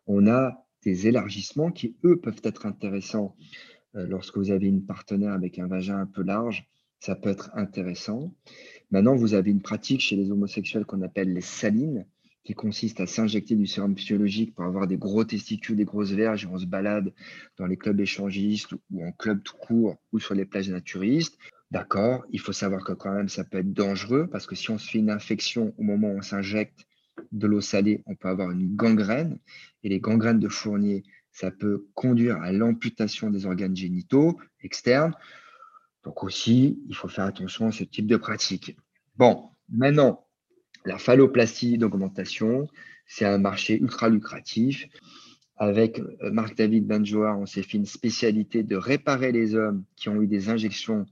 On 0.08 0.26
a 0.26 0.66
des 0.82 1.06
élargissements 1.06 1.70
qui, 1.70 1.96
eux, 2.04 2.20
peuvent 2.20 2.40
être 2.42 2.66
intéressants. 2.66 3.36
Euh, 3.94 4.04
lorsque 4.08 4.36
vous 4.36 4.50
avez 4.50 4.66
une 4.66 4.84
partenaire 4.84 5.32
avec 5.32 5.60
un 5.60 5.68
vagin 5.68 5.98
un 5.98 6.06
peu 6.06 6.22
large, 6.22 6.66
ça 6.98 7.14
peut 7.14 7.30
être 7.30 7.50
intéressant. 7.54 8.34
Maintenant, 8.90 9.14
vous 9.14 9.34
avez 9.34 9.50
une 9.52 9.62
pratique 9.62 10.00
chez 10.00 10.16
les 10.16 10.32
homosexuels 10.32 10.86
qu'on 10.86 11.02
appelle 11.02 11.32
les 11.32 11.40
salines, 11.40 12.04
qui 12.44 12.54
consiste 12.54 13.00
à 13.00 13.06
s'injecter 13.06 13.54
du 13.54 13.66
sérum 13.66 13.96
physiologique 13.96 14.54
pour 14.54 14.64
avoir 14.64 14.86
des 14.86 14.96
gros 14.96 15.24
testicules, 15.24 15.76
des 15.76 15.84
grosses 15.84 16.10
verges, 16.10 16.44
et 16.44 16.48
on 16.48 16.58
se 16.58 16.66
balade 16.66 17.12
dans 17.56 17.66
les 17.66 17.76
clubs 17.76 18.00
échangistes 18.00 18.72
ou 18.90 19.06
en 19.06 19.12
club 19.12 19.42
tout 19.42 19.56
court 19.56 19.96
ou 20.12 20.18
sur 20.18 20.34
les 20.34 20.44
plages 20.44 20.68
naturistes. 20.68 21.38
D'accord, 21.70 22.24
il 22.30 22.40
faut 22.40 22.52
savoir 22.52 22.84
que 22.84 22.92
quand 22.92 23.12
même 23.12 23.28
ça 23.28 23.44
peut 23.44 23.58
être 23.58 23.72
dangereux 23.72 24.28
parce 24.30 24.46
que 24.46 24.54
si 24.54 24.70
on 24.70 24.78
se 24.78 24.90
fait 24.90 24.98
une 24.98 25.10
infection 25.10 25.72
au 25.78 25.82
moment 25.82 26.08
où 26.08 26.18
on 26.18 26.22
s'injecte 26.22 26.86
de 27.30 27.46
l'eau 27.46 27.60
salée, 27.60 28.02
on 28.06 28.14
peut 28.14 28.28
avoir 28.28 28.50
une 28.50 28.74
gangrène 28.74 29.38
et 29.82 29.88
les 29.88 30.00
gangrènes 30.00 30.38
de 30.38 30.48
Fournier, 30.48 31.04
ça 31.30 31.50
peut 31.50 31.86
conduire 31.94 32.36
à 32.42 32.52
l'amputation 32.52 33.30
des 33.30 33.46
organes 33.46 33.76
génitaux 33.76 34.38
externes. 34.60 35.14
Donc 36.04 36.24
aussi, 36.24 36.82
il 36.88 36.94
faut 36.94 37.08
faire 37.08 37.24
attention 37.24 37.68
à 37.68 37.72
ce 37.72 37.84
type 37.84 38.06
de 38.06 38.16
pratique. 38.16 38.76
Bon, 39.16 39.50
maintenant, 39.70 40.21
la 40.84 40.98
phalloplastie 40.98 41.78
d'augmentation, 41.78 42.68
c'est 43.06 43.24
un 43.24 43.38
marché 43.38 43.78
ultra 43.78 44.08
lucratif. 44.08 44.86
Avec 45.56 46.00
euh, 46.00 46.30
Marc-David 46.32 46.86
Benjoar, 46.86 47.38
on 47.38 47.46
s'est 47.46 47.62
fait 47.62 47.78
une 47.78 47.86
spécialité 47.86 48.62
de 48.62 48.76
réparer 48.76 49.32
les 49.32 49.54
hommes 49.54 49.84
qui 49.96 50.08
ont 50.08 50.20
eu 50.20 50.26
des 50.26 50.48
injections 50.48 51.06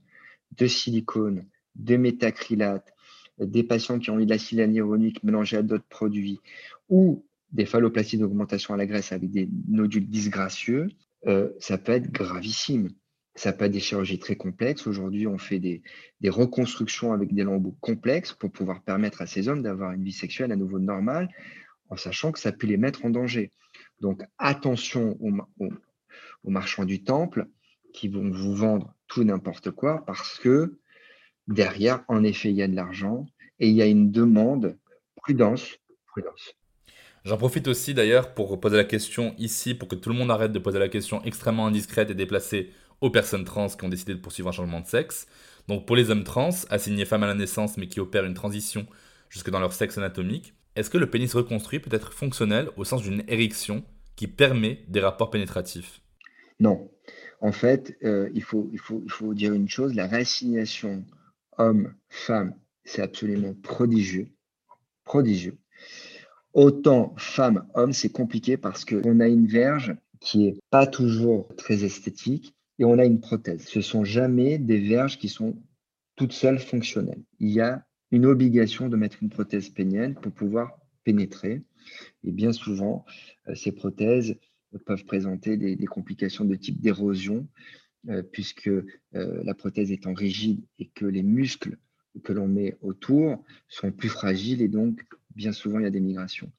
de 0.57 0.67
silicone, 0.67 1.45
de 1.75 1.95
métacrylate, 1.95 2.93
des 3.39 3.63
patients 3.63 3.99
qui 3.99 4.09
ont 4.09 4.19
eu 4.19 4.25
de 4.25 4.29
l'acide 4.29 4.59
hyaluronique 4.59 5.23
mélangé 5.23 5.57
à 5.57 5.61
d'autres 5.61 5.87
produits 5.87 6.41
ou 6.89 7.25
des 7.51 7.65
phalloplasties 7.65 8.17
d'augmentation 8.17 8.73
à 8.73 8.77
la 8.77 8.85
graisse 8.85 9.11
avec 9.11 9.31
des 9.31 9.49
nodules 9.67 10.07
disgracieux, 10.07 10.89
euh, 11.27 11.49
ça 11.59 11.77
peut 11.77 11.91
être 11.91 12.11
gravissime. 12.11 12.89
Ça 13.35 13.53
peut 13.53 13.65
être 13.65 13.71
des 13.71 13.79
chirurgies 13.79 14.19
très 14.19 14.35
complexes. 14.35 14.87
Aujourd'hui, 14.87 15.25
on 15.25 15.37
fait 15.37 15.59
des, 15.59 15.81
reconstructions 16.27 17.13
avec 17.13 17.33
des 17.33 17.43
lambeaux 17.43 17.77
complexes 17.79 18.33
pour 18.33 18.51
pouvoir 18.51 18.81
permettre 18.83 19.21
à 19.21 19.27
ces 19.27 19.47
hommes 19.47 19.63
d'avoir 19.63 19.93
une 19.93 20.03
vie 20.03 20.11
sexuelle 20.11 20.51
à 20.51 20.55
nouveau 20.55 20.79
normale, 20.79 21.29
en 21.89 21.97
sachant 21.97 22.31
que 22.31 22.39
ça 22.39 22.51
peut 22.51 22.67
les 22.67 22.77
mettre 22.77 23.05
en 23.05 23.09
danger. 23.09 23.51
Donc, 24.01 24.21
attention 24.37 25.17
aux, 25.21 25.31
aux 26.43 26.49
marchands 26.49 26.85
du 26.85 27.03
temple 27.03 27.47
qui 27.93 28.07
vont 28.07 28.29
vous 28.29 28.55
vendre 28.55 28.93
tout 29.07 29.23
n'importe 29.23 29.71
quoi 29.71 30.03
parce 30.05 30.39
que 30.39 30.79
derrière, 31.47 32.03
en 32.07 32.23
effet, 32.23 32.49
il 32.49 32.55
y 32.55 32.63
a 32.63 32.67
de 32.67 32.75
l'argent 32.75 33.25
et 33.59 33.69
il 33.69 33.75
y 33.75 33.81
a 33.81 33.85
une 33.85 34.11
demande. 34.11 34.77
Prudence, 35.15 35.77
prudence. 36.07 36.55
J'en 37.23 37.37
profite 37.37 37.67
aussi 37.67 37.93
d'ailleurs 37.93 38.33
pour 38.33 38.59
poser 38.59 38.77
la 38.77 38.83
question 38.83 39.35
ici, 39.37 39.75
pour 39.75 39.87
que 39.87 39.95
tout 39.95 40.09
le 40.09 40.15
monde 40.15 40.31
arrête 40.31 40.51
de 40.51 40.57
poser 40.57 40.79
la 40.79 40.89
question 40.89 41.23
extrêmement 41.23 41.67
indiscrète 41.67 42.09
et 42.09 42.15
déplacée 42.15 42.71
aux 43.01 43.09
personnes 43.09 43.43
trans 43.43 43.67
qui 43.67 43.83
ont 43.83 43.89
décidé 43.89 44.13
de 44.13 44.19
poursuivre 44.19 44.49
un 44.49 44.53
changement 44.53 44.79
de 44.79 44.87
sexe. 44.87 45.27
Donc 45.67 45.85
pour 45.85 45.95
les 45.95 46.09
hommes 46.09 46.23
trans, 46.23 46.51
assignés 46.69 47.05
femmes 47.05 47.23
à 47.23 47.27
la 47.27 47.33
naissance 47.33 47.77
mais 47.77 47.87
qui 47.87 47.99
opèrent 47.99 48.25
une 48.25 48.33
transition 48.33 48.85
jusque 49.29 49.49
dans 49.49 49.59
leur 49.59 49.73
sexe 49.73 49.97
anatomique, 49.97 50.53
est-ce 50.75 50.89
que 50.89 50.97
le 50.97 51.09
pénis 51.09 51.33
reconstruit 51.33 51.79
peut 51.79 51.93
être 51.93 52.13
fonctionnel 52.13 52.69
au 52.77 52.85
sens 52.85 53.01
d'une 53.01 53.23
érection 53.27 53.83
qui 54.15 54.27
permet 54.27 54.85
des 54.87 55.01
rapports 55.01 55.29
pénétratifs? 55.29 56.01
Non. 56.59 56.89
En 57.41 57.51
fait, 57.51 57.97
euh, 58.03 58.29
il, 58.33 58.43
faut, 58.43 58.69
il, 58.71 58.79
faut, 58.79 59.33
dire 59.33 59.53
une 59.53 59.67
chose, 59.67 59.95
la 59.95 60.05
réassignation 60.07 61.03
homme-femme, 61.57 62.53
c'est 62.85 63.01
absolument 63.01 63.55
prodigieux. 63.63 64.29
Prodigieux. 65.03 65.57
Autant 66.53 67.15
femme-homme, 67.17 67.93
c'est 67.93 68.11
compliqué 68.11 68.57
parce 68.57 68.85
qu'on 68.85 69.19
a 69.19 69.27
une 69.27 69.47
verge 69.47 69.95
qui 70.19 70.47
est 70.47 70.59
pas 70.69 70.85
toujours 70.85 71.47
très 71.57 71.83
esthétique 71.83 72.53
et 72.81 72.83
on 72.83 72.97
a 72.97 73.05
une 73.05 73.19
prothèse. 73.19 73.67
Ce 73.67 73.79
sont 73.79 74.03
jamais 74.03 74.57
des 74.57 74.79
verges 74.79 75.19
qui 75.19 75.29
sont 75.29 75.55
toutes 76.15 76.33
seules 76.33 76.57
fonctionnelles. 76.57 77.21
Il 77.39 77.49
y 77.49 77.61
a 77.61 77.85
une 78.09 78.25
obligation 78.25 78.89
de 78.89 78.97
mettre 78.97 79.21
une 79.21 79.29
prothèse 79.29 79.69
pénienne 79.69 80.15
pour 80.15 80.31
pouvoir 80.31 80.79
pénétrer. 81.03 81.61
Et 82.23 82.31
bien 82.31 82.51
souvent, 82.51 83.05
euh, 83.47 83.53
ces 83.53 83.71
prothèses 83.71 84.35
peuvent 84.87 85.05
présenter 85.05 85.57
des, 85.57 85.85
complications 85.85 86.43
de 86.43 86.55
type 86.55 86.81
d'érosion, 86.81 87.47
euh, 88.09 88.23
puisque 88.23 88.67
euh, 88.67 88.83
la 89.11 89.53
prothèse 89.53 89.91
étant 89.91 90.15
rigide 90.15 90.65
et 90.79 90.87
que 90.87 91.05
les 91.05 91.21
muscles 91.21 91.77
que 92.23 92.33
l'on 92.33 92.47
met 92.47 92.77
autour 92.81 93.43
sont 93.67 93.91
plus 93.91 94.09
fragiles 94.09 94.63
et 94.63 94.67
donc 94.67 95.05
bien 95.35 95.51
souvent 95.51 95.77
il 95.77 95.83
y 95.83 95.87
a 95.87 95.91
des 95.91 95.99
migrations. 95.99 96.51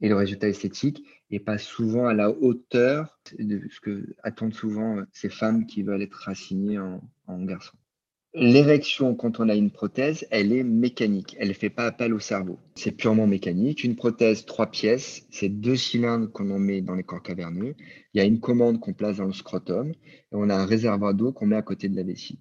Et 0.00 0.08
le 0.08 0.14
résultat 0.14 0.48
esthétique 0.48 1.04
n'est 1.30 1.40
pas 1.40 1.58
souvent 1.58 2.06
à 2.06 2.14
la 2.14 2.30
hauteur 2.30 3.18
de 3.38 3.62
ce 3.70 3.80
que 3.80 4.14
attendent 4.22 4.54
souvent 4.54 5.02
ces 5.12 5.30
femmes 5.30 5.66
qui 5.66 5.82
veulent 5.82 6.02
être 6.02 6.28
assignées 6.28 6.78
en, 6.78 7.00
en 7.26 7.44
garçon. 7.44 7.76
L'érection, 8.36 9.14
quand 9.14 9.38
on 9.38 9.48
a 9.48 9.54
une 9.54 9.70
prothèse, 9.70 10.26
elle 10.32 10.52
est 10.52 10.64
mécanique. 10.64 11.36
Elle 11.38 11.48
ne 11.48 11.52
fait 11.52 11.70
pas 11.70 11.86
appel 11.86 12.12
au 12.12 12.18
cerveau. 12.18 12.58
C'est 12.74 12.90
purement 12.90 13.28
mécanique. 13.28 13.84
Une 13.84 13.94
prothèse, 13.94 14.44
trois 14.44 14.66
pièces, 14.72 15.24
c'est 15.30 15.48
deux 15.48 15.76
cylindres 15.76 16.28
qu'on 16.32 16.50
en 16.50 16.58
met 16.58 16.80
dans 16.80 16.96
les 16.96 17.04
corps 17.04 17.22
caverneux. 17.22 17.76
Il 18.12 18.18
y 18.18 18.20
a 18.20 18.24
une 18.24 18.40
commande 18.40 18.80
qu'on 18.80 18.92
place 18.92 19.18
dans 19.18 19.26
le 19.26 19.32
scrotum 19.32 19.90
et 19.90 19.94
on 20.32 20.50
a 20.50 20.56
un 20.56 20.66
réservoir 20.66 21.14
d'eau 21.14 21.30
qu'on 21.30 21.46
met 21.46 21.54
à 21.54 21.62
côté 21.62 21.88
de 21.88 21.94
la 21.94 22.02
vessie. 22.02 22.40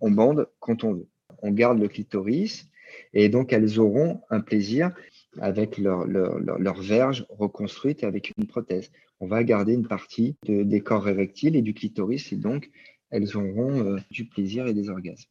On 0.00 0.10
bande 0.10 0.48
quand 0.58 0.84
on 0.84 0.94
veut. 0.94 1.08
On 1.42 1.50
garde 1.50 1.78
le 1.80 1.88
clitoris 1.88 2.66
et 3.12 3.28
donc 3.28 3.52
elles 3.52 3.78
auront 3.78 4.22
un 4.30 4.40
plaisir 4.40 4.92
avec 5.40 5.78
leur, 5.78 6.06
verge 6.80 7.26
reconstruite 7.30 8.04
avec 8.04 8.32
une 8.36 8.46
prothèse. 8.46 8.90
On 9.20 9.26
va 9.26 9.44
garder 9.44 9.72
une 9.72 9.86
partie 9.86 10.36
des 10.46 10.80
corps 10.80 11.08
érectiles 11.08 11.56
et 11.56 11.62
du 11.62 11.74
clitoris 11.74 12.32
et 12.32 12.36
donc 12.36 12.70
elles 13.10 13.36
auront 13.36 13.84
euh, 13.84 13.96
du 14.10 14.26
plaisir 14.26 14.66
et 14.66 14.74
des 14.74 14.90
orgasmes. 14.90 15.28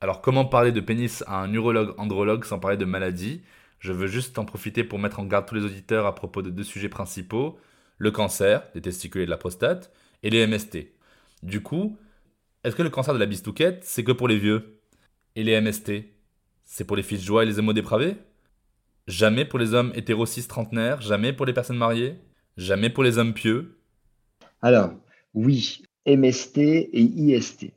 Alors 0.00 0.20
comment 0.20 0.44
parler 0.44 0.70
de 0.70 0.80
pénis 0.80 1.24
à 1.26 1.40
un 1.40 1.52
urologue 1.52 1.94
andrologue 1.98 2.44
sans 2.44 2.58
parler 2.58 2.76
de 2.76 2.84
maladie? 2.84 3.42
Je 3.78 3.92
veux 3.92 4.06
juste 4.06 4.38
en 4.38 4.44
profiter 4.44 4.84
pour 4.84 4.98
mettre 4.98 5.18
en 5.18 5.24
garde 5.24 5.46
tous 5.46 5.54
les 5.54 5.64
auditeurs 5.64 6.06
à 6.06 6.14
propos 6.14 6.42
de 6.42 6.50
deux 6.50 6.62
sujets 6.62 6.88
principaux, 6.88 7.58
le 7.98 8.10
cancer 8.10 8.66
des 8.74 8.80
testicules 8.80 9.22
et 9.22 9.26
de 9.26 9.30
la 9.30 9.36
prostate, 9.36 9.92
et 10.22 10.30
les 10.30 10.46
MST. 10.46 10.92
Du 11.42 11.62
coup, 11.62 11.98
est-ce 12.64 12.76
que 12.76 12.82
le 12.82 12.90
cancer 12.90 13.12
de 13.12 13.18
la 13.18 13.26
bistouquette, 13.26 13.84
c'est 13.84 14.04
que 14.04 14.12
pour 14.12 14.26
les 14.26 14.38
vieux? 14.38 14.80
Et 15.36 15.42
les 15.42 15.60
MST 15.60 15.92
C'est 16.64 16.84
pour 16.84 16.96
les 16.96 17.02
fils 17.02 17.22
joie 17.22 17.42
et 17.42 17.46
les 17.46 17.58
émo 17.58 17.72
dépravés? 17.72 18.16
Jamais 19.06 19.44
pour 19.44 19.58
les 19.58 19.74
hommes 19.74 19.92
hétéro 19.94 20.26
trentenaires 20.26 21.00
Jamais 21.00 21.32
pour 21.32 21.46
les 21.46 21.52
personnes 21.52 21.76
mariées 21.76 22.16
Jamais 22.56 22.88
pour 22.88 23.02
les 23.02 23.18
hommes 23.18 23.34
pieux 23.34 23.80
Alors, 24.62 24.94
oui, 25.34 25.82
MST 26.06 26.58
et 26.58 27.02
IST. 27.02 27.72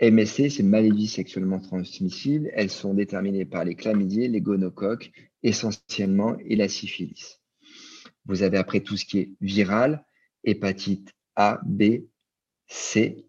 MST, 0.00 0.50
c'est 0.50 0.62
maladies 0.62 1.08
sexuellement 1.08 1.58
transmissibles. 1.58 2.50
Elles 2.54 2.70
sont 2.70 2.94
déterminées 2.94 3.44
par 3.44 3.64
les 3.64 3.74
chlamydiés, 3.74 4.28
les 4.28 4.40
gonocoques, 4.40 5.10
essentiellement, 5.42 6.36
et 6.46 6.54
la 6.54 6.68
syphilis. 6.68 7.40
Vous 8.24 8.42
avez 8.42 8.56
après 8.56 8.80
tout 8.80 8.96
ce 8.96 9.04
qui 9.04 9.18
est 9.18 9.30
viral, 9.40 10.04
hépatite 10.44 11.12
A, 11.34 11.60
B, 11.66 12.04
C, 12.68 13.26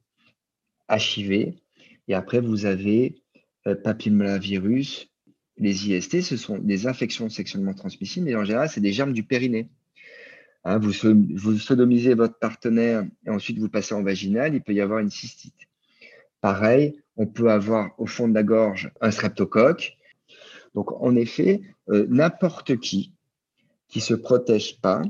HIV. 0.89 1.55
Et 2.07 2.13
après, 2.13 2.39
vous 2.39 2.65
avez 2.65 3.20
papillomavirus. 3.83 5.09
Les 5.57 5.89
IST, 5.89 6.21
ce 6.21 6.37
sont 6.37 6.57
des 6.57 6.87
infections 6.87 7.29
sexuellement 7.29 7.73
transmissibles, 7.73 8.25
mais 8.25 8.35
en 8.35 8.43
général, 8.43 8.69
c'est 8.69 8.81
des 8.81 8.93
germes 8.93 9.13
du 9.13 9.23
périnée. 9.23 9.69
Hein, 10.63 10.77
vous, 10.77 10.93
sodomisez 10.93 12.13
votre 12.13 12.37
partenaire 12.37 13.03
et 13.25 13.29
ensuite 13.29 13.57
vous 13.57 13.69
passez 13.69 13.95
en 13.95 14.03
vaginal, 14.03 14.53
il 14.53 14.61
peut 14.61 14.73
y 14.73 14.81
avoir 14.81 14.99
une 14.99 15.09
cystite. 15.09 15.67
Pareil, 16.39 16.99
on 17.17 17.25
peut 17.25 17.51
avoir 17.51 17.99
au 17.99 18.05
fond 18.05 18.27
de 18.27 18.33
la 18.33 18.43
gorge 18.43 18.91
un 19.01 19.11
streptocoque. 19.11 19.97
Donc, 20.75 20.91
en 21.01 21.15
effet, 21.15 21.61
euh, 21.89 22.05
n'importe 22.09 22.77
qui 22.79 23.13
qui 23.87 23.99
se 23.99 24.13
protège 24.13 24.79
pas, 24.79 25.01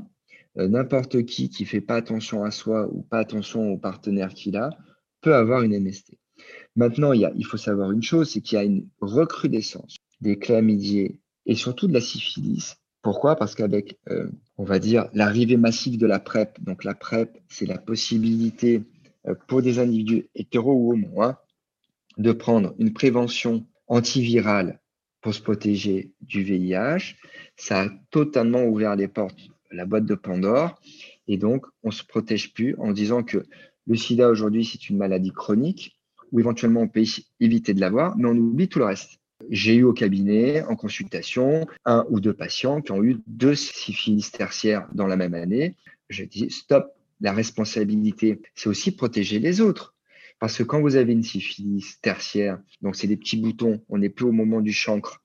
euh, 0.58 0.66
n'importe 0.68 1.24
qui 1.24 1.48
qui 1.50 1.64
fait 1.64 1.80
pas 1.80 1.96
attention 1.96 2.44
à 2.44 2.50
soi 2.50 2.88
ou 2.90 3.02
pas 3.02 3.18
attention 3.18 3.72
au 3.72 3.78
partenaire 3.78 4.34
qu'il 4.34 4.56
a, 4.56 4.70
peut 5.20 5.34
avoir 5.34 5.62
une 5.62 5.78
MST. 5.78 6.18
Maintenant, 6.74 7.12
il, 7.12 7.44
faut 7.44 7.58
savoir 7.58 7.92
une 7.92 8.02
chose, 8.02 8.30
c'est 8.30 8.40
qu'il 8.40 8.56
y 8.56 8.60
a 8.60 8.64
une 8.64 8.88
recrudescence 9.00 9.96
des 10.20 10.38
chlamydiés 10.38 11.20
et 11.44 11.54
surtout 11.54 11.86
de 11.86 11.92
la 11.92 12.00
syphilis. 12.00 12.76
Pourquoi? 13.02 13.36
Parce 13.36 13.54
qu'avec, 13.54 13.98
euh, 14.08 14.30
on 14.56 14.64
va 14.64 14.78
dire, 14.78 15.08
l'arrivée 15.12 15.56
massive 15.56 15.98
de 15.98 16.06
la 16.06 16.20
PrEP, 16.20 16.62
donc 16.62 16.84
la 16.84 16.94
PrEP, 16.94 17.36
c'est 17.48 17.66
la 17.66 17.78
possibilité 17.78 18.84
euh, 19.26 19.34
pour 19.48 19.60
des 19.60 19.80
individus 19.80 20.28
hétéro 20.34 20.72
ou 20.72 20.92
homo 20.92 21.22
hein, 21.22 21.36
de 22.16 22.32
prendre 22.32 22.74
une 22.78 22.92
prévention 22.92 23.66
antivirale 23.88 24.80
pour 25.20 25.34
se 25.34 25.42
protéger 25.42 26.12
du 26.20 26.42
VIH. 26.42 27.16
Ça 27.56 27.82
a 27.82 27.88
totalement 28.10 28.64
ouvert 28.64 28.96
les 28.96 29.08
portes, 29.08 29.50
la 29.70 29.84
boîte 29.84 30.06
de 30.06 30.14
Pandore, 30.14 30.80
et 31.28 31.36
donc 31.36 31.66
on 31.82 31.88
ne 31.88 31.92
se 31.92 32.04
protège 32.04 32.54
plus 32.54 32.76
en 32.78 32.92
disant 32.92 33.22
que 33.22 33.44
le 33.86 33.96
sida 33.96 34.28
aujourd'hui, 34.28 34.64
c'est 34.64 34.88
une 34.88 34.96
maladie 34.96 35.32
chronique, 35.32 35.98
où 36.32 36.40
éventuellement 36.40 36.80
on 36.80 36.88
peut 36.88 37.04
éviter 37.40 37.74
de 37.74 37.80
l'avoir, 37.80 38.16
mais 38.16 38.26
on 38.26 38.36
oublie 38.36 38.68
tout 38.68 38.78
le 38.78 38.86
reste. 38.86 39.20
J'ai 39.50 39.74
eu 39.74 39.84
au 39.84 39.92
cabinet, 39.92 40.62
en 40.62 40.76
consultation, 40.76 41.66
un 41.84 42.06
ou 42.10 42.20
deux 42.20 42.32
patients 42.32 42.80
qui 42.80 42.92
ont 42.92 43.02
eu 43.02 43.18
deux 43.26 43.54
syphilis 43.54 44.30
tertiaires 44.30 44.88
dans 44.92 45.06
la 45.06 45.16
même 45.16 45.34
année. 45.34 45.76
Je 46.08 46.24
dis 46.24 46.50
stop, 46.50 46.92
la 47.20 47.32
responsabilité, 47.32 48.40
c'est 48.54 48.68
aussi 48.68 48.92
protéger 48.92 49.38
les 49.38 49.60
autres. 49.60 49.94
Parce 50.38 50.58
que 50.58 50.62
quand 50.64 50.80
vous 50.80 50.96
avez 50.96 51.12
une 51.12 51.22
syphilis 51.22 51.98
tertiaire, 52.02 52.58
donc 52.80 52.96
c'est 52.96 53.06
des 53.06 53.16
petits 53.16 53.36
boutons, 53.36 53.80
on 53.88 53.98
n'est 53.98 54.08
plus 54.08 54.26
au 54.26 54.32
moment 54.32 54.60
du 54.60 54.72
chancre, 54.72 55.22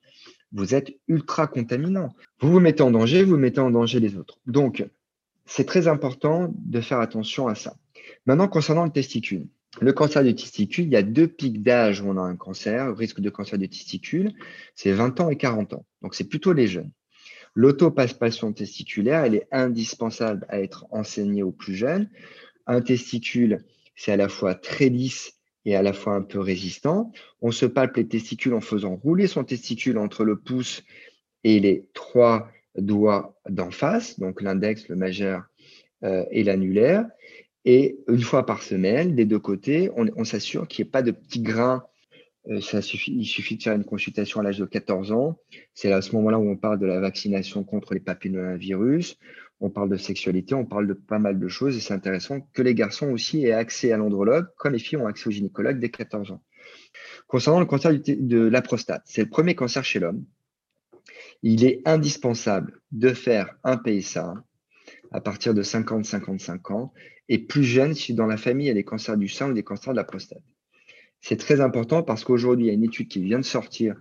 vous 0.52 0.76
êtes 0.76 0.94
ultra 1.08 1.48
contaminant. 1.48 2.14
Vous 2.40 2.52
vous 2.52 2.60
mettez 2.60 2.84
en 2.84 2.92
danger, 2.92 3.24
vous 3.24 3.38
mettez 3.38 3.60
en 3.60 3.72
danger 3.72 4.00
les 4.00 4.16
autres. 4.16 4.40
Donc, 4.46 4.86
c'est 5.46 5.66
très 5.66 5.88
important 5.88 6.54
de 6.56 6.82
faire 6.82 7.00
attention 7.00 7.48
à 7.48 7.56
ça. 7.56 7.76
Maintenant, 8.26 8.48
concernant 8.48 8.86
le 8.86 8.92
testicule, 8.92 9.48
le 9.80 9.94
cancer 9.94 10.24
du 10.24 10.36
testicule, 10.36 10.86
il 10.86 10.92
y 10.92 10.96
a 10.96 11.04
deux 11.04 11.28
pics 11.28 11.62
d'âge 11.62 12.02
où 12.02 12.10
on 12.10 12.18
a 12.18 12.22
un 12.22 12.36
cancer, 12.36 12.96
risque 12.96 13.20
de 13.20 13.30
cancer 13.30 13.60
du 13.60 13.70
testicule, 13.70 14.34
c'est 14.76 14.92
20 14.92 15.20
ans 15.20 15.30
et 15.30 15.38
40 15.38 15.74
ans. 15.74 15.86
Donc, 16.02 16.16
c'est 16.16 16.28
plutôt 16.28 16.54
les 16.54 16.68
jeunes. 16.68 16.92
L'autopaspation 17.54 18.54
testiculaire, 18.54 19.24
elle 19.24 19.36
est 19.36 19.48
indispensable 19.52 20.46
à 20.50 20.60
être 20.60 20.86
enseignée 20.92 21.44
aux 21.44 21.52
plus 21.52 21.76
jeunes. 21.76 22.10
Un 22.68 22.82
testicule, 22.82 23.66
c'est 23.96 24.12
à 24.12 24.18
la 24.18 24.30
fois 24.30 24.54
très 24.54 24.90
lisse 24.90 25.34
et 25.66 25.76
à 25.76 25.82
la 25.82 25.94
fois 25.94 26.14
un 26.14 26.22
peu 26.22 26.40
résistant. 26.40 27.12
On 27.42 27.52
se 27.52 27.66
palpe 27.66 27.98
les 27.98 28.08
testicules 28.08 28.54
en 28.54 28.62
faisant 28.62 28.96
rouler 28.96 29.28
son 29.28 29.44
testicule 29.44 29.98
entre 29.98 30.24
le 30.24 30.38
pouce 30.38 30.84
et 31.44 31.60
les 31.60 31.88
trois 31.94 32.50
doigts 32.78 33.36
d'en 33.50 33.72
face, 33.72 34.20
donc 34.20 34.42
l'index, 34.42 34.88
le 34.88 34.96
majeur 34.96 35.44
euh, 36.04 36.26
et 36.30 36.44
l'annulaire. 36.44 37.06
Et 37.70 38.00
une 38.08 38.22
fois 38.22 38.46
par 38.46 38.64
semaine, 38.64 39.14
des 39.14 39.26
deux 39.26 39.40
côtés, 39.40 39.92
on, 39.98 40.24
s'assure 40.24 40.70
qu'il 40.70 40.86
n'y 40.86 40.88
ait 40.88 40.92
pas 40.92 41.02
de 41.02 41.12
petits 41.12 41.42
grains. 41.42 41.84
Euh, 42.50 42.62
il 42.62 43.26
suffit 43.26 43.58
de 43.58 43.62
faire 43.62 43.76
une 43.76 43.84
consultation 43.84 44.40
à 44.40 44.44
l'âge 44.44 44.58
de 44.58 44.64
14 44.64 45.12
ans. 45.12 45.38
C'est 45.74 45.92
à 45.92 46.02
ce 46.02 46.16
moment-là 46.16 46.40
où 46.40 46.50
on 46.50 46.56
parle 46.56 46.80
de 46.80 46.86
la 46.86 47.02
vaccination 47.02 47.66
contre 47.66 47.94
les 47.94 48.00
papillomavirus. 48.00 49.18
on 49.60 49.70
parle 49.70 49.90
de 49.90 49.98
sexualité, 49.98 50.56
on 50.56 50.64
parle 50.64 50.88
de 50.88 50.94
pas 50.94 51.20
mal 51.20 51.40
de 51.40 51.48
choses 51.50 51.76
et 51.76 51.82
c'est 51.82 51.94
intéressant 51.94 52.40
que 52.54 52.62
les 52.62 52.74
garçons 52.74 53.10
aussi 53.10 53.44
aient 53.44 53.52
accès 53.52 53.92
à 53.92 53.98
l'andrologue 53.98 54.48
comme 54.56 54.72
les 54.72 54.80
filles 54.80 55.00
ont 55.00 55.08
accès 55.08 55.28
au 55.28 55.32
gynécologue 55.32 55.78
dès 55.78 55.90
14 55.90 56.32
ans. 56.32 56.42
Concernant 57.28 57.60
le 57.60 57.66
cancer 57.66 57.92
de 58.00 58.48
la 58.48 58.62
prostate, 58.62 59.02
c'est 59.04 59.24
le 59.24 59.30
premier 59.30 59.56
cancer 59.56 59.84
chez 59.84 60.00
l'homme. 60.00 60.24
Il 61.44 61.66
est 61.66 61.82
indispensable 61.84 62.80
de 62.94 63.10
faire 63.10 63.58
un 63.66 63.76
PSA 63.76 64.36
à 65.12 65.22
partir 65.22 65.54
de 65.54 65.64
50-55 65.64 66.74
ans 66.74 66.94
et 67.30 67.40
plus 67.40 67.64
jeune 67.64 67.94
si 67.94 68.14
dans 68.14 68.26
la 68.26 68.38
famille 68.38 68.66
il 68.66 68.70
y 68.70 68.72
a 68.72 68.76
des 68.76 68.84
cancers 68.84 69.18
du 69.18 69.28
sein 69.28 69.50
ou 69.50 69.54
des 69.54 69.64
cancers 69.64 69.94
de 69.94 69.98
la 69.98 70.04
prostate. 70.04 70.44
C'est 71.22 71.38
très 71.38 71.62
important 71.62 72.04
parce 72.04 72.24
qu'aujourd'hui, 72.24 72.66
il 72.66 72.68
y 72.68 72.72
a 72.72 72.74
une 72.74 72.84
étude 72.84 73.08
qui 73.08 73.22
vient 73.22 73.40
de 73.40 73.46
sortir 73.46 73.96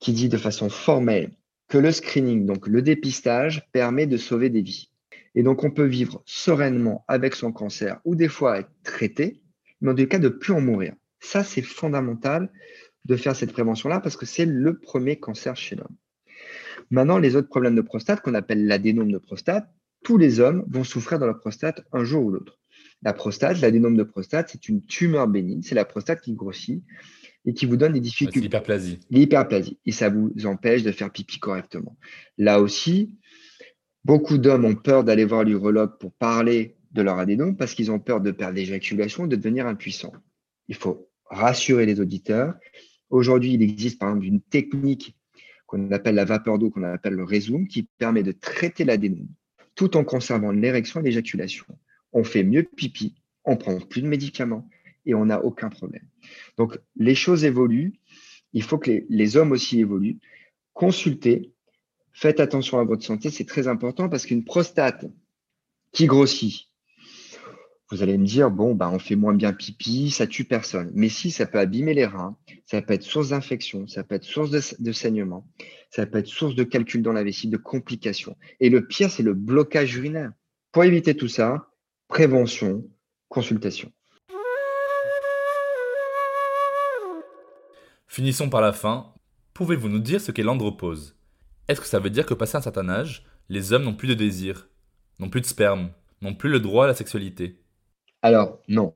qui 0.00 0.12
dit 0.12 0.28
de 0.28 0.36
façon 0.36 0.68
formelle 0.68 1.32
que 1.68 1.78
le 1.78 1.92
screening, 1.92 2.46
donc 2.46 2.66
le 2.66 2.82
dépistage, 2.82 3.70
permet 3.72 4.06
de 4.06 4.16
sauver 4.16 4.50
des 4.50 4.62
vies. 4.62 4.90
Et 5.34 5.42
donc, 5.42 5.62
on 5.62 5.70
peut 5.70 5.86
vivre 5.86 6.22
sereinement 6.26 7.04
avec 7.06 7.34
son 7.34 7.52
cancer 7.52 8.00
ou 8.04 8.16
des 8.16 8.28
fois 8.28 8.58
être 8.58 8.70
traité, 8.82 9.40
mais 9.80 9.92
en 9.92 9.94
tout 9.94 10.06
cas 10.06 10.18
de 10.18 10.28
plus 10.28 10.52
en 10.52 10.60
mourir. 10.60 10.94
Ça, 11.20 11.44
c'est 11.44 11.62
fondamental 11.62 12.50
de 13.04 13.16
faire 13.16 13.36
cette 13.36 13.52
prévention-là 13.52 14.00
parce 14.00 14.16
que 14.16 14.26
c'est 14.26 14.46
le 14.46 14.78
premier 14.78 15.18
cancer 15.20 15.56
chez 15.56 15.76
l'homme. 15.76 15.96
Maintenant, 16.90 17.18
les 17.18 17.36
autres 17.36 17.48
problèmes 17.48 17.76
de 17.76 17.82
prostate 17.82 18.20
qu'on 18.20 18.34
appelle 18.34 18.66
l'adénome 18.66 19.12
de 19.12 19.18
prostate, 19.18 19.70
tous 20.02 20.18
les 20.18 20.40
hommes 20.40 20.64
vont 20.68 20.84
souffrir 20.84 21.18
de 21.18 21.26
la 21.26 21.34
prostate 21.34 21.82
un 21.92 22.04
jour 22.04 22.24
ou 22.24 22.30
l'autre. 22.30 22.58
La 23.02 23.12
prostate, 23.12 23.60
l'adénome 23.60 23.96
de 23.96 24.02
prostate, 24.02 24.50
c'est 24.50 24.68
une 24.68 24.84
tumeur 24.84 25.26
bénigne, 25.26 25.62
c'est 25.62 25.74
la 25.74 25.84
prostate 25.84 26.20
qui 26.20 26.34
grossit 26.34 26.82
et 27.46 27.54
qui 27.54 27.64
vous 27.64 27.76
donne 27.76 27.94
des 27.94 28.00
difficultés. 28.00 28.40
l'hyperplasie. 28.40 28.98
L'hyperplasie. 29.10 29.78
Et 29.86 29.92
ça 29.92 30.10
vous 30.10 30.32
empêche 30.44 30.82
de 30.82 30.92
faire 30.92 31.10
pipi 31.10 31.38
correctement. 31.38 31.96
Là 32.36 32.60
aussi, 32.60 33.16
beaucoup 34.04 34.36
d'hommes 34.36 34.66
ont 34.66 34.74
peur 34.74 35.04
d'aller 35.04 35.24
voir 35.24 35.44
l'urologue 35.44 35.98
pour 35.98 36.12
parler 36.12 36.76
de 36.92 37.02
leur 37.02 37.18
adénome 37.18 37.56
parce 37.56 37.74
qu'ils 37.74 37.90
ont 37.90 38.00
peur 38.00 38.20
de 38.20 38.30
perdre 38.30 38.56
l'éjaculation, 38.56 39.26
de 39.26 39.36
devenir 39.36 39.66
impuissant. 39.66 40.12
Il 40.68 40.74
faut 40.74 41.08
rassurer 41.24 41.86
les 41.86 42.00
auditeurs. 42.00 42.54
Aujourd'hui, 43.08 43.54
il 43.54 43.62
existe 43.62 43.98
par 43.98 44.10
exemple 44.10 44.26
une 44.26 44.42
technique 44.42 45.16
qu'on 45.66 45.90
appelle 45.92 46.16
la 46.16 46.24
vapeur 46.24 46.58
d'eau, 46.58 46.70
qu'on 46.70 46.82
appelle 46.82 47.14
le 47.14 47.24
résume, 47.24 47.66
qui 47.66 47.88
permet 47.98 48.22
de 48.22 48.32
traiter 48.32 48.84
l'adénome 48.84 49.28
tout 49.74 49.96
en 49.96 50.04
conservant 50.04 50.50
l'érection 50.50 51.00
et 51.00 51.04
l'éjaculation. 51.04 51.66
On 52.12 52.24
fait 52.24 52.42
mieux 52.42 52.62
pipi, 52.62 53.14
on 53.44 53.56
prend 53.56 53.78
plus 53.78 54.02
de 54.02 54.08
médicaments 54.08 54.68
et 55.06 55.14
on 55.14 55.26
n'a 55.26 55.44
aucun 55.44 55.68
problème. 55.68 56.06
Donc, 56.56 56.78
les 56.96 57.14
choses 57.14 57.44
évoluent. 57.44 57.94
Il 58.52 58.62
faut 58.62 58.78
que 58.78 59.04
les, 59.08 59.36
hommes 59.36 59.52
aussi 59.52 59.80
évoluent. 59.80 60.18
Consultez. 60.74 61.52
Faites 62.12 62.40
attention 62.40 62.78
à 62.78 62.84
votre 62.84 63.04
santé. 63.04 63.30
C'est 63.30 63.44
très 63.44 63.68
important 63.68 64.08
parce 64.08 64.26
qu'une 64.26 64.44
prostate 64.44 65.06
qui 65.92 66.06
grossit, 66.06 66.69
vous 67.90 68.04
allez 68.04 68.16
me 68.16 68.24
dire, 68.24 68.50
bon, 68.50 68.74
bah, 68.74 68.88
on 68.92 69.00
fait 69.00 69.16
moins 69.16 69.34
bien 69.34 69.52
pipi, 69.52 70.10
ça 70.10 70.28
tue 70.28 70.44
personne. 70.44 70.92
Mais 70.94 71.08
si, 71.08 71.32
ça 71.32 71.46
peut 71.46 71.58
abîmer 71.58 71.92
les 71.92 72.06
reins, 72.06 72.36
ça 72.64 72.80
peut 72.82 72.94
être 72.94 73.02
source 73.02 73.30
d'infection, 73.30 73.88
ça 73.88 74.04
peut 74.04 74.14
être 74.14 74.24
source 74.24 74.50
de, 74.50 74.92
saignement, 74.92 75.44
ça 75.90 76.06
peut 76.06 76.18
être 76.18 76.28
source 76.28 76.54
de 76.54 76.62
calcul 76.62 77.02
dans 77.02 77.12
la 77.12 77.24
vessie, 77.24 77.48
de 77.48 77.56
complications. 77.56 78.36
Et 78.60 78.70
le 78.70 78.86
pire, 78.86 79.10
c'est 79.10 79.24
le 79.24 79.34
blocage 79.34 79.96
urinaire. 79.96 80.30
Pour 80.70 80.84
éviter 80.84 81.16
tout 81.16 81.26
ça, 81.26 81.68
prévention, 82.06 82.84
consultation. 83.28 83.90
Finissons 88.06 88.50
par 88.50 88.60
la 88.60 88.72
fin. 88.72 89.14
Pouvez-vous 89.52 89.88
nous 89.88 89.98
dire 89.98 90.20
ce 90.20 90.30
qu'est 90.30 90.44
l'andropause? 90.44 91.16
Est-ce 91.66 91.80
que 91.80 91.86
ça 91.86 91.98
veut 91.98 92.10
dire 92.10 92.26
que 92.26 92.34
passé 92.34 92.56
un 92.56 92.62
certain 92.62 92.88
âge, 92.88 93.24
les 93.48 93.72
hommes 93.72 93.82
n'ont 93.82 93.94
plus 93.94 94.08
de 94.08 94.14
désir, 94.14 94.68
n'ont 95.18 95.28
plus 95.28 95.40
de 95.40 95.46
sperme, 95.46 95.90
n'ont 96.22 96.34
plus 96.34 96.50
le 96.50 96.60
droit 96.60 96.84
à 96.84 96.88
la 96.88 96.94
sexualité? 96.94 97.59
Alors, 98.22 98.62
non. 98.68 98.94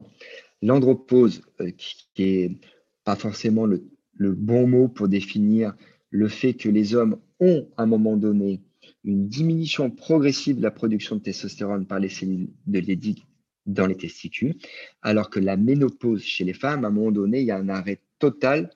L'andropause, 0.63 1.43
euh, 1.61 1.71
qui 1.77 2.07
n'est 2.19 2.59
pas 3.05 3.17
forcément 3.17 3.67
le, 3.67 3.85
bon 4.19 4.67
mot 4.67 4.89
pour 4.89 5.09
définir 5.09 5.75
le 6.11 6.29
fait 6.29 6.55
que 6.55 6.69
les 6.69 6.95
hommes 6.95 7.19
ont, 7.41 7.69
à 7.77 7.83
un 7.83 7.87
moment 7.87 8.17
donné, 8.17 8.61
une 9.03 9.29
diminution 9.29 9.91
progressive 9.91 10.57
de 10.57 10.63
la 10.63 10.71
production 10.71 11.17
de 11.17 11.23
testostérone 11.23 11.87
par 11.87 11.99
les 11.99 12.09
cellules 12.09 12.49
de 12.67 12.79
Leydig 12.79 13.25
dans 13.67 13.87
les 13.87 13.97
testicules, 13.97 14.55
alors 15.03 15.31
que 15.31 15.41
la 15.41 15.57
ménopause 15.57 16.23
chez 16.23 16.45
les 16.45 16.53
femmes, 16.53 16.85
à 16.85 16.89
un 16.89 16.91
moment 16.91 17.11
donné, 17.11 17.41
il 17.41 17.47
y 17.47 17.51
a 17.51 17.57
un 17.57 17.69
arrêt 17.69 18.01
total 18.19 18.71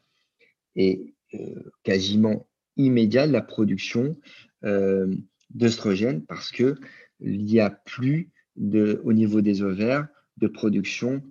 et 0.77 1.15
euh, 1.35 1.71
quasiment 1.83 2.47
immédiat 2.77 3.27
de 3.27 3.33
la 3.33 3.43
production 3.43 4.17
euh, 4.65 5.15
parce 6.29 6.51
qu'il 6.53 6.77
n'y 7.21 7.61
a 7.61 7.71
plus 7.71 8.31
au 8.57 9.13
niveau 9.13 9.41
des 9.41 9.63
ovaires 9.63 10.09
de 10.39 10.49
production 10.49 11.23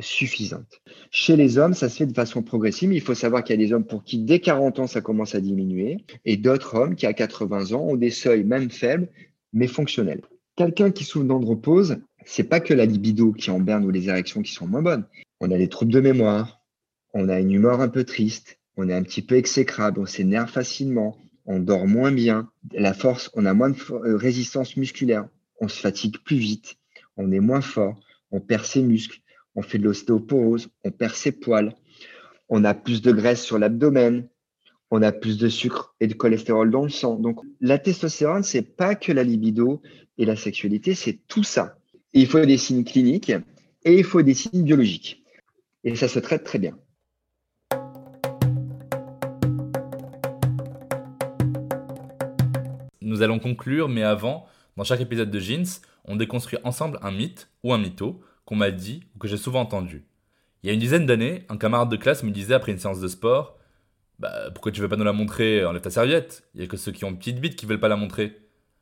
suffisante. 0.00 0.80
Chez 1.10 1.36
les 1.36 1.58
hommes, 1.58 1.74
ça 1.74 1.88
se 1.88 1.98
fait 1.98 2.06
de 2.06 2.14
façon 2.14 2.42
progressive, 2.42 2.88
mais 2.88 2.96
il 2.96 3.02
faut 3.02 3.14
savoir 3.14 3.44
qu'il 3.44 3.58
y 3.58 3.62
a 3.62 3.66
des 3.66 3.72
hommes 3.72 3.84
pour 3.84 4.04
qui 4.04 4.18
dès 4.18 4.40
40 4.40 4.78
ans, 4.78 4.86
ça 4.86 5.00
commence 5.00 5.34
à 5.34 5.40
diminuer, 5.40 5.98
et 6.24 6.36
d'autres 6.36 6.74
hommes 6.74 6.94
qui 6.94 7.06
à 7.06 7.12
80 7.12 7.72
ans 7.72 7.82
ont 7.82 7.96
des 7.96 8.10
seuils 8.10 8.44
même 8.44 8.70
faibles, 8.70 9.08
mais 9.52 9.66
fonctionnels. 9.66 10.22
Quelqu'un 10.56 10.90
qui 10.90 11.04
souffre 11.04 11.26
d'andropause, 11.26 11.98
c'est 12.24 12.44
pas 12.44 12.60
que 12.60 12.74
la 12.74 12.86
libido 12.86 13.32
qui 13.32 13.50
en 13.50 13.60
berne 13.60 13.84
ou 13.84 13.90
les 13.90 14.08
érections 14.08 14.42
qui 14.42 14.52
sont 14.52 14.66
moins 14.66 14.82
bonnes. 14.82 15.04
On 15.40 15.50
a 15.50 15.58
des 15.58 15.68
troubles 15.68 15.92
de 15.92 16.00
mémoire, 16.00 16.60
on 17.14 17.28
a 17.28 17.40
une 17.40 17.52
humeur 17.52 17.80
un 17.80 17.88
peu 17.88 18.04
triste, 18.04 18.58
on 18.76 18.88
est 18.88 18.94
un 18.94 19.02
petit 19.02 19.22
peu 19.22 19.36
exécrable, 19.36 20.00
on 20.00 20.06
s'énerve 20.06 20.50
facilement, 20.50 21.18
on 21.44 21.58
dort 21.58 21.86
moins 21.86 22.12
bien, 22.12 22.50
la 22.72 22.94
force, 22.94 23.30
on 23.34 23.44
a 23.44 23.52
moins 23.52 23.70
de 23.70 23.76
euh, 23.90 24.16
résistance 24.16 24.76
musculaire, 24.76 25.28
on 25.60 25.68
se 25.68 25.80
fatigue 25.80 26.18
plus 26.24 26.36
vite, 26.36 26.76
on 27.16 27.32
est 27.32 27.40
moins 27.40 27.60
fort, 27.60 28.00
on 28.32 28.40
perd 28.40 28.64
ses 28.64 28.82
muscles, 28.82 29.20
on 29.54 29.62
fait 29.62 29.78
de 29.78 29.84
l'ostéoporose, 29.84 30.68
on 30.84 30.90
perd 30.90 31.14
ses 31.14 31.32
poils, 31.32 31.74
on 32.48 32.64
a 32.64 32.74
plus 32.74 33.02
de 33.02 33.12
graisse 33.12 33.44
sur 33.44 33.58
l'abdomen, 33.58 34.28
on 34.90 35.02
a 35.02 35.12
plus 35.12 35.38
de 35.38 35.48
sucre 35.48 35.94
et 36.00 36.06
de 36.06 36.14
cholestérol 36.14 36.70
dans 36.70 36.82
le 36.82 36.90
sang. 36.90 37.16
Donc 37.16 37.40
la 37.60 37.78
testostérone, 37.78 38.42
c'est 38.42 38.62
pas 38.62 38.94
que 38.94 39.12
la 39.12 39.22
libido 39.22 39.80
et 40.18 40.24
la 40.24 40.36
sexualité, 40.36 40.94
c'est 40.94 41.20
tout 41.28 41.44
ça. 41.44 41.76
il 42.14 42.26
faut 42.26 42.44
des 42.44 42.58
signes 42.58 42.84
cliniques 42.84 43.32
et 43.84 43.98
il 43.98 44.04
faut 44.04 44.22
des 44.22 44.34
signes 44.34 44.64
biologiques. 44.64 45.22
Et 45.84 45.94
ça 45.94 46.08
se 46.08 46.18
traite 46.18 46.44
très 46.44 46.58
bien. 46.58 46.76
Nous 53.00 53.22
allons 53.22 53.38
conclure, 53.38 53.88
mais 53.88 54.02
avant, 54.02 54.46
dans 54.76 54.84
chaque 54.84 55.00
épisode 55.00 55.30
de 55.30 55.38
Jeans, 55.38 55.66
on 56.04 56.16
déconstruit 56.16 56.58
ensemble 56.64 56.98
un 57.02 57.10
mythe 57.10 57.48
ou 57.62 57.72
un 57.72 57.78
mytho 57.78 58.20
qu'on 58.44 58.56
m'a 58.56 58.70
dit 58.70 59.04
ou 59.14 59.18
que 59.18 59.28
j'ai 59.28 59.36
souvent 59.36 59.60
entendu. 59.60 60.04
Il 60.62 60.68
y 60.68 60.70
a 60.70 60.72
une 60.74 60.80
dizaine 60.80 61.06
d'années, 61.06 61.44
un 61.48 61.56
camarade 61.56 61.90
de 61.90 61.96
classe 61.96 62.22
me 62.22 62.30
disait 62.30 62.54
après 62.54 62.72
une 62.72 62.78
séance 62.78 63.00
de 63.00 63.08
sport 63.08 63.58
Bah, 64.18 64.50
pourquoi 64.54 64.72
tu 64.72 64.80
veux 64.80 64.88
pas 64.88 64.96
nous 64.96 65.04
la 65.04 65.12
montrer 65.12 65.64
Enlève 65.64 65.82
ta 65.82 65.90
serviette? 65.90 66.48
Il 66.54 66.60
y 66.60 66.64
a 66.64 66.66
que 66.66 66.76
ceux 66.76 66.92
qui 66.92 67.04
ont 67.04 67.10
une 67.10 67.18
petite 67.18 67.40
bite 67.40 67.56
qui 67.56 67.66
veulent 67.66 67.80
pas 67.80 67.88
la 67.88 67.96
montrer. 67.96 68.36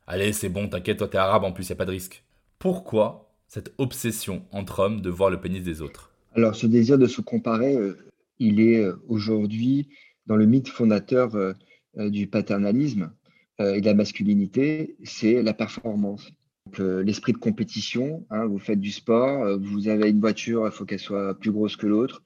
Allez, 0.07 0.33
c'est 0.33 0.49
bon, 0.49 0.67
t'inquiète, 0.67 0.97
toi 0.97 1.07
t'es 1.07 1.17
arabe 1.17 1.43
en 1.43 1.51
plus, 1.51 1.69
y 1.69 1.73
a 1.73 1.75
pas 1.75 1.85
de 1.85 1.91
risque. 1.91 2.23
Pourquoi 2.59 3.33
cette 3.47 3.73
obsession 3.77 4.45
entre 4.51 4.79
hommes 4.79 5.01
de 5.01 5.09
voir 5.09 5.29
le 5.29 5.39
pénis 5.39 5.63
des 5.63 5.81
autres? 5.81 6.11
Alors, 6.33 6.55
ce 6.55 6.67
désir 6.67 6.97
de 6.97 7.07
se 7.07 7.21
comparer, 7.21 7.75
euh, 7.75 7.97
il 8.39 8.61
est 8.61 8.83
euh, 8.83 8.95
aujourd'hui 9.07 9.89
dans 10.27 10.35
le 10.35 10.45
mythe 10.45 10.69
fondateur 10.69 11.35
euh, 11.35 11.53
du 11.97 12.27
paternalisme 12.27 13.11
et 13.59 13.81
de 13.81 13.85
la 13.85 13.93
masculinité, 13.93 14.95
c'est 15.03 15.43
la 15.43 15.53
performance. 15.53 16.31
Euh, 16.79 17.03
l'esprit 17.03 17.33
de 17.33 17.37
compétition, 17.37 18.25
hein, 18.29 18.45
vous 18.45 18.59
faites 18.59 18.79
du 18.79 18.91
sport, 18.91 19.43
euh, 19.43 19.57
vous 19.57 19.87
avez 19.87 20.09
une 20.09 20.19
voiture, 20.21 20.65
il 20.65 20.71
faut 20.71 20.85
qu'elle 20.85 20.99
soit 20.99 21.37
plus 21.37 21.51
grosse 21.51 21.75
que 21.75 21.87
l'autre. 21.87 22.23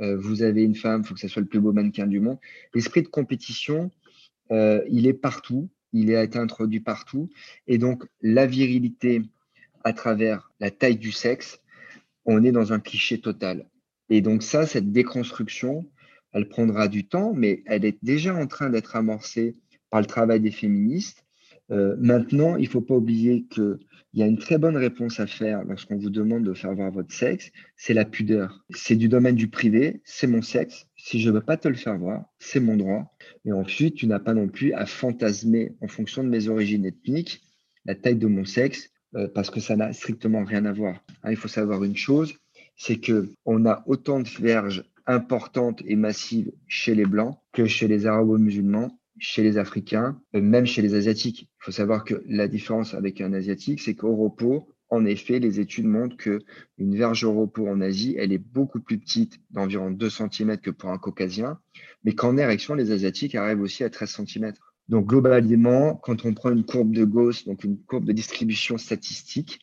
Euh, 0.00 0.16
vous 0.16 0.42
avez 0.42 0.62
une 0.62 0.74
femme, 0.74 1.02
il 1.02 1.06
faut 1.06 1.14
que 1.14 1.20
ce 1.20 1.28
soit 1.28 1.42
le 1.42 1.48
plus 1.48 1.60
beau 1.60 1.72
mannequin 1.72 2.06
du 2.06 2.18
monde. 2.18 2.38
L'esprit 2.74 3.02
de 3.02 3.08
compétition, 3.08 3.90
il 4.50 5.06
est 5.06 5.14
partout, 5.14 5.70
il 5.92 6.14
a 6.14 6.22
été 6.22 6.38
introduit 6.38 6.80
partout. 6.80 7.30
Et 7.66 7.78
donc, 7.78 8.04
la 8.20 8.46
virilité 8.46 9.22
à 9.84 9.92
travers 9.92 10.50
la 10.60 10.70
taille 10.70 10.98
du 10.98 11.12
sexe, 11.12 11.60
on 12.24 12.44
est 12.44 12.52
dans 12.52 12.72
un 12.72 12.80
cliché 12.80 13.20
total. 13.20 13.66
Et 14.10 14.20
donc 14.20 14.42
ça, 14.42 14.66
cette 14.66 14.92
déconstruction, 14.92 15.86
elle 16.32 16.48
prendra 16.48 16.88
du 16.88 17.06
temps, 17.06 17.32
mais 17.34 17.62
elle 17.66 17.84
est 17.84 17.98
déjà 18.02 18.34
en 18.34 18.46
train 18.46 18.70
d'être 18.70 18.96
amorcée 18.96 19.56
par 19.90 20.00
le 20.00 20.06
travail 20.06 20.40
des 20.40 20.50
féministes 20.50 21.24
euh, 21.70 21.96
maintenant, 21.98 22.56
il 22.56 22.64
ne 22.64 22.68
faut 22.68 22.80
pas 22.80 22.94
oublier 22.94 23.44
qu'il 23.44 23.78
y 24.12 24.22
a 24.22 24.26
une 24.26 24.38
très 24.38 24.58
bonne 24.58 24.76
réponse 24.76 25.18
à 25.20 25.26
faire 25.26 25.64
lorsqu'on 25.64 25.96
vous 25.96 26.10
demande 26.10 26.44
de 26.44 26.52
faire 26.52 26.74
voir 26.74 26.90
votre 26.90 27.12
sexe, 27.12 27.50
c'est 27.76 27.94
la 27.94 28.04
pudeur. 28.04 28.64
C'est 28.70 28.96
du 28.96 29.08
domaine 29.08 29.34
du 29.34 29.48
privé, 29.48 30.02
c'est 30.04 30.26
mon 30.26 30.42
sexe. 30.42 30.86
Si 30.96 31.20
je 31.20 31.30
ne 31.30 31.34
veux 31.34 31.40
pas 31.40 31.56
te 31.56 31.68
le 31.68 31.74
faire 31.74 31.96
voir, 31.98 32.24
c'est 32.38 32.60
mon 32.60 32.76
droit. 32.76 33.16
Et 33.44 33.52
ensuite, 33.52 33.94
tu 33.94 34.06
n'as 34.06 34.18
pas 34.18 34.34
non 34.34 34.48
plus 34.48 34.72
à 34.74 34.86
fantasmer 34.86 35.74
en 35.80 35.88
fonction 35.88 36.22
de 36.22 36.28
mes 36.28 36.48
origines 36.48 36.84
ethniques 36.84 37.42
la 37.84 37.94
taille 37.94 38.16
de 38.16 38.26
mon 38.26 38.44
sexe, 38.44 38.90
euh, 39.14 39.28
parce 39.28 39.50
que 39.50 39.60
ça 39.60 39.76
n'a 39.76 39.92
strictement 39.92 40.44
rien 40.44 40.64
à 40.64 40.72
voir. 40.72 41.04
Hein, 41.22 41.30
il 41.30 41.36
faut 41.36 41.48
savoir 41.48 41.84
une 41.84 41.96
chose, 41.96 42.34
c'est 42.76 42.98
que 42.98 43.30
on 43.44 43.66
a 43.66 43.84
autant 43.86 44.20
de 44.20 44.28
verges 44.28 44.84
importantes 45.06 45.82
et 45.84 45.96
massives 45.96 46.50
chez 46.66 46.94
les 46.94 47.04
blancs 47.04 47.36
que 47.52 47.66
chez 47.66 47.88
les 47.88 48.06
arabo-musulmans 48.06 48.98
chez 49.24 49.42
les 49.42 49.56
Africains, 49.56 50.20
euh, 50.36 50.42
même 50.42 50.66
chez 50.66 50.82
les 50.82 50.94
Asiatiques. 50.94 51.42
Il 51.42 51.64
faut 51.64 51.72
savoir 51.72 52.04
que 52.04 52.22
la 52.26 52.46
différence 52.46 52.92
avec 52.92 53.22
un 53.22 53.32
Asiatique, 53.32 53.80
c'est 53.80 53.94
qu'au 53.94 54.14
repos, 54.14 54.68
en 54.90 55.06
effet, 55.06 55.38
les 55.38 55.60
études 55.60 55.86
montrent 55.86 56.16
que 56.18 56.40
une 56.76 56.94
verge 56.94 57.24
au 57.24 57.32
repos 57.32 57.66
en 57.66 57.80
Asie, 57.80 58.14
elle 58.18 58.32
est 58.32 58.38
beaucoup 58.38 58.80
plus 58.80 58.98
petite, 58.98 59.40
d'environ 59.50 59.90
2 59.90 60.10
cm 60.10 60.58
que 60.58 60.70
pour 60.70 60.90
un 60.90 60.98
caucasien, 60.98 61.58
mais 62.04 62.12
qu'en 62.14 62.36
érection, 62.36 62.74
les 62.74 62.92
Asiatiques 62.92 63.34
arrivent 63.34 63.62
aussi 63.62 63.82
à 63.82 63.88
13 63.88 64.24
cm. 64.26 64.52
Donc 64.88 65.06
globalement, 65.06 65.94
quand 65.94 66.26
on 66.26 66.34
prend 66.34 66.52
une 66.52 66.64
courbe 66.64 66.92
de 66.92 67.04
Gauss, 67.04 67.46
donc 67.46 67.64
une 67.64 67.78
courbe 67.78 68.04
de 68.04 68.12
distribution 68.12 68.76
statistique, 68.76 69.58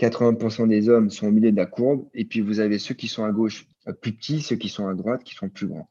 80% 0.00 0.66
des 0.66 0.88
hommes 0.88 1.10
sont 1.10 1.28
au 1.28 1.30
milieu 1.30 1.52
de 1.52 1.56
la 1.56 1.66
courbe, 1.66 2.08
et 2.12 2.24
puis 2.24 2.40
vous 2.40 2.58
avez 2.58 2.80
ceux 2.80 2.94
qui 2.94 3.06
sont 3.06 3.24
à 3.24 3.30
gauche 3.30 3.66
euh, 3.86 3.92
plus 3.92 4.12
petits, 4.12 4.42
ceux 4.42 4.56
qui 4.56 4.68
sont 4.68 4.88
à 4.88 4.94
droite 4.94 5.22
qui 5.22 5.36
sont 5.36 5.48
plus 5.48 5.68
grands. 5.68 5.88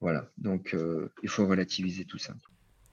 Voilà, 0.00 0.30
donc 0.38 0.74
euh, 0.74 1.08
il 1.22 1.28
faut 1.28 1.46
relativiser 1.46 2.04
tout 2.04 2.18
ça. 2.18 2.34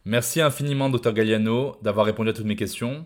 Merci 0.06 0.42
infiniment, 0.42 0.90
Dr 0.90 1.14
Galliano, 1.14 1.78
d'avoir 1.82 2.06
répondu 2.06 2.30
à 2.30 2.34
toutes 2.34 2.46
mes 2.46 2.56
questions. 2.56 3.06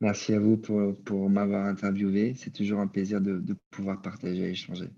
Merci 0.00 0.32
à 0.34 0.38
vous 0.38 0.56
pour, 0.56 0.94
pour 1.04 1.28
m'avoir 1.28 1.66
interviewé. 1.66 2.34
C'est 2.36 2.52
toujours 2.52 2.80
un 2.80 2.86
plaisir 2.86 3.20
de, 3.20 3.38
de 3.38 3.56
pouvoir 3.70 4.00
partager 4.00 4.44
et 4.44 4.50
échanger. 4.50 4.88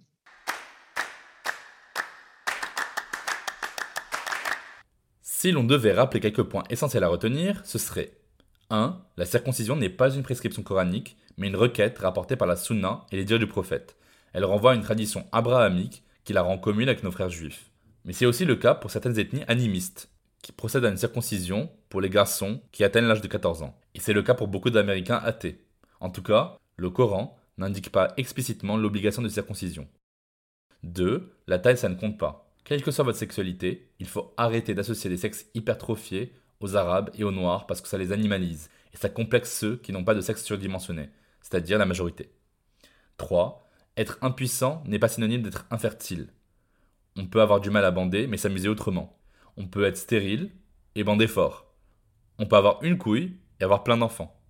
Si 5.23 5.53
l'on 5.53 5.65
devait 5.65 5.95
rappeler 5.95 6.21
quelques 6.21 6.43
points 6.43 6.65
essentiels 6.69 7.03
à 7.03 7.09
retenir, 7.09 7.63
ce 7.65 7.79
serait 7.79 8.13
1. 8.69 9.01
La 9.17 9.25
circoncision 9.25 9.75
n'est 9.75 9.89
pas 9.89 10.15
une 10.15 10.23
prescription 10.23 10.63
coranique, 10.63 11.17
mais 11.39 11.49
une 11.49 11.57
requête 11.57 11.99
rapportée 11.99 12.37
par 12.37 12.47
la 12.47 12.57
Sunna 12.57 13.07
et 13.11 13.17
les 13.17 13.25
dires 13.25 13.39
du 13.39 13.47
prophète. 13.47 13.97
Elle 14.35 14.45
renvoie 14.45 14.73
à 14.73 14.75
une 14.75 14.83
tradition 14.83 15.27
abrahamique 15.33 16.05
qui 16.25 16.35
la 16.35 16.43
rend 16.43 16.59
commune 16.59 16.89
avec 16.89 17.03
nos 17.03 17.11
frères 17.11 17.31
juifs. 17.31 17.70
Mais 18.05 18.13
c'est 18.13 18.27
aussi 18.27 18.45
le 18.45 18.57
cas 18.57 18.75
pour 18.75 18.91
certaines 18.91 19.19
ethnies 19.19 19.45
animistes, 19.49 20.11
qui 20.43 20.53
procèdent 20.53 20.85
à 20.85 20.91
une 20.91 20.97
circoncision 20.97 21.71
pour 21.89 22.01
les 22.01 22.11
garçons 22.11 22.63
qui 22.73 22.85
atteignent 22.85 23.07
l'âge 23.07 23.21
de 23.21 23.29
14 23.29 23.63
ans. 23.63 23.79
Et 23.95 24.01
c'est 24.01 24.13
le 24.13 24.23
cas 24.23 24.35
pour 24.35 24.49
beaucoup 24.49 24.71
d'Américains 24.71 25.21
athées. 25.23 25.65
En 26.01 26.11
tout 26.11 26.23
cas, 26.23 26.57
le 26.77 26.91
Coran 26.91 27.37
n'indique 27.59 27.91
pas 27.91 28.15
explicitement 28.17 28.77
l'obligation 28.77 29.23
de 29.23 29.29
circoncision. 29.29 29.87
2. 30.83 31.31
La 31.47 31.59
taille, 31.59 31.77
ça 31.77 31.91
ne 31.91 31.95
compte 31.95 32.19
pas. 32.19 32.51
Quelle 32.65 32.83
que 32.83 32.91
soit 32.91 33.05
votre 33.05 33.19
sexualité, 33.19 33.91
il 33.99 34.07
faut 34.07 34.33
arrêter 34.37 34.75
d'associer 34.75 35.11
les 35.11 35.17
sexes 35.17 35.47
hypertrophiés 35.55 36.33
aux 36.61 36.77
arabes 36.77 37.11
et 37.15 37.25
aux 37.25 37.33
noirs 37.33 37.67
parce 37.67 37.81
que 37.81 37.89
ça 37.89 37.99
les 37.99 38.13
animalise 38.13 38.71
et 38.93 38.97
ça 38.97 39.09
complexe 39.09 39.57
ceux 39.59 39.77
qui 39.77 39.93
n'ont 39.93 40.05
pas 40.05 40.15
de 40.15 40.21
sexe 40.21 40.45
surdimensionné, 40.45 41.11
c'est-à-dire 41.41 41.79
la 41.79 41.87
majorité. 41.87 42.31
3. 43.17 43.69
Être 43.97 44.19
impuissant 44.23 44.83
n'est 44.87 44.99
pas 44.99 45.09
synonyme 45.09 45.43
d'être 45.43 45.67
infertile. 45.71 46.29
On 47.17 47.27
peut 47.27 47.41
avoir 47.41 47.61
du 47.61 47.71
mal 47.71 47.85
à 47.85 47.91
bander 47.91 48.27
mais 48.27 48.37
s'amuser 48.37 48.69
autrement. 48.69 49.19
On 49.57 49.67
peut 49.67 49.85
être 49.85 49.97
stérile 49.97 50.51
et 50.95 51.05
bander 51.05 51.27
fort. 51.27 51.73
On 52.39 52.47
peut 52.47 52.57
avoir 52.57 52.83
une 52.83 52.99
couille 52.99 53.37
et 53.61 53.65
avoir 53.65 53.85
plein 53.85 53.97
d'enfants. 53.97 54.41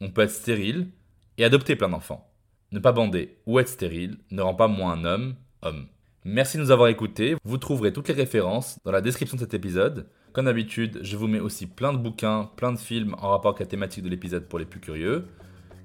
On 0.00 0.10
peut 0.10 0.22
être 0.22 0.30
stérile 0.30 0.88
et 1.36 1.44
adopter 1.44 1.76
plein 1.76 1.88
d'enfants. 1.88 2.30
Ne 2.72 2.78
pas 2.78 2.92
bander 2.92 3.38
ou 3.46 3.58
être 3.58 3.68
stérile 3.68 4.18
ne 4.30 4.42
rend 4.42 4.54
pas 4.54 4.68
moins 4.68 4.92
un 4.92 5.04
homme 5.04 5.34
homme. 5.62 5.86
Merci 6.24 6.56
de 6.56 6.62
nous 6.62 6.70
avoir 6.70 6.88
écoutés. 6.88 7.36
Vous 7.44 7.58
trouverez 7.58 7.92
toutes 7.92 8.08
les 8.08 8.14
références 8.14 8.78
dans 8.84 8.92
la 8.92 9.00
description 9.00 9.36
de 9.36 9.40
cet 9.40 9.54
épisode. 9.54 10.08
Comme 10.32 10.44
d'habitude, 10.44 10.98
je 11.02 11.16
vous 11.16 11.26
mets 11.26 11.40
aussi 11.40 11.66
plein 11.66 11.92
de 11.92 11.98
bouquins, 11.98 12.50
plein 12.56 12.72
de 12.72 12.78
films 12.78 13.14
en 13.18 13.30
rapport 13.30 13.52
avec 13.52 13.60
la 13.60 13.66
thématique 13.66 14.04
de 14.04 14.08
l'épisode 14.08 14.46
pour 14.46 14.58
les 14.58 14.66
plus 14.66 14.80
curieux. 14.80 15.26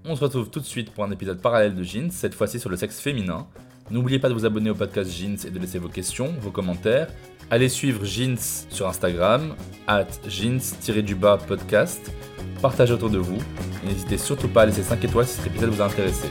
On 0.06 0.16
se 0.16 0.24
retrouve 0.24 0.50
tout 0.50 0.60
de 0.60 0.66
suite 0.66 0.92
pour 0.92 1.06
un 1.06 1.12
épisode 1.12 1.42
parallèle 1.42 1.76
de 1.76 1.84
Jeans, 1.84 2.12
cette 2.12 2.36
fois-ci 2.36 2.60
sur 2.60 2.70
le 2.70 2.76
sexe 2.76 3.00
féminin. 3.00 3.48
N'oubliez 3.90 4.20
pas 4.20 4.30
de 4.30 4.34
vous 4.34 4.46
abonner 4.46 4.70
au 4.70 4.76
podcast 4.76 5.12
Jeans 5.12 5.38
et 5.46 5.50
de 5.50 5.60
laisser 5.60 5.78
vos 5.78 5.90
questions, 5.90 6.34
vos 6.40 6.52
commentaires. 6.52 7.08
Allez 7.52 7.70
suivre 7.70 8.06
Jeans 8.06 8.38
sur 8.70 8.88
Instagram, 8.88 9.56
at 9.88 10.08
jeans-du-bas 10.28 11.38
podcast. 11.48 12.12
Partagez 12.62 12.94
autour 12.94 13.10
de 13.10 13.18
vous. 13.18 13.38
Et 13.84 13.88
n'hésitez 13.88 14.18
surtout 14.18 14.48
pas 14.48 14.62
à 14.62 14.66
laisser 14.66 14.84
5 14.84 15.04
étoiles 15.04 15.28
si 15.28 15.36
cet 15.38 15.48
épisode 15.48 15.70
vous 15.70 15.82
a 15.82 15.86
intéressé. 15.86 16.28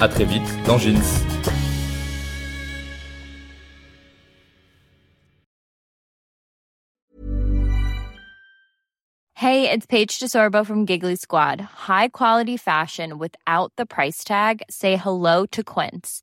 A 0.00 0.08
très 0.08 0.24
vite 0.24 0.42
dans 0.66 0.78
Jeans. 0.78 0.98
Hey, 9.34 9.70
it's 9.70 9.86
Paige 9.86 10.18
DeSorbo 10.18 10.66
from 10.66 10.84
Giggly 10.84 11.16
Squad. 11.16 11.60
High 11.60 12.08
quality 12.08 12.58
fashion 12.58 13.18
without 13.18 13.72
the 13.76 13.86
price 13.86 14.22
tag. 14.22 14.62
Say 14.68 14.96
hello 14.96 15.46
to 15.46 15.64
Quince. 15.64 16.22